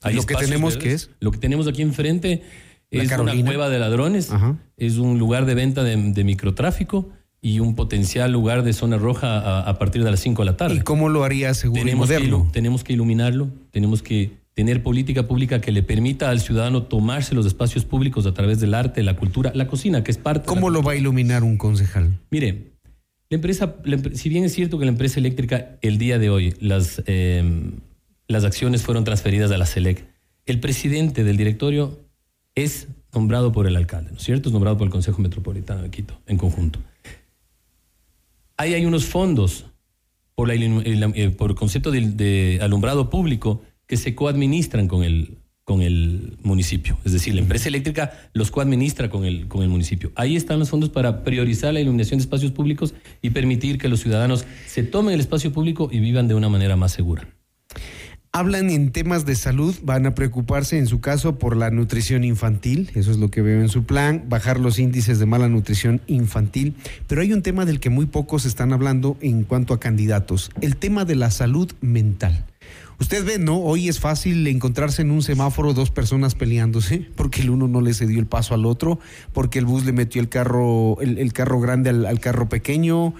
Hay 0.00 0.14
¿Lo 0.14 0.22
que 0.22 0.36
tenemos 0.36 0.76
qué 0.76 0.92
es? 0.92 1.10
Lo 1.18 1.32
que 1.32 1.38
tenemos 1.38 1.66
aquí 1.66 1.82
enfrente 1.82 2.44
es 2.92 3.10
una 3.18 3.34
cueva 3.44 3.68
de 3.68 3.80
ladrones, 3.80 4.30
Ajá. 4.30 4.56
es 4.76 4.98
un 4.98 5.18
lugar 5.18 5.44
de 5.44 5.56
venta 5.56 5.82
de, 5.82 5.96
de 5.96 6.22
microtráfico 6.22 7.10
y 7.48 7.60
un 7.60 7.74
potencial 7.74 8.30
lugar 8.32 8.62
de 8.62 8.72
zona 8.72 8.96
roja 8.98 9.38
a, 9.38 9.60
a 9.68 9.78
partir 9.78 10.04
de 10.04 10.10
las 10.10 10.20
5 10.20 10.42
de 10.42 10.46
la 10.50 10.56
tarde. 10.56 10.76
¿Y 10.76 10.80
cómo 10.80 11.08
lo 11.08 11.24
haría 11.24 11.54
seguro 11.54 11.80
y 11.80 11.84
tenemos, 11.84 12.08
que, 12.08 12.14
moderno? 12.18 12.44
ilu- 12.46 12.52
tenemos 12.52 12.84
que 12.84 12.92
iluminarlo, 12.92 13.48
tenemos 13.70 14.02
que 14.02 14.32
tener 14.54 14.82
política 14.82 15.28
pública 15.28 15.60
que 15.60 15.70
le 15.72 15.82
permita 15.84 16.30
al 16.30 16.40
ciudadano 16.40 16.82
tomarse 16.82 17.34
los 17.34 17.46
espacios 17.46 17.84
públicos 17.84 18.26
a 18.26 18.34
través 18.34 18.58
del 18.60 18.74
arte, 18.74 19.02
la 19.04 19.14
cultura, 19.16 19.52
la 19.54 19.66
cocina, 19.68 20.02
que 20.02 20.10
es 20.10 20.18
parte. 20.18 20.40
de 20.40 20.46
la 20.46 20.54
¿Cómo 20.54 20.68
lo 20.70 20.82
va 20.82 20.92
a 20.92 20.96
iluminar 20.96 21.44
un 21.44 21.56
concejal? 21.56 22.18
Mire, 22.30 22.72
la 23.30 23.36
empresa, 23.36 23.76
la 23.84 23.98
si 24.14 24.28
bien 24.28 24.44
es 24.44 24.52
cierto 24.54 24.78
que 24.78 24.84
la 24.84 24.90
empresa 24.90 25.20
eléctrica 25.20 25.76
el 25.80 25.98
día 25.98 26.18
de 26.18 26.30
hoy 26.30 26.54
las, 26.60 27.02
eh, 27.06 27.44
las 28.26 28.44
acciones 28.44 28.82
fueron 28.82 29.04
transferidas 29.04 29.50
a 29.52 29.58
la 29.58 29.66
SELEC, 29.66 30.04
el 30.46 30.60
presidente 30.60 31.24
del 31.24 31.36
directorio 31.36 32.00
es 32.54 32.88
nombrado 33.14 33.52
por 33.52 33.66
el 33.66 33.76
alcalde, 33.76 34.10
¿no 34.10 34.16
es 34.18 34.24
cierto? 34.24 34.48
Es 34.48 34.52
nombrado 34.52 34.76
por 34.76 34.86
el 34.86 34.90
Consejo 34.90 35.22
Metropolitano 35.22 35.82
de 35.82 35.90
Quito 35.90 36.18
en 36.26 36.36
conjunto. 36.36 36.78
Ahí 38.58 38.74
hay 38.74 38.84
unos 38.84 39.06
fondos 39.06 39.66
por, 40.34 40.48
la 40.48 40.54
el- 40.54 41.12
eh, 41.14 41.30
por 41.30 41.54
concepto 41.54 41.90
de, 41.90 42.00
de 42.02 42.58
alumbrado 42.60 43.08
público 43.08 43.62
que 43.86 43.96
se 43.96 44.14
coadministran 44.14 44.86
con 44.88 45.02
el, 45.02 45.38
con 45.64 45.80
el 45.80 46.36
municipio. 46.42 46.98
Es 47.04 47.12
decir, 47.12 47.34
la 47.34 47.40
empresa 47.40 47.68
eléctrica 47.68 48.12
los 48.34 48.50
coadministra 48.50 49.08
con 49.10 49.24
el, 49.24 49.48
con 49.48 49.62
el 49.62 49.68
municipio. 49.68 50.12
Ahí 50.16 50.36
están 50.36 50.58
los 50.58 50.68
fondos 50.70 50.90
para 50.90 51.24
priorizar 51.24 51.72
la 51.72 51.80
iluminación 51.80 52.18
de 52.18 52.22
espacios 52.24 52.52
públicos 52.52 52.94
y 53.22 53.30
permitir 53.30 53.78
que 53.78 53.88
los 53.88 54.00
ciudadanos 54.00 54.44
se 54.66 54.82
tomen 54.82 55.14
el 55.14 55.20
espacio 55.20 55.52
público 55.52 55.88
y 55.90 56.00
vivan 56.00 56.28
de 56.28 56.34
una 56.34 56.48
manera 56.48 56.76
más 56.76 56.92
segura. 56.92 57.28
Hablan 58.30 58.68
en 58.68 58.92
temas 58.92 59.24
de 59.24 59.34
salud, 59.34 59.74
van 59.82 60.04
a 60.04 60.14
preocuparse 60.14 60.78
en 60.78 60.86
su 60.86 61.00
caso 61.00 61.38
por 61.38 61.56
la 61.56 61.70
nutrición 61.70 62.24
infantil, 62.24 62.90
eso 62.94 63.10
es 63.10 63.16
lo 63.16 63.30
que 63.30 63.40
veo 63.40 63.62
en 63.62 63.70
su 63.70 63.84
plan, 63.84 64.24
bajar 64.28 64.60
los 64.60 64.78
índices 64.78 65.18
de 65.18 65.24
mala 65.24 65.48
nutrición 65.48 66.02
infantil, 66.06 66.76
pero 67.06 67.22
hay 67.22 67.32
un 67.32 67.40
tema 67.42 67.64
del 67.64 67.80
que 67.80 67.88
muy 67.88 68.04
pocos 68.04 68.44
están 68.44 68.74
hablando 68.74 69.16
en 69.22 69.44
cuanto 69.44 69.72
a 69.72 69.80
candidatos, 69.80 70.50
el 70.60 70.76
tema 70.76 71.06
de 71.06 71.16
la 71.16 71.30
salud 71.30 71.72
mental. 71.80 72.44
Usted 73.00 73.24
ve, 73.24 73.38
¿no? 73.38 73.60
Hoy 73.60 73.88
es 73.88 73.98
fácil 73.98 74.46
encontrarse 74.46 75.02
en 75.02 75.10
un 75.10 75.22
semáforo 75.22 75.72
dos 75.72 75.90
personas 75.90 76.34
peleándose 76.34 76.98
porque 77.16 77.40
el 77.40 77.50
uno 77.50 77.66
no 77.66 77.80
le 77.80 77.94
cedió 77.94 78.20
el 78.20 78.26
paso 78.26 78.54
al 78.54 78.66
otro, 78.66 79.00
porque 79.32 79.58
el 79.58 79.64
bus 79.64 79.86
le 79.86 79.92
metió 79.92 80.20
el 80.20 80.28
carro, 80.28 81.00
el, 81.00 81.32
carro 81.32 81.60
grande 81.60 81.90
al 81.90 82.20
carro 82.20 82.48
pequeño. 82.48 83.14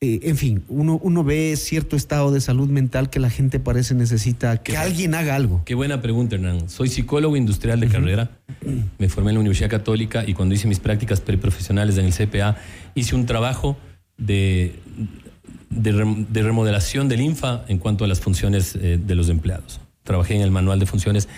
Eh, 0.00 0.20
en 0.22 0.36
fin, 0.36 0.62
uno, 0.68 1.00
uno 1.02 1.24
ve 1.24 1.56
cierto 1.56 1.96
estado 1.96 2.30
de 2.30 2.40
salud 2.40 2.68
mental 2.68 3.10
que 3.10 3.18
la 3.18 3.30
gente 3.30 3.58
parece 3.58 3.94
necesita 3.94 4.56
que 4.62 4.76
alguien 4.76 5.12
haga 5.14 5.34
algo. 5.34 5.62
Qué 5.64 5.74
buena 5.74 6.00
pregunta, 6.00 6.36
Hernán. 6.36 6.70
Soy 6.70 6.88
psicólogo 6.88 7.36
industrial 7.36 7.80
de 7.80 7.88
carrera. 7.88 8.30
Me 8.98 9.08
formé 9.08 9.30
en 9.30 9.34
la 9.34 9.40
Universidad 9.40 9.70
Católica 9.70 10.22
y 10.24 10.34
cuando 10.34 10.54
hice 10.54 10.68
mis 10.68 10.78
prácticas 10.78 11.20
preprofesionales 11.20 11.98
en 11.98 12.04
el 12.04 12.14
CPA, 12.14 12.56
hice 12.94 13.16
un 13.16 13.26
trabajo 13.26 13.76
de, 14.16 14.76
de, 15.70 16.24
de 16.28 16.42
remodelación 16.44 17.08
del 17.08 17.20
INFA 17.20 17.64
en 17.66 17.78
cuanto 17.78 18.04
a 18.04 18.06
las 18.06 18.20
funciones 18.20 18.76
eh, 18.76 19.00
de 19.04 19.14
los 19.16 19.28
empleados. 19.28 19.80
Trabajé 20.04 20.36
en 20.36 20.42
el 20.42 20.52
manual 20.52 20.78
de 20.78 20.86
funciones 20.86 21.28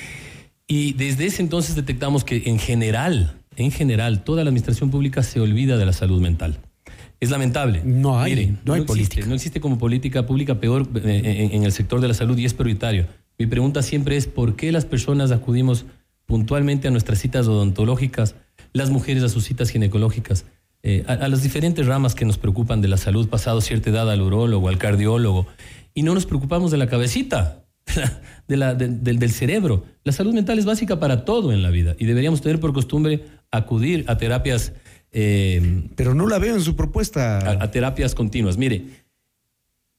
y 0.67 0.93
desde 0.93 1.25
ese 1.25 1.41
entonces 1.41 1.77
detectamos 1.77 2.25
que 2.25 2.43
en 2.45 2.59
general, 2.59 3.39
en 3.57 3.71
general, 3.71 4.23
toda 4.23 4.45
la 4.45 4.51
administración 4.51 4.91
pública 4.91 5.23
se 5.23 5.41
olvida 5.41 5.79
de 5.79 5.87
la 5.87 5.95
salud 5.95 6.21
mental. 6.21 6.61
Es 7.21 7.31
lamentable. 7.31 7.83
No 7.85 8.19
hay, 8.19 8.35
Mire, 8.35 8.55
no 8.65 8.73
hay 8.73 8.81
existe, 8.83 8.87
política. 9.07 9.27
no 9.29 9.35
existe 9.35 9.61
como 9.61 9.79
política 9.79 10.27
pública 10.27 10.59
peor 10.59 10.89
eh, 11.05 11.49
en, 11.51 11.55
en 11.55 11.65
el 11.65 11.73
sector 11.73 12.01
de 12.01 12.09
la 12.09 12.15
salud 12.15 12.37
y 12.39 12.47
es 12.47 12.55
prioritario. 12.55 13.07
Mi 13.39 13.47
pregunta 13.47 13.83
siempre 13.83 14.17
es 14.17 14.27
por 14.27 14.57
qué 14.57 14.73
las 14.73 14.85
personas 14.87 15.31
acudimos 15.31 15.85
puntualmente 16.27 16.89
a 16.89 16.91
nuestras 16.91 17.19
citas 17.19 17.47
odontológicas, 17.47 18.37
las 18.73 18.91
mujeres 18.91 19.23
a 19.23 19.29
sus 19.29 19.45
citas 19.45 19.71
ginecológicas, 19.71 20.47
eh, 20.83 21.05
a, 21.07 21.13
a 21.13 21.29
las 21.29 21.43
diferentes 21.43 21.87
ramas 21.87 22.15
que 22.15 22.25
nos 22.25 22.39
preocupan 22.39 22.81
de 22.81 22.89
la 22.89 22.97
salud, 22.97 23.29
pasado 23.29 23.61
cierta 23.61 23.91
edad 23.91 24.11
al 24.11 24.23
urólogo, 24.23 24.69
al 24.69 24.79
cardiólogo, 24.79 25.47
y 25.93 26.03
no 26.05 26.15
nos 26.15 26.25
preocupamos 26.25 26.71
de 26.71 26.79
la 26.79 26.87
cabecita, 26.87 27.65
de 28.49 28.57
la- 28.57 28.75
de- 28.75 28.89
del, 28.89 29.19
del 29.19 29.31
cerebro. 29.33 29.85
La 30.05 30.13
salud 30.13 30.33
mental 30.33 30.59
es 30.59 30.65
básica 30.65 30.99
para 31.01 31.25
todo 31.27 31.53
en 31.53 31.63
la 31.63 31.71
vida 31.71 31.97
y 31.99 32.07
deberíamos 32.07 32.41
tener 32.41 32.61
por 32.61 32.73
costumbre 32.73 33.25
acudir 33.51 34.05
a 34.09 34.17
terapias. 34.17 34.73
Eh, 35.13 35.83
Pero 35.97 36.15
no 36.15 36.27
la 36.29 36.39
veo 36.39 36.55
en 36.55 36.63
su 36.63 36.77
propuesta. 36.77 37.39
a, 37.39 37.65
a 37.65 37.71
terapias 37.71 38.15
continuas. 38.15 38.57
Mire, 38.57 38.85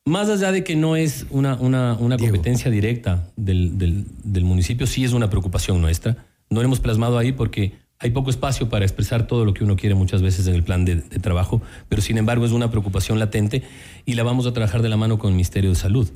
más 0.06 0.30
allá 0.30 0.52
de 0.52 0.64
que 0.64 0.76
no 0.76 0.96
es 0.96 1.26
una, 1.30 1.56
una, 1.56 1.94
una 2.00 2.18
competencia 2.18 2.72
directa 2.72 3.28
del, 3.36 3.78
del- 3.78 4.06
del 4.24 4.44
municipio, 4.44 4.88
sí 4.88 5.04
es 5.04 5.14
una 5.14 5.30
preocupación 5.30 5.80
nuestra. 5.82 6.26
No 6.50 6.60
lo 6.62 6.66
hemos 6.66 6.80
plasmado 6.80 7.18
ahí 7.18 7.32
porque 7.32 7.74
hay 8.00 8.10
poco 8.10 8.32
espacio 8.32 8.68
para 8.68 8.84
expresar 8.84 9.28
todo 9.28 9.46
lo 9.46 9.54
que 9.54 9.64
uno 9.64 9.76
quiere 9.76 9.94
muchas 9.94 10.24
veces 10.24 10.48
en 10.48 10.56
el 10.56 10.64
plan 10.64 10.86
de, 10.86 10.96
de 10.96 11.20
trabajo, 11.20 11.62
pero 11.88 12.02
sin 12.02 12.18
embargo 12.18 12.46
es 12.46 12.52
una 12.52 12.72
preocupación 12.72 13.20
latente 13.20 13.62
y 14.06 14.16
la 14.16 14.24
vamos 14.24 14.48
a 14.48 14.54
trabajar 14.54 14.82
de 14.82 14.90
la 14.90 14.98
mano 14.98 15.20
con 15.20 15.30
el 15.30 15.34
Ministerio 15.36 15.70
de 15.70 15.76
Salud. 15.76 16.10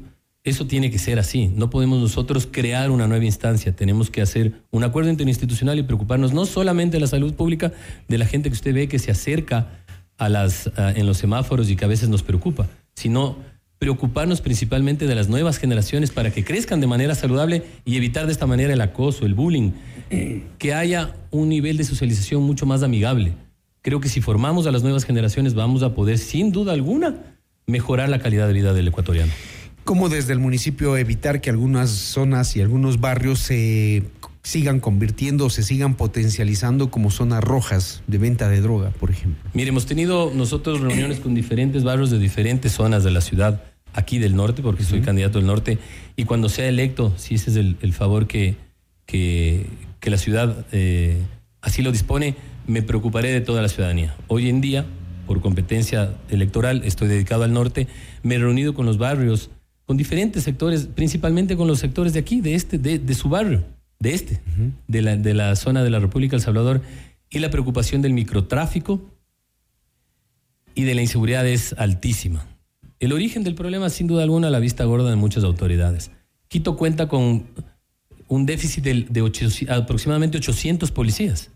Eso 0.45 0.67
tiene 0.67 0.91
que 0.91 0.99
ser 0.99 1.17
así. 1.17 1.47
No 1.47 1.71
podemos 1.71 1.99
nosotros 1.99 2.47
crear 2.49 2.91
una 2.91 3.07
nueva 3.07 3.25
instancia. 3.25 3.75
Tenemos 3.75 4.11
que 4.11 4.21
hacer 4.21 4.53
un 4.69 4.83
acuerdo 4.83 5.09
interinstitucional 5.09 5.79
y 5.79 5.83
preocuparnos 5.83 6.33
no 6.33 6.45
solamente 6.45 6.97
de 6.97 7.01
la 7.01 7.07
salud 7.07 7.33
pública, 7.33 7.73
de 8.07 8.17
la 8.19 8.27
gente 8.27 8.49
que 8.49 8.53
usted 8.53 8.73
ve 8.73 8.87
que 8.87 8.99
se 8.99 9.09
acerca 9.09 9.81
a 10.19 10.29
las, 10.29 10.69
en 10.77 11.07
los 11.07 11.17
semáforos 11.17 11.69
y 11.71 11.75
que 11.75 11.83
a 11.83 11.87
veces 11.87 12.09
nos 12.09 12.21
preocupa, 12.21 12.67
sino 12.93 13.37
preocuparnos 13.79 14.41
principalmente 14.41 15.07
de 15.07 15.15
las 15.15 15.29
nuevas 15.29 15.57
generaciones 15.57 16.11
para 16.11 16.31
que 16.31 16.45
crezcan 16.45 16.79
de 16.79 16.87
manera 16.87 17.15
saludable 17.15 17.63
y 17.83 17.97
evitar 17.97 18.27
de 18.27 18.31
esta 18.31 18.45
manera 18.45 18.71
el 18.71 18.81
acoso, 18.81 19.25
el 19.25 19.33
bullying, 19.33 19.71
que 20.59 20.73
haya 20.75 21.15
un 21.31 21.49
nivel 21.49 21.75
de 21.75 21.83
socialización 21.83 22.43
mucho 22.43 22.67
más 22.67 22.83
amigable. 22.83 23.33
Creo 23.81 23.99
que 23.99 24.09
si 24.09 24.21
formamos 24.21 24.67
a 24.67 24.71
las 24.71 24.83
nuevas 24.83 25.05
generaciones 25.05 25.55
vamos 25.55 25.81
a 25.81 25.95
poder, 25.95 26.19
sin 26.19 26.51
duda 26.51 26.73
alguna, 26.73 27.15
mejorar 27.65 28.09
la 28.09 28.19
calidad 28.19 28.47
de 28.47 28.53
vida 28.53 28.73
del 28.73 28.87
ecuatoriano. 28.87 29.33
¿Cómo 29.85 30.09
desde 30.09 30.33
el 30.33 30.39
municipio 30.39 30.97
evitar 30.97 31.41
que 31.41 31.51
algunas 31.51 31.91
zonas 31.91 32.55
y 32.55 32.61
algunos 32.61 32.99
barrios 32.99 33.37
se 33.37 34.01
sigan 34.41 34.79
convirtiendo, 34.79 35.51
se 35.51 35.61
sigan 35.61 35.93
potencializando 35.93 36.89
como 36.89 37.11
zonas 37.11 37.43
rojas 37.43 38.01
de 38.07 38.17
venta 38.17 38.49
de 38.49 38.61
droga, 38.61 38.89
por 38.89 39.11
ejemplo? 39.11 39.47
Mire, 39.53 39.69
hemos 39.69 39.85
tenido 39.85 40.31
nosotros 40.33 40.81
reuniones 40.81 41.19
con 41.19 41.35
diferentes 41.35 41.83
barrios 41.83 42.09
de 42.09 42.17
diferentes 42.17 42.71
zonas 42.71 43.03
de 43.03 43.11
la 43.11 43.21
ciudad, 43.21 43.61
aquí 43.93 44.17
del 44.17 44.35
norte, 44.35 44.63
porque 44.63 44.83
soy 44.83 45.01
candidato 45.01 45.37
del 45.37 45.45
norte, 45.45 45.77
y 46.15 46.25
cuando 46.25 46.49
sea 46.49 46.67
electo, 46.67 47.13
si 47.15 47.35
ese 47.35 47.51
es 47.51 47.55
el, 47.55 47.77
el 47.81 47.93
favor 47.93 48.25
que, 48.25 48.55
que, 49.05 49.67
que, 49.99 50.09
la 50.09 50.17
ciudad 50.17 50.65
eh, 50.71 51.21
así 51.61 51.83
lo 51.83 51.91
dispone, 51.91 52.33
me 52.65 52.81
preocuparé 52.81 53.31
de 53.31 53.41
toda 53.41 53.61
la 53.61 53.69
ciudadanía. 53.69 54.15
Hoy 54.29 54.49
en 54.49 54.61
día, 54.61 54.87
por 55.27 55.41
competencia 55.41 56.15
electoral, 56.29 56.81
estoy 56.85 57.07
dedicado 57.07 57.43
al 57.43 57.53
norte, 57.53 57.87
me 58.23 58.33
he 58.33 58.39
reunido 58.39 58.73
con 58.73 58.87
los 58.87 58.97
barrios, 58.97 59.51
con 59.85 59.97
diferentes 59.97 60.43
sectores, 60.43 60.87
principalmente 60.87 61.55
con 61.55 61.67
los 61.67 61.79
sectores 61.79 62.13
de 62.13 62.19
aquí, 62.19 62.41
de 62.41 62.55
este, 62.55 62.77
de, 62.77 62.99
de 62.99 63.13
su 63.13 63.29
barrio, 63.29 63.63
de 63.99 64.13
este, 64.13 64.41
de, 64.87 65.01
la, 65.01 65.15
de 65.15 65.33
la 65.33 65.55
zona 65.55 65.83
de 65.83 65.89
la 65.89 65.99
República 65.99 66.31
del 66.35 66.41
Salvador, 66.41 66.81
y 67.29 67.39
la 67.39 67.49
preocupación 67.49 68.01
del 68.01 68.13
microtráfico 68.13 69.01
y 70.73 70.83
de 70.83 70.95
la 70.95 71.01
inseguridad 71.01 71.47
es 71.47 71.73
altísima. 71.77 72.47
El 72.99 73.13
origen 73.13 73.43
del 73.43 73.55
problema, 73.55 73.89
sin 73.89 74.07
duda 74.07 74.23
alguna, 74.23 74.49
la 74.49 74.59
vista 74.59 74.83
gorda 74.85 75.09
de 75.09 75.15
muchas 75.15 75.43
autoridades. 75.43 76.11
Quito 76.47 76.77
cuenta 76.77 77.07
con 77.07 77.45
un 78.27 78.45
déficit 78.45 78.83
de, 78.83 79.05
de 79.09 79.21
ocho, 79.21 79.47
aproximadamente 79.69 80.37
800 80.37 80.91
policías 80.91 81.51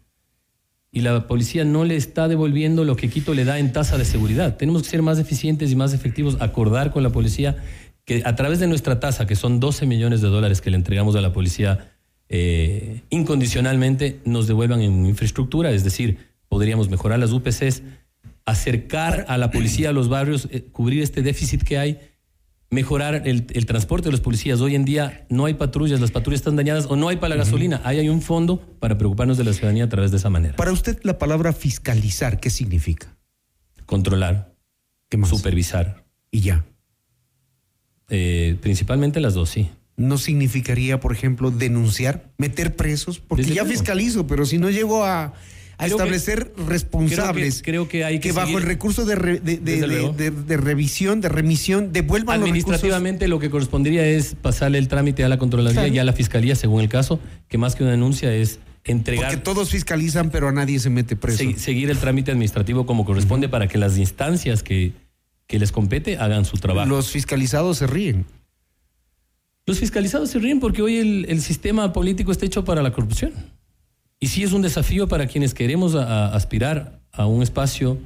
y 0.92 1.02
la 1.02 1.28
policía 1.28 1.64
no 1.66 1.86
le 1.86 1.96
está 1.96 2.28
devolviendo 2.28 2.84
lo 2.84 2.96
que 2.96 3.10
Quito 3.10 3.34
le 3.34 3.46
da 3.46 3.60
en 3.60 3.72
tasa 3.72 3.98
de 3.98 4.06
seguridad. 4.06 4.58
Tenemos 4.58 4.84
que 4.84 4.90
ser 4.90 5.02
más 5.02 5.20
eficientes 5.20 5.72
y 5.72 5.76
más 5.76 5.94
efectivos, 5.94 6.38
acordar 6.40 6.92
con 6.92 7.04
la 7.04 7.12
policía 7.12 7.58
que 8.10 8.24
a 8.26 8.36
través 8.36 8.60
de 8.60 8.66
nuestra 8.66 9.00
tasa, 9.00 9.28
que 9.28 9.36
son 9.36 9.60
12 9.60 9.86
millones 9.86 10.22
de 10.22 10.30
dólares 10.30 10.62
que 10.62 10.72
le 10.72 10.78
entregamos 10.78 11.16
a 11.16 11.22
la 11.22 11.32
policía 11.32 11.92
eh, 12.28 13.04
incondicionalmente, 13.12 14.20
nos 14.26 14.48
devuelvan 14.48 14.82
en 14.82 15.06
infraestructura, 15.06 15.70
es 15.70 15.84
decir, 15.84 16.18
podríamos 16.48 16.90
mejorar 16.90 17.20
las 17.20 17.32
UPCs, 17.32 17.84
acercar 18.46 19.26
a 19.28 19.38
la 19.38 19.52
policía 19.52 19.90
a 19.90 19.92
los 19.92 20.10
barrios, 20.10 20.48
eh, 20.50 20.64
cubrir 20.72 21.04
este 21.04 21.22
déficit 21.22 21.62
que 21.62 21.78
hay 21.78 22.00
mejorar 22.72 23.28
el, 23.28 23.46
el, 23.54 23.66
transporte 23.68 24.06
de 24.06 24.12
los 24.12 24.22
policías. 24.22 24.60
Hoy 24.60 24.74
en 24.74 24.86
día 24.86 25.28
no 25.30 25.46
hay 25.46 25.54
patrullas, 25.54 26.02
las 26.02 26.10
patrullas 26.10 26.40
están 26.40 26.56
dañadas 26.56 26.88
o 26.90 26.96
no 26.96 27.10
hay 27.10 27.18
para 27.18 27.36
la 27.36 27.44
gasolina. 27.44 27.80
Ahí 27.84 28.00
hay 28.00 28.10
un 28.10 28.24
fondo 28.24 28.60
para 28.80 28.98
preocuparnos 28.98 29.38
de 29.38 29.44
la 29.44 29.54
ciudadanía 29.54 29.84
a 29.84 29.90
través 29.90 30.10
de 30.10 30.18
esa 30.18 30.32
manera. 30.32 30.56
Para 30.56 30.72
usted 30.72 31.00
la 31.04 31.20
palabra 31.20 31.54
fiscalizar, 31.54 32.40
¿qué 32.40 32.50
significa? 32.50 33.16
Controlar. 33.86 34.56
¿Qué 35.10 35.18
más? 35.18 35.30
Supervisar. 35.30 36.06
Y 36.32 36.42
ya. 36.42 36.66
Eh, 38.10 38.56
principalmente 38.62 39.20
las 39.20 39.34
dos, 39.34 39.50
sí. 39.50 39.70
¿No 39.98 40.18
significaría, 40.18 41.00
por 41.00 41.12
ejemplo, 41.12 41.52
denunciar, 41.52 42.30
meter 42.38 42.76
presos? 42.76 43.20
Porque 43.20 43.44
Desde 43.44 43.56
ya 43.56 43.64
luego. 43.64 43.78
fiscalizo, 43.78 44.28
pero 44.28 44.46
si 44.46 44.58
no 44.58 44.70
llego 44.70 45.04
a, 45.04 45.34
establecer 45.80 46.52
que- 46.56 46.64
responsables 46.64 47.62
creo 47.62 47.84
que- 47.84 47.90
creo 47.90 48.02
que 48.02 48.06
hay 48.06 48.20
que 48.20 48.32
bajo 48.32 48.48
seguir- 48.48 48.58
el 48.62 48.64
recurso 48.68 49.06
de, 49.06 49.16
re- 49.16 49.40
de, 49.40 49.58
de- 49.58 49.60
Desde 49.60 49.82
de- 49.82 49.88
luego. 49.88 50.14
de- 50.14 50.32
de 50.32 50.58
revisión, 50.58 51.22
de 51.22 51.30
remisión, 51.30 51.92
devuelvan 51.94 52.40
los. 52.40 52.50
Administrativamente 52.50 53.28
lo 53.28 53.40
que 53.40 53.50
correspondería 53.50 54.06
es 54.06 54.36
pasarle 54.42 54.78
el 54.78 54.88
trámite 54.88 55.24
a 55.24 55.30
la 55.30 55.38
Contraloría 55.38 55.82
Claro. 55.82 55.94
y 55.94 56.00
a 56.00 56.04
la 56.04 56.14
Fiscalía, 56.14 56.56
según 56.56 56.82
el 56.82 56.90
caso, 56.90 57.20
que 57.48 57.58
más 57.58 57.76
que 57.76 57.84
una 57.84 57.92
denuncia 57.92 58.34
es 58.34 58.60
entregar, 58.86 59.32
Porque 59.32 59.44
todos 59.44 59.70
fiscalizan, 59.70 60.32
pero 60.32 60.48
a 60.48 60.52
nadie 60.52 60.80
se 60.80 60.90
mete 60.90 61.16
preso. 61.16 61.38
se- 61.44 61.60
seguir 61.60 61.90
el 61.90 61.98
trámite 61.98 62.32
administrativo 62.32 62.86
como 62.86 63.06
corresponde 63.06 63.48
para 63.50 63.68
que 63.68 63.78
las 63.78 63.98
instancias 63.98 64.64
que, 64.64 64.94
que 65.50 65.58
les 65.58 65.72
compete 65.72 66.16
hagan 66.18 66.46
su 66.46 66.58
trabajo. 66.58 66.88
Los 66.88 67.10
fiscalizados 67.10 67.80
se 67.80 67.88
ríen. 67.88 68.26
Los 69.66 69.80
fiscalizados 69.80 70.30
se 70.30 70.38
ríen 70.38 70.60
porque 70.60 70.84
hoy 70.84 70.98
el, 70.98 71.26
el 71.28 71.42
sistema 71.42 71.92
político 71.92 72.32
está 72.32 72.46
hecho 72.46 72.64
para 72.64 72.84
la 72.84 72.92
corrupción. 72.92 73.34
Y 74.20 74.28
sí 74.28 74.44
es 74.44 74.54
un 74.54 74.62
desafío 74.62 75.08
para 75.08 75.26
quienes 75.26 75.56
queremos 75.56 75.96
a- 75.96 76.28
a 76.28 76.36
aspirar 76.36 77.00
a 77.12 77.26
un 77.26 77.42
espacio 77.42 77.98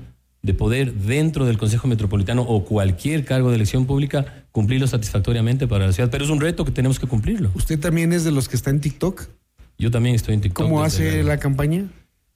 de 0.41 0.53
poder 0.53 0.93
dentro 0.93 1.45
del 1.45 1.57
Consejo 1.57 1.87
Metropolitano 1.89 2.43
o 2.43 2.63
cualquier 2.63 3.25
cargo 3.25 3.49
de 3.49 3.55
elección 3.55 3.85
pública, 3.87 4.45
cumplirlo 4.53 4.87
satisfactoriamente 4.87 5.67
para 5.67 5.85
la 5.87 5.91
ciudad. 5.93 6.09
Pero 6.09 6.23
es 6.23 6.29
un 6.31 6.39
reto 6.39 6.63
que 6.63 6.71
tenemos 6.71 6.97
que 6.97 7.07
cumplirlo. 7.07 7.51
¿Usted 7.55 7.77
también 7.77 8.13
es 8.13 8.23
de 8.23 8.31
los 8.31 8.47
que 8.47 8.55
está 8.55 8.69
en 8.69 8.79
TikTok? 8.79 9.27
Yo 9.77 9.91
también 9.91 10.15
estoy 10.15 10.35
en 10.35 10.41
TikTok. 10.41 10.63
¿Cómo 10.65 10.81
hace 10.83 11.11
luego. 11.11 11.27
la 11.27 11.39
campaña? 11.39 11.85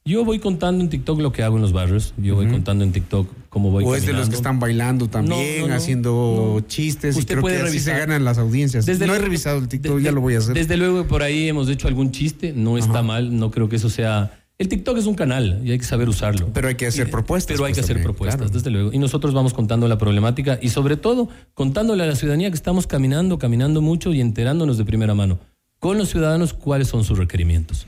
Yo 0.08 0.24
voy 0.24 0.39
contando 0.39 0.82
en 0.82 0.89
TikTok 0.89 1.20
lo 1.20 1.34
que 1.34 1.43
hago 1.43 1.58
en 1.58 1.62
los 1.64 1.74
barrios. 1.74 2.14
Yo 2.16 2.36
voy 2.36 2.47
contando 2.47 2.86
en 2.86 2.93
TikTok 2.93 3.28
cómo 3.49 3.72
voy 3.72 3.84
¿O 3.84 3.93
es 3.93 4.05
de 4.05 4.14
los 4.14 4.30
que 4.30 4.36
están 4.36 4.58
bailando 4.58 5.10
también, 5.10 5.55
No, 5.60 5.62
no, 5.64 5.68
no, 5.68 5.74
haciendo 5.76 6.64
chistes? 6.68 7.18
y 7.18 7.20
Usted 7.20 7.34
creo 7.34 7.41
puede 7.41 7.58
que 7.58 7.64
así 7.64 7.80
se 7.80 7.91
revisar. 7.91 8.08
ganan 8.08 8.24
las 8.24 8.38
audiencias. 8.38 8.86
Desde 8.86 9.05
no 9.05 9.14
he 9.16 9.20
revisado 9.20 9.58
el 9.60 9.68
TikTok, 9.68 9.99
ya 9.99 10.14
lo 10.14 10.22
voy 10.22 10.36
a 10.36 10.38
hacer. 10.38 10.53
Desde 10.53 10.78
luego 10.78 11.05
por 11.08 11.24
ahí 11.24 11.49
hemos 11.49 11.68
hecho 11.68 11.89
algún 11.89 12.12
chiste, 12.12 12.53
no 12.55 12.78
está 12.78 13.03
mal, 13.03 13.38
no 13.38 13.51
creo 13.51 13.68
que 13.68 13.76
eso 13.76 13.89
sea... 13.89 14.32
El 14.58 14.70
TikTok 14.70 14.97
es 14.97 15.05
un 15.08 15.14
canal 15.16 15.60
y 15.66 15.72
hay 15.72 15.78
que 15.78 15.84
saber 15.84 16.08
usarlo. 16.08 16.49
Pero 16.53 16.70
hay 16.70 16.76
que 16.76 16.88
hacer 16.88 17.10
Y- 17.10 17.12
propuestas, 17.12 17.53
Pero 17.53 17.66
hay 17.66 17.74
pues, 17.74 17.78
que 17.78 17.82
hacer 17.82 17.97
también, 17.97 18.05
propuestas, 18.05 18.38
claro. 18.38 18.53
desde 18.53 18.72
luego. 18.72 18.93
Y 18.93 18.97
nosotros 18.99 19.34
vamos 19.34 19.53
contando 19.53 19.89
la 19.89 19.97
problemática 19.97 20.58
y 20.62 20.70
sobre 20.70 20.95
todo 20.95 21.28
contándole 21.53 22.03
a 22.03 22.08
la 22.08 22.16
ciudadanía 22.16 22.49
que 22.49 22.55
estamos 22.55 22.88
caminando, 22.88 23.38
caminando 23.38 23.82
mucho 23.82 24.14
y 24.14 24.22
enterándonos 24.22 24.78
de 24.78 24.86
primera 24.86 25.14
mano 25.14 25.38
con 25.80 25.97
los 25.99 26.10
ciudadanos 26.10 26.53
cuáles 26.53 26.88
son 26.88 27.03
sus 27.03 27.20
requerimientos. 27.20 27.86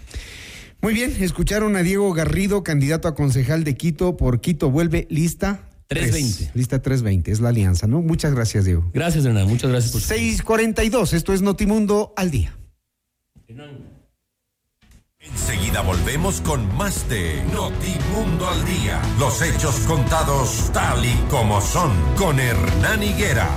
Muy 0.82 0.94
bien, 0.94 1.14
escucharon 1.20 1.76
a 1.76 1.84
Diego 1.84 2.14
Garrido, 2.14 2.64
candidato 2.64 3.08
a 3.08 3.16
concejal 3.16 3.64
de 3.64 3.76
Quito 3.76 4.16
por 4.16 4.40
Quito 4.40 4.72
Vuelve, 4.72 5.08
lista 5.10 5.68
320. 5.88 6.38
tres. 6.46 6.56
Lista 6.56 6.82
320, 6.82 7.32
es 7.32 7.40
la 7.42 7.50
alianza, 7.50 7.88
¿no? 7.88 8.02
Muchas 8.02 8.34
gracias, 8.34 8.66
Diego. 8.66 8.90
Gracias, 8.94 9.26
Hernán. 9.26 9.48
Muchas 9.48 9.70
gracias 9.72 9.92
por 9.92 10.02
su 10.02 10.08
642, 10.08 11.14
esto 11.14 11.34
es 11.34 11.42
Notimundo 11.42 12.14
al 12.16 12.32
día. 12.32 12.56
Enseguida 15.20 15.82
volvemos 15.82 16.40
con 16.42 16.74
más 16.78 17.10
de 17.10 17.44
Notimundo 17.54 18.48
al 18.48 18.66
Día. 18.66 19.02
Los 19.20 19.42
hechos 19.42 19.76
contados 19.82 20.72
tal 20.72 21.04
y 21.06 21.14
como 21.30 21.60
son 21.60 21.92
con 22.16 22.40
Hernán 22.40 23.04
Higuera. 23.04 23.50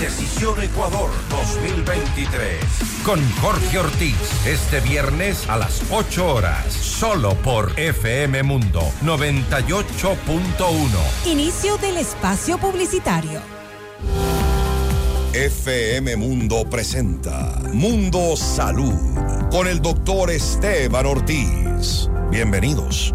Decisión 0.00 0.62
Ecuador 0.62 1.10
2023. 1.28 2.64
Con 3.04 3.20
Jorge 3.40 3.80
Ortiz. 3.80 4.16
Este 4.46 4.78
viernes 4.80 5.48
a 5.48 5.56
las 5.56 5.82
8 5.90 6.34
horas. 6.34 6.72
Solo 6.72 7.34
por 7.42 7.72
FM 7.76 8.44
Mundo 8.44 8.80
98.1. 9.02 11.26
Inicio 11.26 11.76
del 11.78 11.96
espacio 11.96 12.58
publicitario. 12.58 13.40
FM 15.32 16.16
Mundo 16.16 16.64
presenta 16.70 17.60
Mundo 17.72 18.36
Salud 18.36 18.94
con 19.50 19.66
el 19.66 19.82
doctor 19.82 20.30
Esteban 20.30 21.06
Ortiz. 21.06 22.08
Bienvenidos. 22.30 23.12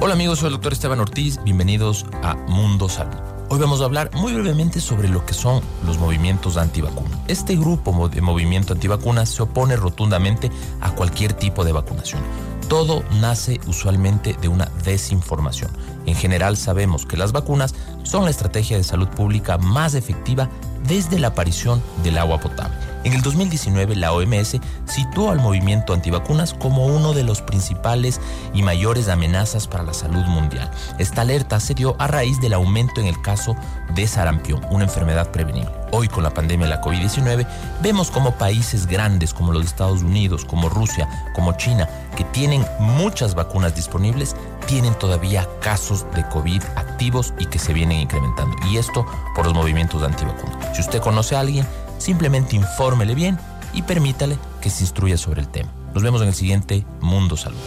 Hola 0.00 0.14
amigos, 0.14 0.40
soy 0.40 0.48
el 0.48 0.54
doctor 0.54 0.72
Esteban 0.72 0.98
Ortiz, 0.98 1.38
bienvenidos 1.44 2.06
a 2.22 2.34
Mundo 2.34 2.88
Salud. 2.88 3.39
Hoy 3.52 3.58
vamos 3.58 3.80
a 3.80 3.84
hablar 3.84 4.12
muy 4.14 4.32
brevemente 4.32 4.80
sobre 4.80 5.08
lo 5.08 5.26
que 5.26 5.34
son 5.34 5.60
los 5.84 5.98
movimientos 5.98 6.56
antivacunas. 6.56 7.18
Este 7.26 7.56
grupo 7.56 8.08
de 8.08 8.20
movimiento 8.20 8.74
antivacunas 8.74 9.28
se 9.28 9.42
opone 9.42 9.74
rotundamente 9.74 10.52
a 10.80 10.92
cualquier 10.92 11.32
tipo 11.32 11.64
de 11.64 11.72
vacunación. 11.72 12.22
Todo 12.68 13.02
nace 13.20 13.58
usualmente 13.66 14.36
de 14.40 14.46
una 14.46 14.66
desinformación. 14.84 15.72
En 16.06 16.14
general 16.14 16.56
sabemos 16.56 17.06
que 17.06 17.16
las 17.16 17.32
vacunas 17.32 17.74
son 18.04 18.22
la 18.22 18.30
estrategia 18.30 18.76
de 18.76 18.84
salud 18.84 19.08
pública 19.08 19.58
más 19.58 19.94
efectiva 19.94 20.48
desde 20.86 21.18
la 21.18 21.28
aparición 21.28 21.82
del 22.04 22.18
agua 22.18 22.38
potable. 22.38 22.89
En 23.02 23.14
el 23.14 23.22
2019 23.22 23.96
la 23.96 24.12
OMS 24.12 24.58
situó 24.84 25.30
al 25.30 25.38
movimiento 25.38 25.94
antivacunas 25.94 26.52
como 26.52 26.84
uno 26.84 27.14
de 27.14 27.24
los 27.24 27.40
principales 27.40 28.20
y 28.52 28.62
mayores 28.62 29.08
amenazas 29.08 29.66
para 29.66 29.84
la 29.84 29.94
salud 29.94 30.24
mundial. 30.26 30.70
Esta 30.98 31.22
alerta 31.22 31.60
se 31.60 31.74
dio 31.74 31.96
a 31.98 32.06
raíz 32.08 32.40
del 32.40 32.52
aumento 32.52 33.00
en 33.00 33.06
el 33.06 33.20
caso 33.22 33.56
de 33.94 34.06
sarampión, 34.06 34.60
una 34.70 34.84
enfermedad 34.84 35.30
prevenible. 35.30 35.70
Hoy 35.92 36.08
con 36.08 36.22
la 36.22 36.34
pandemia 36.34 36.66
de 36.66 36.74
la 36.74 36.82
COVID-19 36.82 37.46
vemos 37.82 38.10
como 38.10 38.36
países 38.36 38.86
grandes 38.86 39.32
como 39.32 39.52
los 39.52 39.64
Estados 39.64 40.02
Unidos, 40.02 40.44
como 40.44 40.68
Rusia, 40.68 41.08
como 41.34 41.54
China, 41.54 41.88
que 42.16 42.24
tienen 42.24 42.64
muchas 42.78 43.34
vacunas 43.34 43.74
disponibles, 43.74 44.36
tienen 44.66 44.94
todavía 44.98 45.48
casos 45.60 46.06
de 46.14 46.22
COVID 46.28 46.62
activos 46.76 47.32
y 47.38 47.46
que 47.46 47.58
se 47.58 47.72
vienen 47.72 48.00
incrementando. 48.00 48.54
Y 48.70 48.76
esto 48.76 49.06
por 49.34 49.46
los 49.46 49.54
movimientos 49.54 50.02
de 50.02 50.08
antivacunas. 50.08 50.76
Si 50.76 50.82
usted 50.82 51.00
conoce 51.00 51.34
a 51.34 51.40
alguien, 51.40 51.66
simplemente 52.00 52.56
infórmele 52.56 53.14
bien 53.14 53.38
y 53.72 53.82
permítale 53.82 54.36
que 54.60 54.70
se 54.70 54.82
instruya 54.82 55.16
sobre 55.16 55.40
el 55.40 55.48
tema. 55.48 55.72
Nos 55.94 56.02
vemos 56.02 56.20
en 56.22 56.28
el 56.28 56.34
siguiente 56.34 56.84
Mundo 57.00 57.36
Salud. 57.36 57.58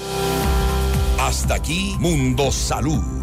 Hasta 1.20 1.56
aquí 1.56 1.96
Mundo 2.00 2.52
Salud 2.52 3.23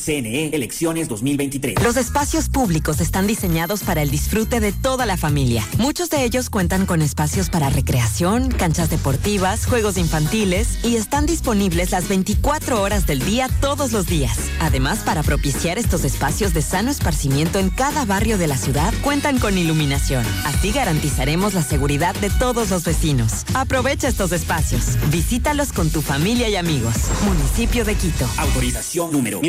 CNE, 0.00 0.48
elecciones 0.54 1.08
2023. 1.08 1.82
Los 1.82 1.96
espacios 1.96 2.48
públicos 2.48 3.00
están 3.00 3.26
diseñados 3.26 3.82
para 3.82 4.02
el 4.02 4.10
disfrute 4.10 4.60
de 4.60 4.72
toda 4.72 5.06
la 5.06 5.16
familia. 5.16 5.66
Muchos 5.78 6.10
de 6.10 6.24
ellos 6.24 6.50
cuentan 6.50 6.86
con 6.86 7.02
espacios 7.02 7.50
para 7.50 7.70
recreación, 7.70 8.50
canchas 8.50 8.90
deportivas, 8.90 9.66
juegos 9.66 9.98
infantiles 9.98 10.84
y 10.84 10.96
están 10.96 11.26
disponibles 11.26 11.90
las 11.90 12.08
24 12.08 12.80
horas 12.80 13.06
del 13.06 13.20
día 13.24 13.48
todos 13.60 13.92
los 13.92 14.06
días. 14.06 14.38
Además, 14.60 15.00
para 15.00 15.22
propiciar 15.22 15.78
estos 15.78 16.04
espacios 16.04 16.54
de 16.54 16.62
sano 16.62 16.90
esparcimiento 16.90 17.58
en 17.58 17.70
cada 17.70 18.04
barrio 18.04 18.38
de 18.38 18.46
la 18.46 18.56
ciudad, 18.56 18.92
cuentan 19.02 19.38
con 19.38 19.58
iluminación. 19.58 20.24
Así 20.44 20.72
garantizaremos 20.72 21.54
la 21.54 21.62
seguridad 21.62 22.14
de 22.16 22.30
todos 22.30 22.70
los 22.70 22.84
vecinos. 22.84 23.44
Aprovecha 23.54 24.08
estos 24.08 24.32
espacios. 24.32 24.96
Visítalos 25.10 25.72
con 25.72 25.90
tu 25.90 26.00
familia 26.00 26.48
y 26.48 26.56
amigos. 26.56 26.94
Municipio 27.24 27.84
de 27.84 27.94
Quito. 27.94 28.26
Autorización 28.38 29.12
número 29.12 29.40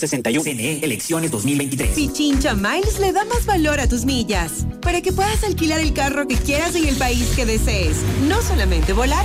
1761. 0.00 0.44
CNE, 0.44 0.84
elecciones 0.84 1.30
2023. 1.30 1.90
Pichincha 1.90 2.54
Miles 2.54 2.98
le 2.98 3.12
da 3.12 3.24
más 3.24 3.46
valor 3.46 3.80
a 3.80 3.88
tus 3.88 4.04
millas 4.04 4.66
para 4.82 5.00
que 5.00 5.12
puedas 5.12 5.42
alquilar 5.44 5.80
el 5.80 5.92
carro 5.92 6.28
que 6.28 6.36
quieras 6.36 6.74
en 6.74 6.86
el 6.86 6.96
país 6.96 7.26
que 7.34 7.46
desees. 7.46 7.98
No 8.28 8.42
solamente 8.42 8.92
volar 8.92 9.24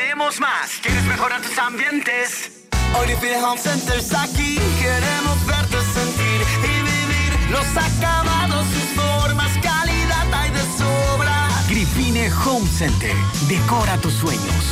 tenemos 0.00 0.40
más. 0.40 0.78
¿Quieres 0.82 1.04
mejorar 1.04 1.40
tus 1.42 1.58
ambientes? 1.58 2.50
Orifine 2.98 3.36
Home 3.42 3.60
Center 3.60 3.98
está 3.98 4.22
aquí. 4.22 4.58
Queremos 4.78 5.46
verte 5.46 5.76
sentir 5.92 6.40
y 6.64 6.76
vivir 6.90 7.50
los 7.50 7.66
acabados, 7.76 8.66
sus 8.68 9.02
formas, 9.02 9.52
calidad 9.62 10.26
hay 10.32 10.50
de 10.50 10.62
sobra. 10.78 11.48
Grifine 11.68 12.30
Home 12.44 12.68
Center. 12.68 13.14
Decora 13.46 13.96
tus 13.98 14.14
sueños. 14.14 14.64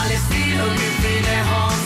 Al 0.00 0.10
estilo 0.10 0.64
Grifine 0.66 1.42
Home 1.42 1.74
Center. 1.74 1.85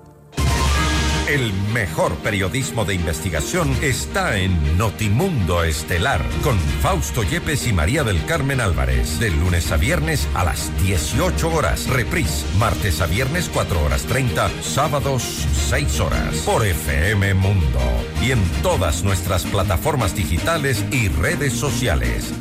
El 1.31 1.53
mejor 1.73 2.13
periodismo 2.17 2.83
de 2.83 2.93
investigación 2.93 3.73
está 3.81 4.37
en 4.37 4.77
Notimundo 4.77 5.63
Estelar 5.63 6.21
con 6.43 6.59
Fausto 6.81 7.23
Yepes 7.23 7.67
y 7.67 7.71
María 7.71 8.03
del 8.03 8.25
Carmen 8.25 8.59
Álvarez. 8.59 9.17
De 9.17 9.29
lunes 9.29 9.71
a 9.71 9.77
viernes 9.77 10.27
a 10.33 10.43
las 10.43 10.77
18 10.83 11.49
horas. 11.49 11.87
Reprise. 11.87 12.45
Martes 12.59 12.99
a 12.99 13.05
viernes 13.05 13.49
4 13.53 13.81
horas 13.81 14.01
30. 14.03 14.49
Sábados 14.61 15.23
6 15.69 16.01
horas. 16.01 16.35
Por 16.39 16.65
FM 16.65 17.33
Mundo. 17.35 17.79
Y 18.21 18.31
en 18.31 18.43
todas 18.61 19.01
nuestras 19.05 19.45
plataformas 19.45 20.13
digitales 20.13 20.83
y 20.91 21.07
redes 21.07 21.53
sociales. 21.53 22.33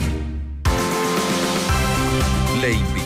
Le 2.61 2.73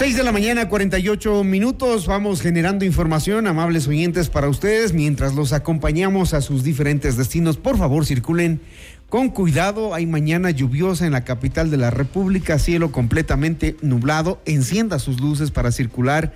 6 0.00 0.16
de 0.16 0.22
la 0.22 0.32
mañana, 0.32 0.66
48 0.66 1.44
minutos. 1.44 2.06
Vamos 2.06 2.40
generando 2.40 2.86
información, 2.86 3.46
amables 3.46 3.86
oyentes, 3.86 4.30
para 4.30 4.48
ustedes 4.48 4.94
mientras 4.94 5.34
los 5.34 5.52
acompañamos 5.52 6.32
a 6.32 6.40
sus 6.40 6.64
diferentes 6.64 7.18
destinos. 7.18 7.58
Por 7.58 7.76
favor, 7.76 8.06
circulen 8.06 8.62
con 9.10 9.28
cuidado. 9.28 9.92
Hay 9.92 10.06
mañana 10.06 10.52
lluviosa 10.52 11.04
en 11.04 11.12
la 11.12 11.24
capital 11.24 11.70
de 11.70 11.76
la 11.76 11.90
República, 11.90 12.58
cielo 12.58 12.92
completamente 12.92 13.76
nublado. 13.82 14.40
Encienda 14.46 14.98
sus 14.98 15.20
luces 15.20 15.50
para 15.50 15.70
circular. 15.70 16.32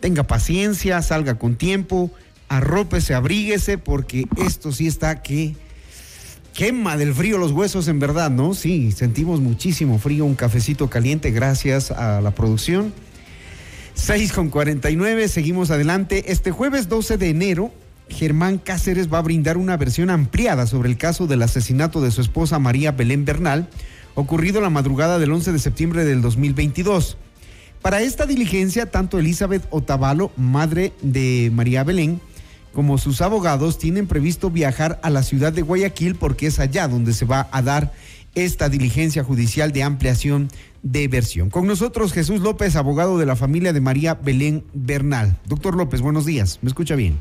Tenga 0.00 0.22
paciencia, 0.22 1.02
salga 1.02 1.34
con 1.34 1.56
tiempo, 1.56 2.10
arrópese, 2.48 3.12
abríguese, 3.12 3.76
porque 3.76 4.24
esto 4.38 4.72
sí 4.72 4.86
está 4.86 5.20
que 5.20 5.54
quema 6.52 6.96
del 6.96 7.14
frío 7.14 7.38
los 7.38 7.52
huesos 7.52 7.88
en 7.88 7.98
verdad, 7.98 8.30
¿no? 8.30 8.54
Sí, 8.54 8.92
sentimos 8.92 9.40
muchísimo 9.40 9.98
frío, 9.98 10.24
un 10.24 10.34
cafecito 10.34 10.88
caliente 10.88 11.30
gracias 11.30 11.90
a 11.90 12.20
la 12.20 12.32
producción. 12.32 12.92
6 13.94 14.32
con 14.32 14.48
49, 14.48 15.28
seguimos 15.28 15.70
adelante. 15.70 16.32
Este 16.32 16.50
jueves 16.50 16.88
12 16.88 17.18
de 17.18 17.28
enero, 17.30 17.72
Germán 18.08 18.58
Cáceres 18.58 19.12
va 19.12 19.18
a 19.18 19.22
brindar 19.22 19.56
una 19.56 19.76
versión 19.76 20.10
ampliada 20.10 20.66
sobre 20.66 20.88
el 20.88 20.96
caso 20.96 21.26
del 21.26 21.42
asesinato 21.42 22.00
de 22.00 22.10
su 22.10 22.20
esposa 22.20 22.58
María 22.58 22.92
Belén 22.92 23.24
Bernal, 23.24 23.68
ocurrido 24.14 24.60
la 24.60 24.70
madrugada 24.70 25.18
del 25.18 25.32
11 25.32 25.52
de 25.52 25.58
septiembre 25.58 26.04
del 26.04 26.22
2022. 26.22 27.16
Para 27.80 28.00
esta 28.00 28.26
diligencia, 28.26 28.90
tanto 28.90 29.18
Elizabeth 29.18 29.66
Otavalo, 29.70 30.30
madre 30.36 30.92
de 31.02 31.50
María 31.52 31.82
Belén, 31.82 32.20
como 32.72 32.98
sus 32.98 33.20
abogados 33.20 33.78
tienen 33.78 34.06
previsto 34.06 34.50
viajar 34.50 34.98
a 35.02 35.10
la 35.10 35.22
ciudad 35.22 35.52
de 35.52 35.62
Guayaquil 35.62 36.16
porque 36.16 36.46
es 36.46 36.58
allá 36.58 36.88
donde 36.88 37.12
se 37.12 37.24
va 37.24 37.48
a 37.52 37.62
dar 37.62 37.92
esta 38.34 38.68
diligencia 38.68 39.24
judicial 39.24 39.72
de 39.72 39.82
ampliación 39.82 40.48
de 40.82 41.06
versión. 41.08 41.50
Con 41.50 41.66
nosotros 41.66 42.12
Jesús 42.12 42.40
López, 42.40 42.76
abogado 42.76 43.18
de 43.18 43.26
la 43.26 43.36
familia 43.36 43.72
de 43.72 43.80
María 43.80 44.14
Belén 44.14 44.64
Bernal. 44.72 45.38
Doctor 45.46 45.76
López, 45.76 46.00
buenos 46.00 46.24
días. 46.24 46.58
¿Me 46.62 46.68
escucha 46.68 46.96
bien? 46.96 47.20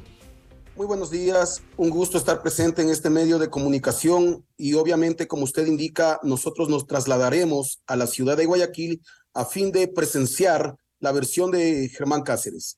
Muy 0.75 0.87
buenos 0.87 1.11
días, 1.11 1.61
un 1.77 1.89
gusto 1.89 2.17
estar 2.17 2.41
presente 2.41 2.81
en 2.81 2.89
este 2.89 3.09
medio 3.09 3.37
de 3.37 3.49
comunicación 3.49 4.45
y 4.57 4.73
obviamente, 4.73 5.27
como 5.27 5.43
usted 5.43 5.67
indica, 5.67 6.19
nosotros 6.23 6.69
nos 6.69 6.87
trasladaremos 6.87 7.81
a 7.85 7.97
la 7.97 8.07
ciudad 8.07 8.37
de 8.37 8.45
Guayaquil 8.45 9.01
a 9.33 9.45
fin 9.45 9.71
de 9.71 9.87
presenciar 9.87 10.75
la 10.99 11.11
versión 11.11 11.51
de 11.51 11.89
Germán 11.89 12.21
Cáceres. 12.23 12.77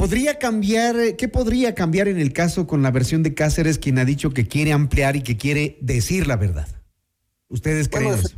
¿Podría 0.00 0.38
cambiar, 0.38 1.14
qué 1.16 1.28
podría 1.28 1.74
cambiar 1.74 2.08
en 2.08 2.18
el 2.18 2.32
caso 2.32 2.66
con 2.66 2.80
la 2.80 2.90
versión 2.90 3.22
de 3.22 3.34
Cáceres, 3.34 3.78
quien 3.78 3.98
ha 3.98 4.06
dicho 4.06 4.30
que 4.30 4.48
quiere 4.48 4.72
ampliar 4.72 5.14
y 5.14 5.22
que 5.22 5.36
quiere 5.36 5.76
decir 5.82 6.26
la 6.26 6.36
verdad? 6.36 6.66
¿Ustedes 7.50 7.86
creen 7.90 8.14
eso? 8.14 8.30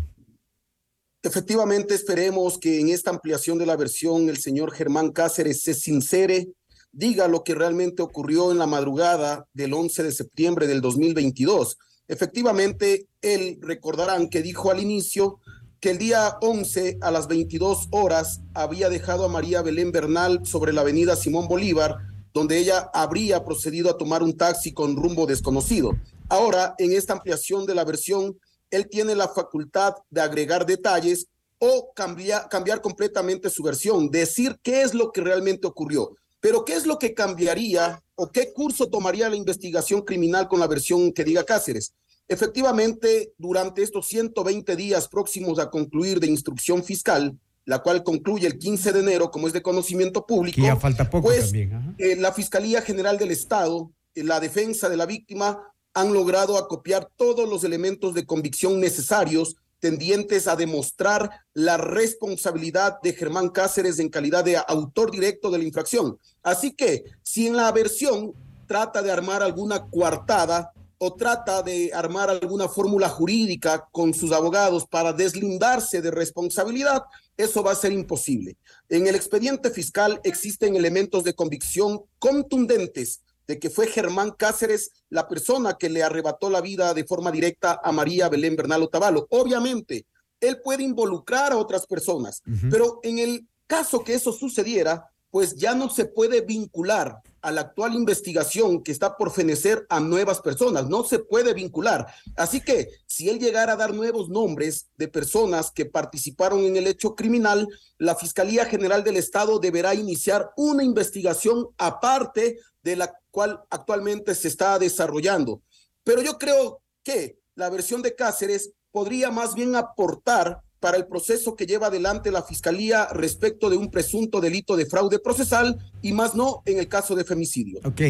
Efectivamente, 1.23 1.95
esperemos 1.95 2.59
que 2.59 2.81
en 2.81 2.89
esta 2.89 3.11
ampliación 3.11 3.59
de 3.59 3.67
la 3.67 3.77
versión 3.77 4.29
el 4.29 4.39
señor 4.39 4.73
Germán 4.73 5.13
Cáceres 5.13 5.63
se 5.63 5.73
sincere, 5.73 6.49
diga 6.91 7.29
lo 7.29 7.45
que 7.45 7.55
realmente 7.55 8.03
ocurrió 8.03 8.51
en 8.51 8.59
la 8.59 8.67
madrugada 8.67 9.47
del 9.55 9.73
11 9.73 10.03
de 10.03 10.11
septiembre 10.11 10.67
del 10.67 10.81
2022. 10.81 11.79
Efectivamente, 12.09 13.07
él 13.21 13.59
recordarán 13.61 14.31
que 14.31 14.43
dijo 14.43 14.73
al 14.73 14.83
inicio 14.83 15.39
que 15.83 15.91
el 15.91 15.99
día 15.99 16.39
11 16.41 16.99
a 17.01 17.11
las 17.11 17.27
22 17.27 17.89
horas 17.91 18.41
había 18.55 18.89
dejado 18.89 19.25
a 19.25 19.29
María 19.29 19.63
Belén 19.63 19.91
Bernal 19.91 20.47
sobre 20.47 20.73
la 20.73 20.83
avenida 20.83 21.17
Simón 21.17 21.49
Bolívar, 21.49 21.97
donde 22.33 22.59
ella 22.59 22.89
habría 22.95 23.45
procedido 23.45 23.91
a 23.91 23.99
tomar 23.99 24.23
un 24.23 24.37
taxi 24.37 24.73
con 24.73 24.95
rumbo 24.95 25.27
desconocido. 25.27 25.99
Ahora, 26.29 26.77
en 26.79 26.93
esta 26.93 27.15
ampliación 27.15 27.67
de 27.67 27.75
la 27.75 27.85
versión, 27.85 28.39
él 28.71 28.89
tiene 28.89 29.17
la 29.17 29.27
facultad 29.27 29.95
de 30.09 30.21
agregar 30.21 30.67
detalles 30.67 31.27
o 31.59 31.93
cambiar, 31.97 32.49
cambiar 32.49 32.81
completamente 32.81 33.51
su 33.51 33.65
versión, 33.65 34.09
decir 34.09 34.61
qué 34.63 34.83
es 34.83 34.95
lo 34.95 35.11
que 35.11 35.21
realmente 35.21 35.67
ocurrió. 35.67 36.15
Pero 36.39 36.65
¿qué 36.65 36.75
es 36.75 36.87
lo 36.87 36.97
que 37.01 37.13
cambiaría 37.13 38.01
o 38.15 38.31
qué 38.31 38.53
curso 38.53 38.89
tomaría 38.89 39.29
la 39.29 39.35
investigación 39.35 40.03
criminal 40.03 40.47
con 40.47 40.61
la 40.61 40.69
versión 40.69 41.13
que 41.13 41.25
diga 41.25 41.43
Cáceres? 41.43 41.93
Efectivamente, 42.29 43.33
durante 43.37 43.83
estos 43.83 44.07
120 44.07 44.77
días 44.77 45.09
próximos 45.09 45.59
a 45.59 45.71
concluir 45.71 46.21
de 46.21 46.29
instrucción 46.29 46.83
fiscal, 46.83 47.37
la 47.65 47.81
cual 47.81 48.03
concluye 48.03 48.47
el 48.47 48.59
15 48.59 48.93
de 48.93 49.01
enero, 49.01 49.31
como 49.31 49.47
es 49.47 49.53
de 49.53 49.63
conocimiento 49.63 50.27
público, 50.27 50.61
ya 50.61 50.77
falta 50.77 51.09
poco 51.09 51.29
pues 51.29 51.45
también. 51.45 51.95
eh, 51.99 52.17
la 52.17 52.33
Fiscalía 52.33 52.83
General 52.83 53.19
del 53.19 53.31
Estado, 53.31 53.91
eh, 54.15 54.25
la 54.25 54.41
defensa 54.41 54.89
de 54.89 54.97
la 54.97 55.07
víctima, 55.07 55.61
han 55.95 56.13
logrado 56.13 56.57
acopiar 56.57 57.09
todos 57.17 57.49
los 57.49 57.65
elementos 57.65 58.15
de 58.15 58.25
convicción 58.25 58.81
necesarios 58.81 59.57
tendientes 59.79 60.47
a 60.47 60.57
demostrar 60.57 61.29
la 61.55 61.77
responsabilidad 61.77 63.01
de 63.03 63.13
Germán 63.13 63.49
Cáceres 63.49 63.99
en 63.99 64.09
calidad 64.09 64.45
de 64.45 64.57
autor 64.57 65.11
directo 65.11 65.51
de 65.51 65.59
la 65.59 65.65
infracción. 65.65 66.19
Así 66.43 66.73
que 66.73 67.05
si 67.23 67.49
en 67.49 67.57
la 67.57 67.71
versión 67.73 68.33
trata 68.67 69.03
de 69.03 69.11
armar 69.11 69.43
alguna 69.43 69.85
coartada 69.87 70.73
o 71.05 71.13
trata 71.15 71.65
de 71.65 71.91
armar 71.93 72.31
alguna 72.31 72.69
fórmula 72.69 73.09
jurídica 73.09 73.89
con 73.91 74.15
sus 74.15 74.31
abogados 74.31 74.87
para 74.87 75.13
deslindarse 75.13 76.01
de 76.01 76.13
responsabilidad, 76.13 77.03
eso 77.37 77.61
va 77.65 77.73
a 77.73 77.75
ser 77.75 77.91
imposible. 77.91 78.57
En 78.89 79.09
el 79.09 79.17
expediente 79.17 79.73
fiscal 79.73 80.21
existen 80.23 80.77
elementos 80.77 81.25
de 81.25 81.35
convicción 81.35 82.03
contundentes 82.21 83.23
de 83.49 83.59
que 83.59 83.69
fue 83.69 83.89
Germán 83.89 84.31
Cáceres 84.31 84.93
la 85.09 85.27
persona 85.27 85.77
que 85.77 85.91
le 85.91 86.05
arrebató 86.05 86.49
la 86.49 86.61
vida 86.61 86.95
de 86.95 87.03
forma 87.03 87.33
directa 87.33 87.81
a 87.83 87.91
María 87.91 88.29
Belén 88.29 88.55
Bernal 88.55 88.85
Otavalo. 88.85 89.27
Obviamente, 89.31 90.07
él 90.41 90.61
puede 90.63 90.85
involucrar 90.85 91.51
a 91.51 91.57
otras 91.57 91.85
personas, 91.85 92.45
pero 92.71 93.01
en 93.03 93.19
el 93.19 93.49
caso 93.67 94.05
que 94.05 94.15
eso 94.15 94.33
sucediera, 94.33 95.11
pues 95.31 95.57
ya 95.57 95.75
no 95.75 95.91
se 95.91 96.05
puede 96.05 96.43
vincular 96.43 97.23
a 97.43 97.51
la 97.51 97.63
actual 97.63 97.95
investigación 97.95 98.83
que 98.83 98.93
está 98.93 99.17
por 99.17 99.33
fenecer 99.33 99.85
a 99.89 100.01
nuevas 100.01 100.41
personas, 100.41 100.89
no 100.89 101.05
se 101.05 101.19
puede 101.19 101.53
vincular. 101.53 102.07
Así 102.37 102.61
que 102.61 102.89
si 103.07 103.29
él 103.29 103.39
llegara 103.39 103.73
a 103.73 103.77
dar 103.77 103.93
nuevos 103.93 104.29
nombres 104.29 104.89
de 104.97 105.09
personas 105.09 105.71
que 105.71 105.85
participaron 105.85 106.61
en 106.61 106.77
el 106.77 106.87
hecho 106.87 107.15
criminal, 107.15 107.69
la 107.99 108.15
Fiscalía 108.15 108.65
General 108.65 109.03
del 109.03 109.17
Estado 109.17 109.59
deberá 109.59 109.95
iniciar 109.95 110.51
una 110.57 110.85
investigación 110.85 111.69
aparte 111.79 112.59
de 112.83 112.97
la 112.97 113.13
cual 113.31 113.61
actualmente 113.71 114.35
se 114.35 114.49
está 114.49 114.79
desarrollando. 114.79 115.63
Pero 116.05 116.23
yo 116.23 116.39
creo 116.39 116.81
que 117.03 117.39
la 117.55 117.71
versión 117.71 118.03
de 118.03 118.15
Cáceres 118.15 118.73
podría 118.93 119.31
más 119.31 119.55
bien 119.55 119.75
aportar 119.75 120.63
para 120.83 120.97
el 120.97 121.07
proceso 121.07 121.55
que 121.55 121.65
lleva 121.65 121.87
adelante 121.87 122.33
la 122.33 122.43
Fiscalía 122.43 123.07
respecto 123.15 123.71
de 123.71 123.77
un 123.77 123.89
presunto 123.89 124.41
delito 124.41 124.77
de 124.77 124.85
fraude 124.85 125.21
procesal 125.21 125.79
y 126.03 126.13
más 126.13 126.35
no 126.35 126.63
en 126.67 126.81
el 126.81 126.89
caso 126.89 127.15
de 127.15 127.23
femicidio. 127.23 127.79
Ok. 127.85 128.03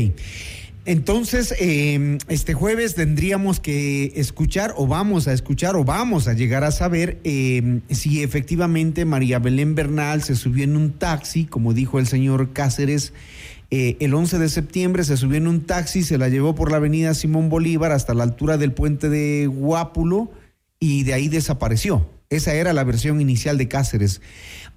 Entonces, 0.86 1.54
eh, 1.60 2.18
este 2.28 2.54
jueves 2.54 2.94
tendríamos 2.94 3.60
que 3.60 4.14
escuchar 4.16 4.72
o 4.78 4.86
vamos 4.86 5.28
a 5.28 5.34
escuchar 5.34 5.76
o 5.76 5.84
vamos 5.84 6.28
a 6.28 6.32
llegar 6.32 6.64
a 6.64 6.72
saber 6.72 7.18
eh, 7.24 7.80
si 7.90 8.22
efectivamente 8.22 9.04
María 9.04 9.38
Belén 9.38 9.74
Bernal 9.74 10.22
se 10.22 10.34
subió 10.34 10.64
en 10.64 10.74
un 10.74 10.92
taxi, 10.92 11.44
como 11.44 11.74
dijo 11.74 11.98
el 11.98 12.06
señor 12.06 12.54
Cáceres, 12.54 13.12
eh, 13.70 13.98
el 14.00 14.14
11 14.14 14.38
de 14.38 14.48
septiembre 14.48 15.04
se 15.04 15.18
subió 15.18 15.36
en 15.36 15.46
un 15.46 15.60
taxi, 15.66 16.02
se 16.02 16.16
la 16.16 16.30
llevó 16.30 16.54
por 16.54 16.70
la 16.70 16.78
avenida 16.78 17.12
Simón 17.12 17.50
Bolívar 17.50 17.92
hasta 17.92 18.14
la 18.14 18.24
altura 18.24 18.56
del 18.56 18.72
puente 18.72 19.10
de 19.10 19.46
Guápulo 19.46 20.30
y 20.80 21.04
de 21.04 21.12
ahí 21.12 21.28
desapareció. 21.28 22.06
Esa 22.32 22.54
era 22.54 22.72
la 22.72 22.82
versión 22.82 23.20
inicial 23.20 23.58
de 23.58 23.68
Cáceres. 23.68 24.22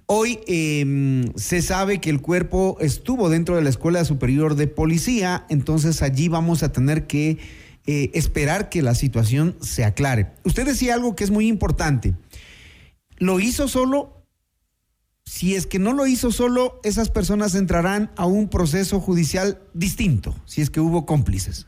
Hoy 0.08 0.42
eh, 0.46 1.32
se 1.36 1.62
sabe 1.62 2.02
que 2.02 2.10
el 2.10 2.22
cuerpo 2.22 2.76
estuvo 2.82 3.30
dentro 3.30 3.56
de 3.56 3.62
la 3.62 3.70
Escuela 3.70 4.04
Superior 4.04 4.56
de 4.56 4.68
Policía, 4.68 5.46
entonces 5.50 6.02
allí 6.02 6.28
vamos 6.28 6.64
a 6.64 6.74
tener 6.74 7.08
que 7.08 7.38
eh, 7.86 8.12
esperar 8.14 8.68
que 8.68 8.82
la 8.82 8.94
situación 8.94 9.56
se 9.62 9.86
aclare. 9.86 10.34
Usted 10.44 10.66
decía 10.66 10.96
algo 10.96 11.16
que 11.16 11.24
es 11.24 11.32
muy 11.32 11.48
importante. 11.48 12.14
¿Lo 13.20 13.40
hizo 13.40 13.70
solo? 13.70 14.26
Si 15.24 15.56
es 15.56 15.66
que 15.66 15.80
no 15.80 15.94
lo 15.94 16.06
hizo 16.08 16.34
solo, 16.34 16.82
esas 16.84 17.10
personas 17.10 17.56
entrarán 17.56 18.12
a 18.18 18.26
un 18.26 18.50
proceso 18.50 19.00
judicial 19.00 19.62
distinto, 19.74 20.36
si 20.46 20.62
es 20.62 20.70
que 20.70 20.82
hubo 20.82 21.06
cómplices. 21.06 21.68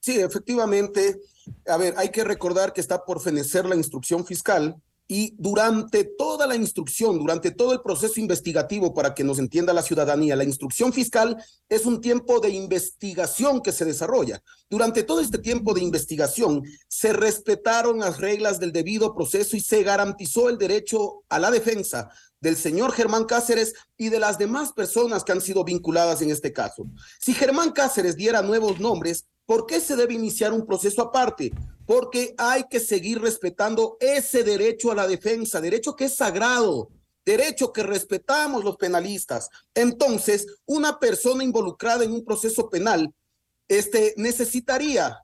Sí, 0.00 0.18
efectivamente. 0.18 1.20
A 1.68 1.76
ver, 1.76 1.92
hay 1.98 2.08
que 2.08 2.24
recordar 2.24 2.72
que 2.72 2.80
está 2.80 3.04
por 3.04 3.20
fenecer 3.20 3.66
la 3.66 3.76
instrucción 3.76 4.24
fiscal 4.24 4.80
y 5.06 5.34
durante 5.36 6.04
toda 6.04 6.46
la 6.46 6.56
instrucción, 6.56 7.18
durante 7.18 7.50
todo 7.50 7.72
el 7.72 7.82
proceso 7.82 8.20
investigativo, 8.20 8.94
para 8.94 9.14
que 9.14 9.22
nos 9.22 9.38
entienda 9.38 9.74
la 9.74 9.82
ciudadanía, 9.82 10.34
la 10.34 10.44
instrucción 10.44 10.92
fiscal 10.92 11.36
es 11.68 11.84
un 11.84 12.00
tiempo 12.00 12.40
de 12.40 12.48
investigación 12.50 13.60
que 13.60 13.72
se 13.72 13.84
desarrolla. 13.84 14.42
Durante 14.70 15.02
todo 15.02 15.20
este 15.20 15.38
tiempo 15.38 15.74
de 15.74 15.82
investigación 15.82 16.62
se 16.88 17.12
respetaron 17.12 17.98
las 17.98 18.18
reglas 18.18 18.58
del 18.58 18.72
debido 18.72 19.14
proceso 19.14 19.56
y 19.56 19.60
se 19.60 19.82
garantizó 19.82 20.48
el 20.48 20.56
derecho 20.56 21.24
a 21.28 21.38
la 21.38 21.50
defensa 21.50 22.08
del 22.40 22.56
señor 22.56 22.92
Germán 22.92 23.24
Cáceres 23.24 23.74
y 23.98 24.08
de 24.08 24.20
las 24.20 24.38
demás 24.38 24.72
personas 24.72 25.22
que 25.24 25.32
han 25.32 25.40
sido 25.40 25.64
vinculadas 25.64 26.22
en 26.22 26.30
este 26.30 26.52
caso. 26.52 26.86
Si 27.20 27.34
Germán 27.34 27.72
Cáceres 27.72 28.16
diera 28.16 28.42
nuevos 28.42 28.80
nombres, 28.80 29.26
¿por 29.44 29.66
qué 29.66 29.80
se 29.80 29.96
debe 29.96 30.14
iniciar 30.14 30.52
un 30.52 30.66
proceso 30.66 31.02
aparte? 31.02 31.52
Porque 31.86 32.34
hay 32.38 32.64
que 32.70 32.80
seguir 32.80 33.20
respetando 33.20 33.96
ese 34.00 34.42
derecho 34.42 34.90
a 34.90 34.94
la 34.94 35.06
defensa, 35.06 35.60
derecho 35.60 35.96
que 35.96 36.06
es 36.06 36.16
sagrado, 36.16 36.90
derecho 37.24 37.72
que 37.72 37.82
respetamos 37.82 38.64
los 38.64 38.76
penalistas. 38.76 39.48
Entonces, 39.74 40.46
una 40.66 40.98
persona 40.98 41.44
involucrada 41.44 42.04
en 42.04 42.12
un 42.12 42.24
proceso 42.24 42.68
penal 42.68 43.12
este, 43.68 44.14
necesitaría 44.16 45.18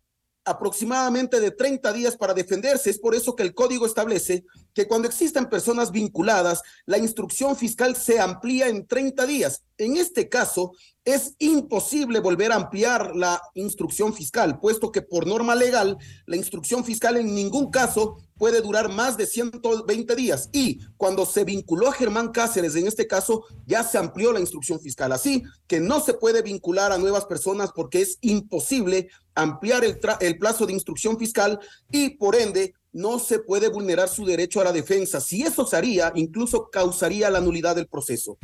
aproximadamente 0.44 1.40
de 1.40 1.50
30 1.50 1.92
días 1.92 2.16
para 2.16 2.34
defenderse. 2.34 2.90
Es 2.90 2.98
por 2.98 3.14
eso 3.14 3.36
que 3.36 3.42
el 3.42 3.54
código 3.54 3.86
establece 3.86 4.44
que 4.74 4.86
cuando 4.86 5.08
existen 5.08 5.48
personas 5.48 5.90
vinculadas, 5.90 6.62
la 6.86 6.98
instrucción 6.98 7.56
fiscal 7.56 7.96
se 7.96 8.20
amplía 8.20 8.68
en 8.68 8.86
30 8.86 9.26
días. 9.26 9.62
En 9.78 9.96
este 9.96 10.28
caso, 10.28 10.72
es 11.04 11.34
imposible 11.38 12.20
volver 12.20 12.52
a 12.52 12.56
ampliar 12.56 13.16
la 13.16 13.40
instrucción 13.54 14.12
fiscal, 14.12 14.60
puesto 14.60 14.92
que 14.92 15.02
por 15.02 15.26
norma 15.26 15.54
legal, 15.54 15.96
la 16.26 16.36
instrucción 16.36 16.84
fiscal 16.84 17.16
en 17.16 17.34
ningún 17.34 17.70
caso 17.70 18.18
puede 18.36 18.60
durar 18.60 18.88
más 18.90 19.16
de 19.16 19.26
120 19.26 20.14
días. 20.16 20.48
Y 20.52 20.80
cuando 20.96 21.26
se 21.26 21.44
vinculó 21.44 21.88
a 21.88 21.92
Germán 21.92 22.28
Cáceres, 22.28 22.76
en 22.76 22.86
este 22.86 23.06
caso, 23.06 23.44
ya 23.66 23.82
se 23.84 23.98
amplió 23.98 24.32
la 24.32 24.40
instrucción 24.40 24.80
fiscal. 24.80 25.12
Así 25.12 25.42
que 25.66 25.80
no 25.80 26.00
se 26.00 26.14
puede 26.14 26.42
vincular 26.42 26.92
a 26.92 26.98
nuevas 26.98 27.26
personas 27.26 27.70
porque 27.74 28.02
es 28.02 28.18
imposible 28.20 29.08
ampliar 29.42 29.82
el, 29.84 30.38
plazo 30.38 30.66
de 30.66 30.72
instrucción 30.72 31.18
fiscal 31.18 31.58
y 31.90 32.10
por 32.10 32.36
ende 32.36 32.74
no 32.92 33.18
se 33.18 33.38
puede 33.38 33.68
vulnerar 33.68 34.08
su 34.08 34.24
derecho 34.24 34.60
a 34.60 34.64
la 34.64 34.72
defensa. 34.72 35.20
Si 35.20 35.42
eso 35.42 35.66
se 35.66 35.76
haría, 35.76 36.12
incluso 36.14 36.70
causaría 36.70 37.30
la 37.30 37.40
nulidad 37.40 37.76
del 37.76 37.86
proceso. 37.86 38.38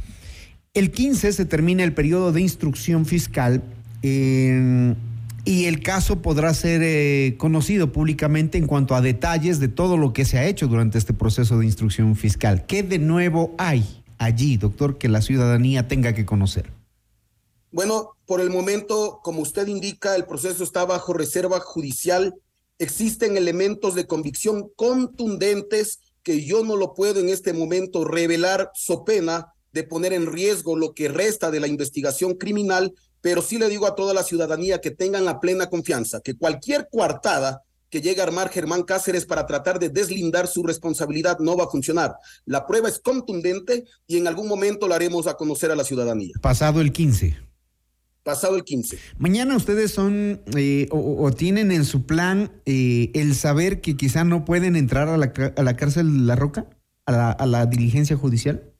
El 0.75 0.91
15 0.91 1.33
se 1.33 1.45
termina 1.47 1.85
el 1.85 1.95
periodo 1.95 2.33
de 2.33 2.41
instrucción 2.43 3.07
fiscal 3.07 3.63
y 4.03 5.65
el 5.65 5.81
caso 5.81 6.23
podrá 6.23 6.53
ser 6.55 6.83
eh, 6.85 7.35
conocido 7.39 7.93
públicamente 7.93 8.59
en 8.59 8.67
cuanto 8.67 8.95
a 8.95 9.01
detalles 9.01 9.59
de 9.59 9.69
todo 9.69 9.97
lo 9.97 10.13
que 10.13 10.25
se 10.25 10.39
ha 10.39 10.45
hecho 10.45 10.69
durante 10.69 10.99
este 10.99 11.13
proceso 11.13 11.59
de 11.59 11.67
instrucción 11.67 12.15
fiscal. 12.15 12.67
¿Qué 12.67 12.83
de 12.83 12.99
nuevo 12.99 13.55
hay 13.59 14.03
allí, 14.19 14.57
doctor, 14.57 14.99
que 14.99 15.09
la 15.09 15.23
ciudadanía 15.23 15.89
tenga 15.89 16.13
que 16.13 16.27
conocer? 16.27 16.76
Bueno, 17.77 18.17
por 18.25 18.41
el 18.41 18.49
momento, 18.49 19.21
como 19.23 19.43
usted 19.43 19.67
indica, 19.67 20.17
el 20.17 20.25
proceso 20.25 20.65
está 20.65 20.87
bajo 20.87 21.13
reserva 21.13 21.61
judicial. 21.61 22.35
Existen 22.79 23.37
elementos 23.37 23.95
de 23.95 24.07
convicción 24.07 24.71
contundentes 24.77 25.99
que 26.23 26.43
yo 26.43 26.65
no 26.65 26.77
lo 26.77 26.95
puedo 26.95 27.21
en 27.21 27.29
este 27.29 27.53
momento 27.53 28.07
revelar 28.07 28.71
so 28.73 29.05
pena 29.05 29.53
de 29.75 29.83
poner 29.83 30.15
en 30.15 30.25
riesgo 30.33 30.75
lo 30.75 30.95
que 30.95 31.09
resta 31.09 31.51
de 31.51 31.61
la 31.61 31.67
investigación 31.67 32.37
criminal, 32.37 32.95
pero 33.21 33.43
sí 33.43 33.59
le 33.59 33.69
digo 33.69 33.87
a 33.87 33.95
toda 33.95 34.15
la 34.15 34.23
ciudadanía 34.23 34.81
que 34.81 34.91
tengan 34.91 35.27
la 35.27 35.39
plena 35.39 35.69
confianza, 35.69 36.23
que 36.23 36.35
cualquier 36.35 36.89
coartada 36.91 37.61
que 37.91 38.01
llegue 38.01 38.23
a 38.23 38.25
armar 38.25 38.49
Germán 38.49 38.85
Cáceres 38.85 39.27
para 39.27 39.45
tratar 39.45 39.79
de 39.79 39.91
deslindar 39.91 40.47
su 40.47 40.63
responsabilidad 40.63 41.41
no 41.41 41.59
va 41.59 41.65
a 41.65 41.71
funcionar. 41.71 42.15
La 42.47 42.67
prueba 42.67 42.89
es 42.89 42.99
contundente 43.01 43.85
y 44.07 44.17
en 44.17 44.29
algún 44.29 44.49
momento 44.49 44.89
la 44.89 44.95
haremos 44.95 45.27
a 45.27 45.35
conocer 45.35 45.71
a 45.71 45.77
la 45.77 45.85
ciudadanía. 45.85 46.33
Pasado 46.41 46.81
el 46.81 46.91
15 46.91 47.45
pasado 48.27 48.57
el 48.57 48.65
15. 48.65 48.99
Mañana 49.19 49.57
ustedes 49.57 49.93
son 49.93 50.43
eh, 50.57 50.89
o, 50.91 51.31
tienen 51.31 51.71
en 51.71 51.85
su 51.85 52.07
plan 52.07 52.61
eh, 52.67 53.13
el 53.15 53.37
saber 53.37 53.81
que 53.81 53.97
quizá 53.97 54.25
no 54.25 54.45
pueden 54.45 54.75
entrar 54.75 55.09
a 55.09 55.17
la, 55.17 55.33
a 55.57 55.63
la 55.63 55.77
cárcel 55.77 56.27
La 56.27 56.35
Roca, 56.35 56.69
a 57.07 57.13
la, 57.13 57.31
a 57.31 57.47
la, 57.47 57.67
diligencia 57.67 58.17
judicial. 58.17 58.73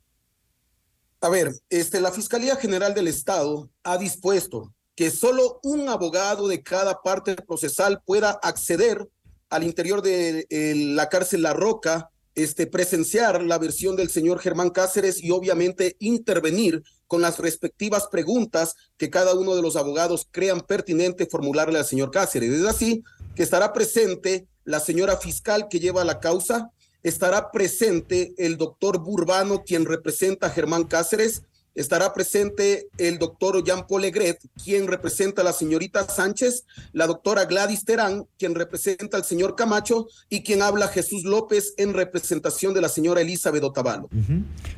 A 1.21 1.29
ver, 1.29 1.53
este, 1.71 2.01
la 2.01 2.11
Fiscalía 2.11 2.57
General 2.57 2.93
del 2.93 3.07
Estado 3.07 3.71
ha 3.85 3.97
dispuesto 3.99 4.75
que 4.97 5.13
solo 5.13 5.61
un 5.63 5.89
abogado 5.89 6.49
de 6.49 6.65
cada 6.65 7.01
parte 7.01 7.37
procesal 7.37 8.03
pueda 8.05 8.31
acceder 8.43 9.07
al 9.49 9.63
interior 9.63 10.03
de 10.03 10.47
eh, 10.51 10.75
la 10.75 11.09
cárcel 11.09 11.43
La 11.43 11.53
Roca, 11.53 12.11
este, 12.35 12.67
presenciar 12.67 13.45
la 13.45 13.59
versión 13.59 13.95
del 13.95 14.11
señor 14.11 14.41
Germán 14.41 14.71
Cáceres 14.71 15.23
y 15.23 15.31
obviamente 15.31 15.95
intervenir 16.01 16.83
con 17.07 17.23
las 17.23 17.39
respectivas 17.39 18.09
preguntas 18.11 18.75
que 18.97 19.11
cada 19.11 19.35
uno 19.35 19.55
de 19.55 19.63
los 19.63 19.77
abogados 19.77 20.27
crean 20.31 20.61
pertinente 20.61 21.27
formularle 21.27 21.79
al 21.79 21.85
señor 21.85 22.11
Cáceres. 22.11 22.53
Es 22.53 22.67
así 22.67 23.05
que 23.35 23.43
estará 23.43 23.73
presente 23.73 24.47
la 24.65 24.81
señora 24.81 25.17
fiscal 25.17 25.69
que 25.69 25.81
lleva 25.81 26.05
la 26.05 26.21
causa, 26.21 26.71
estará 27.03 27.51
presente 27.53 28.35
el 28.37 28.57
doctor 28.57 28.99
Burbano, 28.99 29.63
quien 29.65 29.85
representa 29.85 30.49
a 30.49 30.51
Germán 30.51 30.85
Cáceres, 30.85 31.43
estará 31.77 32.13
presente 32.13 32.89
el 32.99 33.19
doctor 33.19 33.63
Jean 33.63 33.87
Paul 33.87 34.05
Egret, 34.05 34.41
quien 34.65 34.89
representa 34.89 35.43
a 35.43 35.45
la 35.45 35.53
señorita 35.53 36.09
Sánchez, 36.09 36.65
la 36.93 37.07
doctora 37.07 37.45
Gladys 37.45 37.85
Terán, 37.85 38.27
quien 38.39 38.55
representa 38.55 39.19
al 39.19 39.25
señor 39.25 39.55
Camacho, 39.55 40.09
y 40.29 40.43
quien 40.43 40.63
habla 40.63 40.89
Jesús 40.89 41.25
López 41.25 41.75
en 41.77 41.95
representación 41.95 42.75
de 42.75 42.81
la 42.81 42.89
señora 42.89 43.21
Elizabeth 43.21 43.63
Otavalo. 43.63 44.09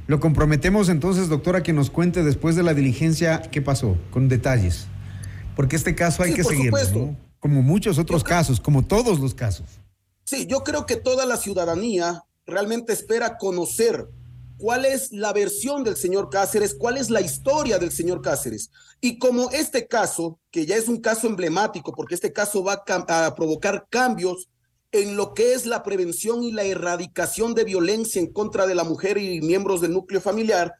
Lo 0.06 0.20
comprometemos 0.20 0.88
entonces, 0.88 1.28
doctora, 1.28 1.62
que 1.62 1.72
nos 1.72 1.88
cuente 1.88 2.22
después 2.24 2.56
de 2.56 2.64
la 2.64 2.74
diligencia 2.74 3.42
qué 3.42 3.62
pasó, 3.62 3.96
con 4.10 4.28
detalles. 4.28 4.86
Porque 5.56 5.76
este 5.76 5.94
caso 5.94 6.22
hay 6.22 6.34
que 6.34 6.44
seguirlo, 6.44 6.78
¿no? 6.94 7.16
como 7.38 7.62
muchos 7.62 7.98
otros 7.98 8.24
casos, 8.24 8.60
como 8.60 8.84
todos 8.84 9.20
los 9.20 9.34
casos. 9.34 9.66
Sí, 10.24 10.46
yo 10.46 10.62
creo 10.62 10.84
que 10.84 10.96
toda 10.96 11.24
la 11.24 11.36
ciudadanía 11.36 12.24
realmente 12.46 12.92
espera 12.92 13.38
conocer 13.38 14.08
cuál 14.58 14.84
es 14.84 15.12
la 15.12 15.32
versión 15.32 15.84
del 15.84 15.96
señor 15.96 16.28
Cáceres, 16.28 16.74
cuál 16.74 16.98
es 16.98 17.08
la 17.08 17.20
historia 17.20 17.78
del 17.78 17.92
señor 17.92 18.20
Cáceres. 18.20 18.70
Y 19.00 19.18
como 19.18 19.50
este 19.50 19.86
caso, 19.86 20.40
que 20.50 20.66
ya 20.66 20.76
es 20.76 20.88
un 20.88 21.00
caso 21.00 21.26
emblemático, 21.26 21.92
porque 21.92 22.16
este 22.16 22.32
caso 22.32 22.62
va 22.64 22.84
a, 22.86 23.34
provocar 23.34 23.86
cambios 23.88 24.48
en 24.90 25.16
lo 25.16 25.32
que 25.34 25.54
es 25.54 25.64
la 25.66 25.82
prevención 25.82 26.42
y 26.42 26.52
la 26.52 26.64
erradicación 26.64 27.54
de 27.54 27.64
violencia 27.64 28.20
en 28.20 28.32
contra 28.32 28.66
de 28.66 28.74
la 28.74 28.84
mujer 28.84 29.18
y 29.18 29.40
miembros 29.40 29.80
del 29.80 29.92
núcleo 29.92 30.20
familiar, 30.20 30.74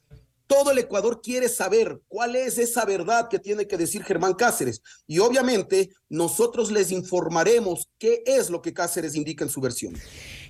todo 0.46 0.70
el 0.70 0.78
Ecuador 0.78 1.20
quiere 1.22 1.48
saber 1.48 2.00
cuál 2.08 2.34
es 2.34 2.56
esa 2.56 2.86
verdad 2.86 3.28
que 3.28 3.38
tiene 3.38 3.66
que 3.66 3.76
decir 3.76 4.02
Germán 4.02 4.32
Cáceres. 4.32 4.82
Y 5.06 5.18
obviamente 5.18 5.90
nosotros 6.08 6.72
les 6.72 6.90
informaremos 6.90 7.90
qué 7.98 8.22
es 8.26 8.48
lo 8.48 8.62
que 8.62 8.72
Cáceres 8.72 9.14
indica 9.14 9.44
en 9.44 9.50
su 9.50 9.60
versión. 9.60 9.94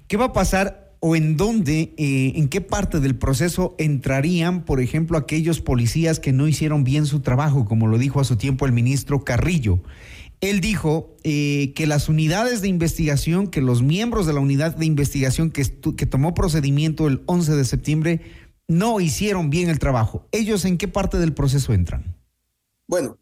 ¿Qué 0.06 0.16
va 0.16 0.26
a 0.26 0.32
pasar 0.32 0.87
o 1.00 1.14
en 1.14 1.36
dónde, 1.36 1.94
eh, 1.96 2.32
en 2.34 2.48
qué 2.48 2.60
parte 2.60 3.00
del 3.00 3.16
proceso 3.16 3.74
entrarían, 3.78 4.64
por 4.64 4.80
ejemplo, 4.80 5.16
aquellos 5.16 5.60
policías 5.60 6.18
que 6.18 6.32
no 6.32 6.48
hicieron 6.48 6.84
bien 6.84 7.06
su 7.06 7.20
trabajo, 7.20 7.64
como 7.64 7.86
lo 7.86 7.98
dijo 7.98 8.20
a 8.20 8.24
su 8.24 8.36
tiempo 8.36 8.66
el 8.66 8.72
ministro 8.72 9.24
Carrillo. 9.24 9.80
Él 10.40 10.60
dijo 10.60 11.16
eh, 11.24 11.72
que 11.74 11.86
las 11.86 12.08
unidades 12.08 12.60
de 12.62 12.68
investigación, 12.68 13.48
que 13.48 13.60
los 13.60 13.82
miembros 13.82 14.26
de 14.26 14.32
la 14.32 14.40
unidad 14.40 14.76
de 14.76 14.86
investigación 14.86 15.50
que, 15.50 15.64
que 15.96 16.06
tomó 16.06 16.34
procedimiento 16.34 17.06
el 17.08 17.22
11 17.26 17.54
de 17.54 17.64
septiembre, 17.64 18.20
no 18.68 19.00
hicieron 19.00 19.50
bien 19.50 19.68
el 19.68 19.78
trabajo. 19.78 20.26
¿Ellos 20.30 20.64
en 20.64 20.78
qué 20.78 20.88
parte 20.88 21.18
del 21.18 21.32
proceso 21.32 21.72
entran? 21.72 22.16
Bueno, 22.86 23.18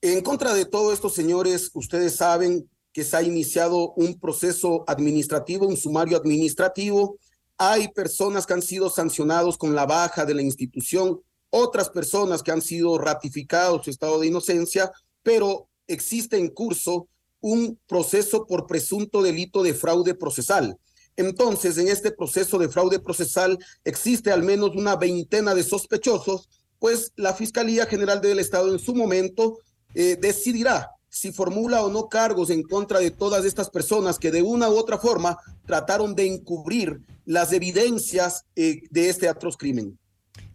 en 0.00 0.20
contra 0.22 0.54
de 0.54 0.64
todos 0.64 0.94
estos 0.94 1.14
señores, 1.14 1.70
ustedes 1.74 2.16
saben 2.16 2.68
se 3.04 3.16
ha 3.16 3.22
iniciado 3.22 3.92
un 3.92 4.18
proceso 4.18 4.84
administrativo, 4.86 5.66
un 5.66 5.76
sumario 5.76 6.16
administrativo. 6.16 7.18
Hay 7.56 7.88
personas 7.88 8.46
que 8.46 8.54
han 8.54 8.62
sido 8.62 8.90
sancionados 8.90 9.58
con 9.58 9.74
la 9.74 9.86
baja 9.86 10.24
de 10.24 10.34
la 10.34 10.42
institución, 10.42 11.20
otras 11.50 11.90
personas 11.90 12.42
que 12.42 12.52
han 12.52 12.62
sido 12.62 12.98
ratificados 12.98 13.84
su 13.84 13.90
estado 13.90 14.20
de 14.20 14.28
inocencia, 14.28 14.92
pero 15.22 15.68
existe 15.86 16.36
en 16.36 16.48
curso 16.48 17.08
un 17.40 17.78
proceso 17.86 18.46
por 18.46 18.66
presunto 18.66 19.22
delito 19.22 19.62
de 19.62 19.74
fraude 19.74 20.14
procesal. 20.14 20.78
Entonces, 21.16 21.78
en 21.78 21.88
este 21.88 22.12
proceso 22.12 22.58
de 22.58 22.68
fraude 22.68 23.00
procesal 23.00 23.58
existe 23.84 24.30
al 24.30 24.42
menos 24.42 24.70
una 24.76 24.96
veintena 24.96 25.54
de 25.54 25.64
sospechosos, 25.64 26.48
pues 26.78 27.12
la 27.16 27.34
Fiscalía 27.34 27.86
General 27.86 28.20
del 28.20 28.38
Estado 28.38 28.72
en 28.72 28.78
su 28.78 28.94
momento 28.94 29.58
eh, 29.94 30.16
decidirá 30.20 30.92
si 31.18 31.32
formula 31.32 31.82
o 31.82 31.90
no 31.90 32.08
cargos 32.08 32.48
en 32.48 32.62
contra 32.62 33.00
de 33.00 33.10
todas 33.10 33.44
estas 33.44 33.70
personas 33.70 34.20
que 34.20 34.30
de 34.30 34.42
una 34.42 34.68
u 34.68 34.76
otra 34.76 34.98
forma 34.98 35.36
trataron 35.66 36.14
de 36.14 36.26
encubrir 36.28 37.00
las 37.24 37.52
evidencias 37.52 38.44
eh, 38.54 38.82
de 38.90 39.08
este 39.08 39.28
atroz 39.28 39.56
crimen. 39.56 39.98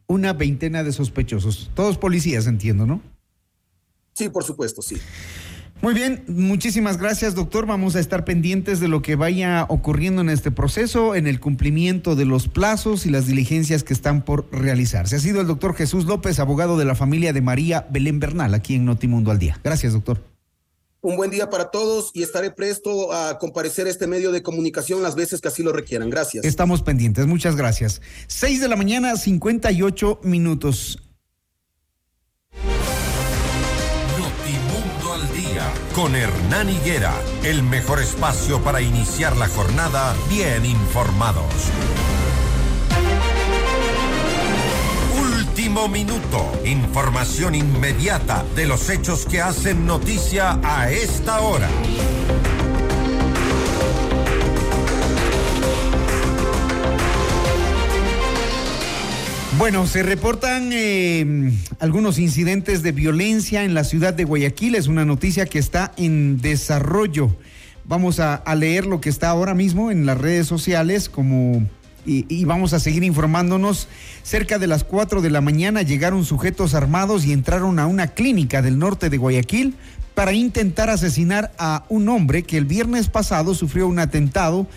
Una 0.08 0.32
veintena 0.32 0.84
de 0.84 0.94
sospechosos, 0.94 1.70
todos 1.76 1.98
policías, 1.98 2.48
entiendo, 2.48 2.86
¿no? 2.86 3.02
Sí, 4.14 4.30
por 4.30 4.46
supuesto, 4.46 4.82
sí. 4.82 4.96
Muy 5.82 5.94
bien, 5.94 6.24
muchísimas 6.28 6.98
gracias, 6.98 7.36
doctor. 7.36 7.66
Vamos 7.66 7.98
a 7.98 8.00
estar 8.00 8.24
pendientes 8.24 8.80
de 8.80 8.88
lo 8.88 9.02
que 9.02 9.18
vaya 9.18 9.66
ocurriendo 9.68 10.22
en 10.22 10.30
este 10.30 10.50
proceso, 10.50 11.14
en 11.14 11.28
el 11.28 11.42
cumplimiento 11.42 12.16
de 12.16 12.24
los 12.24 12.48
plazos 12.48 13.06
y 13.06 13.10
las 13.10 13.28
diligencias 13.28 13.84
que 13.84 13.92
están 13.92 14.24
por 14.24 14.48
realizarse. 14.50 15.18
Ha 15.18 15.20
sido 15.20 15.42
el 15.42 15.48
doctor 15.48 15.76
Jesús 15.76 16.06
López, 16.06 16.40
abogado 16.40 16.78
de 16.78 16.86
la 16.86 16.96
familia 16.96 17.34
de 17.34 17.42
María 17.42 17.86
Belén 17.92 18.22
Bernal, 18.22 18.54
aquí 18.54 18.76
en 18.76 18.86
Notimundo 18.86 19.30
al 19.30 19.40
Día. 19.40 19.60
Gracias, 19.62 19.92
doctor. 19.92 20.33
Un 21.06 21.18
buen 21.18 21.30
día 21.30 21.50
para 21.50 21.70
todos 21.70 22.12
y 22.14 22.24
estaré 22.24 22.50
presto 22.50 23.12
a 23.12 23.38
comparecer 23.38 23.88
a 23.88 23.90
este 23.90 24.08
medio 24.08 24.32
de 24.32 24.42
comunicación 24.42 25.04
las 25.04 25.16
veces 25.16 25.42
que 25.42 25.50
así 25.50 25.62
lo 25.62 25.74
requieran. 25.74 26.10
Gracias. 26.10 26.46
Estamos 26.46 26.82
pendientes, 26.82 27.28
muchas 27.28 27.58
gracias. 27.58 28.02
Seis 28.28 28.62
de 28.62 28.70
la 28.70 28.78
mañana, 28.78 29.18
58 29.18 30.22
minutos. 30.24 31.04
Notimundo 34.18 35.14
al 35.14 35.34
día 35.34 35.74
con 35.94 36.16
Hernán 36.16 36.70
Higuera, 36.70 37.14
el 37.44 37.64
mejor 37.64 38.00
espacio 38.00 38.64
para 38.64 38.82
iniciar 38.82 39.36
la 39.36 39.50
jornada 39.50 40.16
bien 40.30 40.66
informados. 40.66 41.44
Minuto. 45.74 46.62
Información 46.66 47.56
inmediata 47.56 48.46
de 48.56 48.68
los 48.68 48.92
hechos 48.92 49.26
que 49.26 49.42
hacen 49.42 49.88
noticia 49.88 50.60
a 50.64 50.92
esta 50.92 51.42
hora. 51.42 51.68
Bueno, 59.58 59.88
se 59.88 60.04
reportan 60.04 60.70
eh, 60.72 61.52
algunos 61.80 62.20
incidentes 62.20 62.84
de 62.84 62.92
violencia 62.92 63.64
en 63.64 63.74
la 63.74 63.84
ciudad 63.84 64.14
de 64.14 64.26
Guayaquil. 64.26 64.76
Es 64.76 64.88
una 64.88 65.06
noticia 65.06 65.48
que 65.48 65.58
está 65.58 65.92
en 65.98 66.40
desarrollo. 66.40 67.36
Vamos 67.84 68.20
a 68.20 68.44
leer 68.56 68.86
lo 68.86 69.02
que 69.02 69.10
está 69.10 69.30
ahora 69.30 69.56
mismo 69.56 69.90
en 69.90 70.06
las 70.06 70.20
redes 70.20 70.46
sociales 70.46 71.10
como 71.10 71.68
y, 72.06 72.46
vamos 72.46 72.74
a 72.74 72.80
seguir 72.80 73.04
informándonos. 73.04 73.88
Cerca 74.24 74.60
de 74.60 74.68
las 74.68 74.84
4 74.84 75.22
de 75.22 75.30
la 75.30 75.42
mañana 75.42 75.82
llegaron 75.82 76.26
sujetos 76.26 76.74
armados 76.74 77.26
y 77.26 77.34
entraron 77.34 77.80
a 77.80 77.88
una 77.88 78.08
clínica 78.08 78.62
del 78.62 78.80
norte 78.80 79.10
de 79.10 79.18
Guayaquil 79.18 79.76
para 80.14 80.34
intentar 80.34 80.90
asesinar 80.90 81.52
a 81.58 81.86
un 81.90 82.08
hombre 82.10 82.44
que 82.44 82.58
el 82.58 82.66
viernes 82.66 83.10
pasado 83.10 83.56
sufrió 83.56 83.88
un 83.88 84.00
atentado 84.00 84.68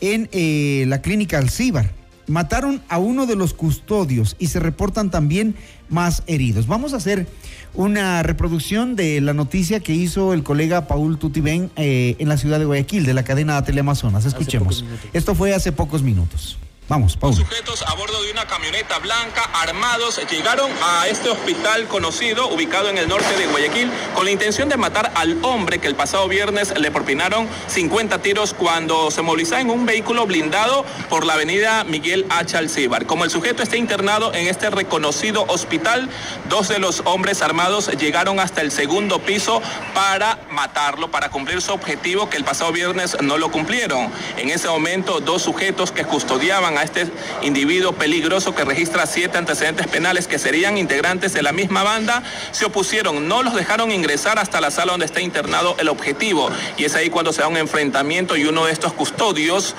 en 0.00 0.28
eh, 0.32 0.84
la 0.88 1.02
clínica 1.02 1.38
Alcíbar. 1.38 1.90
Mataron 2.28 2.82
a 2.88 2.98
uno 2.98 3.26
de 3.26 3.36
los 3.36 3.54
custodios 3.54 4.34
y 4.38 4.48
se 4.48 4.58
reportan 4.58 5.10
también 5.10 5.54
más 5.88 6.24
heridos. 6.26 6.66
Vamos 6.66 6.92
a 6.92 6.96
hacer 6.96 7.28
una 7.74 8.22
reproducción 8.24 8.96
de 8.96 9.20
la 9.20 9.32
noticia 9.32 9.78
que 9.78 9.94
hizo 9.94 10.32
el 10.32 10.42
colega 10.42 10.88
Paul 10.88 11.18
Tutibén 11.18 11.70
eh, 11.76 12.16
en 12.18 12.28
la 12.28 12.36
ciudad 12.36 12.58
de 12.58 12.64
Guayaquil, 12.64 13.06
de 13.06 13.14
la 13.14 13.22
cadena 13.22 13.62
Teleamazonas. 13.62 14.24
Escuchemos. 14.24 14.84
Esto 15.12 15.36
fue 15.36 15.54
hace 15.54 15.70
pocos 15.70 16.02
minutos. 16.02 16.58
Vamos, 16.88 17.16
Paul. 17.16 17.34
Sujetos 17.34 17.82
a 17.82 17.94
bordo 17.94 18.22
de 18.22 18.30
una 18.30 18.46
camioneta 18.46 19.00
blanca, 19.00 19.42
armados, 19.54 20.20
llegaron 20.30 20.70
a 20.84 21.08
este 21.08 21.28
hospital 21.28 21.88
conocido, 21.88 22.46
ubicado 22.48 22.88
en 22.90 22.98
el 22.98 23.08
norte 23.08 23.36
de 23.36 23.48
Guayaquil, 23.48 23.90
con 24.14 24.24
la 24.24 24.30
intención 24.30 24.68
de 24.68 24.76
matar 24.76 25.10
al 25.16 25.44
hombre 25.44 25.80
que 25.80 25.88
el 25.88 25.96
pasado 25.96 26.28
viernes 26.28 26.72
le 26.78 26.92
propinaron 26.92 27.48
50 27.66 28.22
tiros 28.22 28.54
cuando 28.54 29.10
se 29.10 29.22
movilizaba 29.22 29.60
en 29.60 29.70
un 29.70 29.84
vehículo 29.84 30.26
blindado 30.26 30.84
por 31.08 31.26
la 31.26 31.32
avenida 31.34 31.82
Miguel 31.82 32.24
H. 32.30 32.56
Alcíbar. 32.56 33.06
Como 33.06 33.24
el 33.24 33.30
sujeto 33.30 33.64
está 33.64 33.76
internado 33.76 34.32
en 34.32 34.46
este 34.46 34.70
reconocido 34.70 35.44
hospital, 35.48 36.08
dos 36.48 36.68
de 36.68 36.78
los 36.78 37.02
hombres 37.04 37.42
armados 37.42 37.90
llegaron 37.98 38.38
hasta 38.38 38.60
el 38.60 38.70
segundo 38.70 39.18
piso 39.18 39.60
para 39.92 40.38
matarlo, 40.56 41.10
para 41.10 41.28
cumplir 41.28 41.62
su 41.62 41.72
objetivo 41.72 42.28
que 42.28 42.36
el 42.36 42.44
pasado 42.44 42.72
viernes 42.72 43.16
no 43.20 43.38
lo 43.38 43.52
cumplieron. 43.52 44.10
En 44.38 44.50
ese 44.50 44.68
momento, 44.68 45.20
dos 45.20 45.42
sujetos 45.42 45.92
que 45.92 46.04
custodiaban 46.04 46.78
a 46.78 46.82
este 46.82 47.06
individuo 47.42 47.92
peligroso 47.92 48.54
que 48.54 48.64
registra 48.64 49.06
siete 49.06 49.38
antecedentes 49.38 49.86
penales 49.86 50.26
que 50.26 50.38
serían 50.38 50.78
integrantes 50.78 51.32
de 51.32 51.42
la 51.42 51.52
misma 51.52 51.82
banda, 51.82 52.22
se 52.50 52.64
opusieron, 52.64 53.28
no 53.28 53.42
los 53.42 53.54
dejaron 53.54 53.92
ingresar 53.92 54.38
hasta 54.38 54.60
la 54.60 54.70
sala 54.70 54.92
donde 54.92 55.06
está 55.06 55.20
internado 55.20 55.76
el 55.78 55.88
objetivo. 55.88 56.50
Y 56.76 56.84
es 56.84 56.94
ahí 56.94 57.10
cuando 57.10 57.32
se 57.32 57.42
da 57.42 57.48
un 57.48 57.56
enfrentamiento 57.56 58.36
y 58.36 58.46
uno 58.46 58.64
de 58.64 58.72
estos 58.72 58.94
custodios 58.94 59.74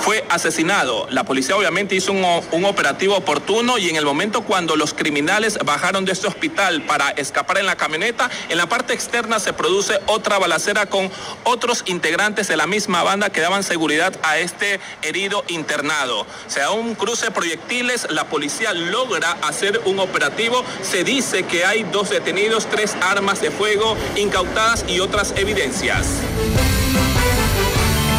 fue 0.00 0.24
asesinado. 0.28 1.06
La 1.10 1.24
policía 1.24 1.56
obviamente 1.56 1.94
hizo 1.94 2.12
un, 2.12 2.64
operativo 2.64 3.16
oportuno 3.16 3.78
y 3.78 3.88
en 3.88 3.96
el 3.96 4.04
momento 4.04 4.42
cuando 4.42 4.76
los 4.76 4.92
criminales 4.92 5.58
bajaron 5.64 6.04
de 6.04 6.12
este 6.12 6.28
hospital 6.28 6.82
para 6.82 7.10
escapar 7.10 7.58
en 7.58 7.66
la 7.66 7.76
camioneta, 7.76 8.30
en 8.48 8.58
la 8.58 8.68
parte 8.68 8.92
externa 8.92 9.40
se 9.40 9.52
produce 9.52 9.98
otra 10.10 10.38
balacera 10.38 10.86
con 10.86 11.10
otros 11.44 11.84
integrantes 11.86 12.48
de 12.48 12.56
la 12.56 12.66
misma 12.66 13.02
banda 13.02 13.30
que 13.30 13.40
daban 13.40 13.62
seguridad 13.62 14.12
a 14.22 14.38
este 14.38 14.80
herido 15.02 15.44
internado. 15.48 16.26
Se 16.46 16.60
da 16.60 16.70
un 16.72 16.94
cruce 16.94 17.26
de 17.26 17.30
proyectiles, 17.30 18.06
la 18.10 18.24
policía 18.24 18.72
logra 18.72 19.32
hacer 19.42 19.80
un 19.84 20.00
operativo, 20.00 20.64
se 20.82 21.04
dice 21.04 21.44
que 21.44 21.64
hay 21.64 21.84
dos 21.84 22.10
detenidos, 22.10 22.66
tres 22.66 22.96
armas 23.00 23.40
de 23.40 23.50
fuego 23.50 23.96
incautadas 24.16 24.84
y 24.88 25.00
otras 25.00 25.32
evidencias. 25.36 26.06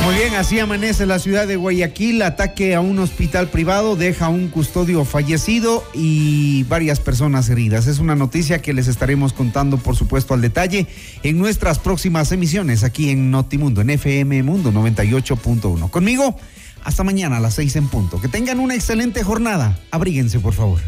Muy 0.03 0.15
bien, 0.15 0.33
así 0.33 0.59
amanece 0.59 1.05
la 1.05 1.19
ciudad 1.19 1.47
de 1.47 1.55
Guayaquil. 1.55 2.23
Ataque 2.23 2.73
a 2.73 2.81
un 2.81 2.97
hospital 2.97 3.49
privado 3.49 3.95
deja 3.95 4.29
un 4.29 4.47
custodio 4.47 5.05
fallecido 5.05 5.83
y 5.93 6.63
varias 6.63 6.99
personas 6.99 7.49
heridas. 7.49 7.85
Es 7.85 7.99
una 7.99 8.15
noticia 8.15 8.61
que 8.61 8.73
les 8.73 8.87
estaremos 8.87 9.31
contando, 9.31 9.77
por 9.77 9.95
supuesto, 9.95 10.33
al 10.33 10.41
detalle 10.41 10.87
en 11.21 11.37
nuestras 11.37 11.77
próximas 11.77 12.31
emisiones 12.31 12.83
aquí 12.83 13.11
en 13.11 13.29
Notimundo, 13.29 13.81
en 13.81 13.91
FM 13.91 14.41
Mundo 14.41 14.71
98.1. 14.71 15.89
Conmigo, 15.91 16.35
hasta 16.83 17.03
mañana 17.03 17.37
a 17.37 17.39
las 17.39 17.53
seis 17.53 17.75
en 17.75 17.87
punto. 17.87 18.19
Que 18.19 18.27
tengan 18.27 18.59
una 18.59 18.73
excelente 18.73 19.23
jornada. 19.23 19.79
Abríguense, 19.91 20.39
por 20.39 20.53
favor. 20.53 20.81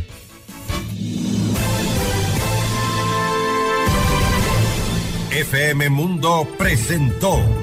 FM 5.32 5.90
Mundo 5.90 6.48
presentó 6.58 7.63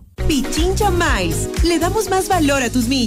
Pichincha 0.27 0.91
Miles. 0.91 1.49
Le 1.63 1.79
damos 1.79 2.09
más 2.09 2.27
valor 2.27 2.63
a 2.63 2.69
tus 2.69 2.87
millas. 2.87 3.01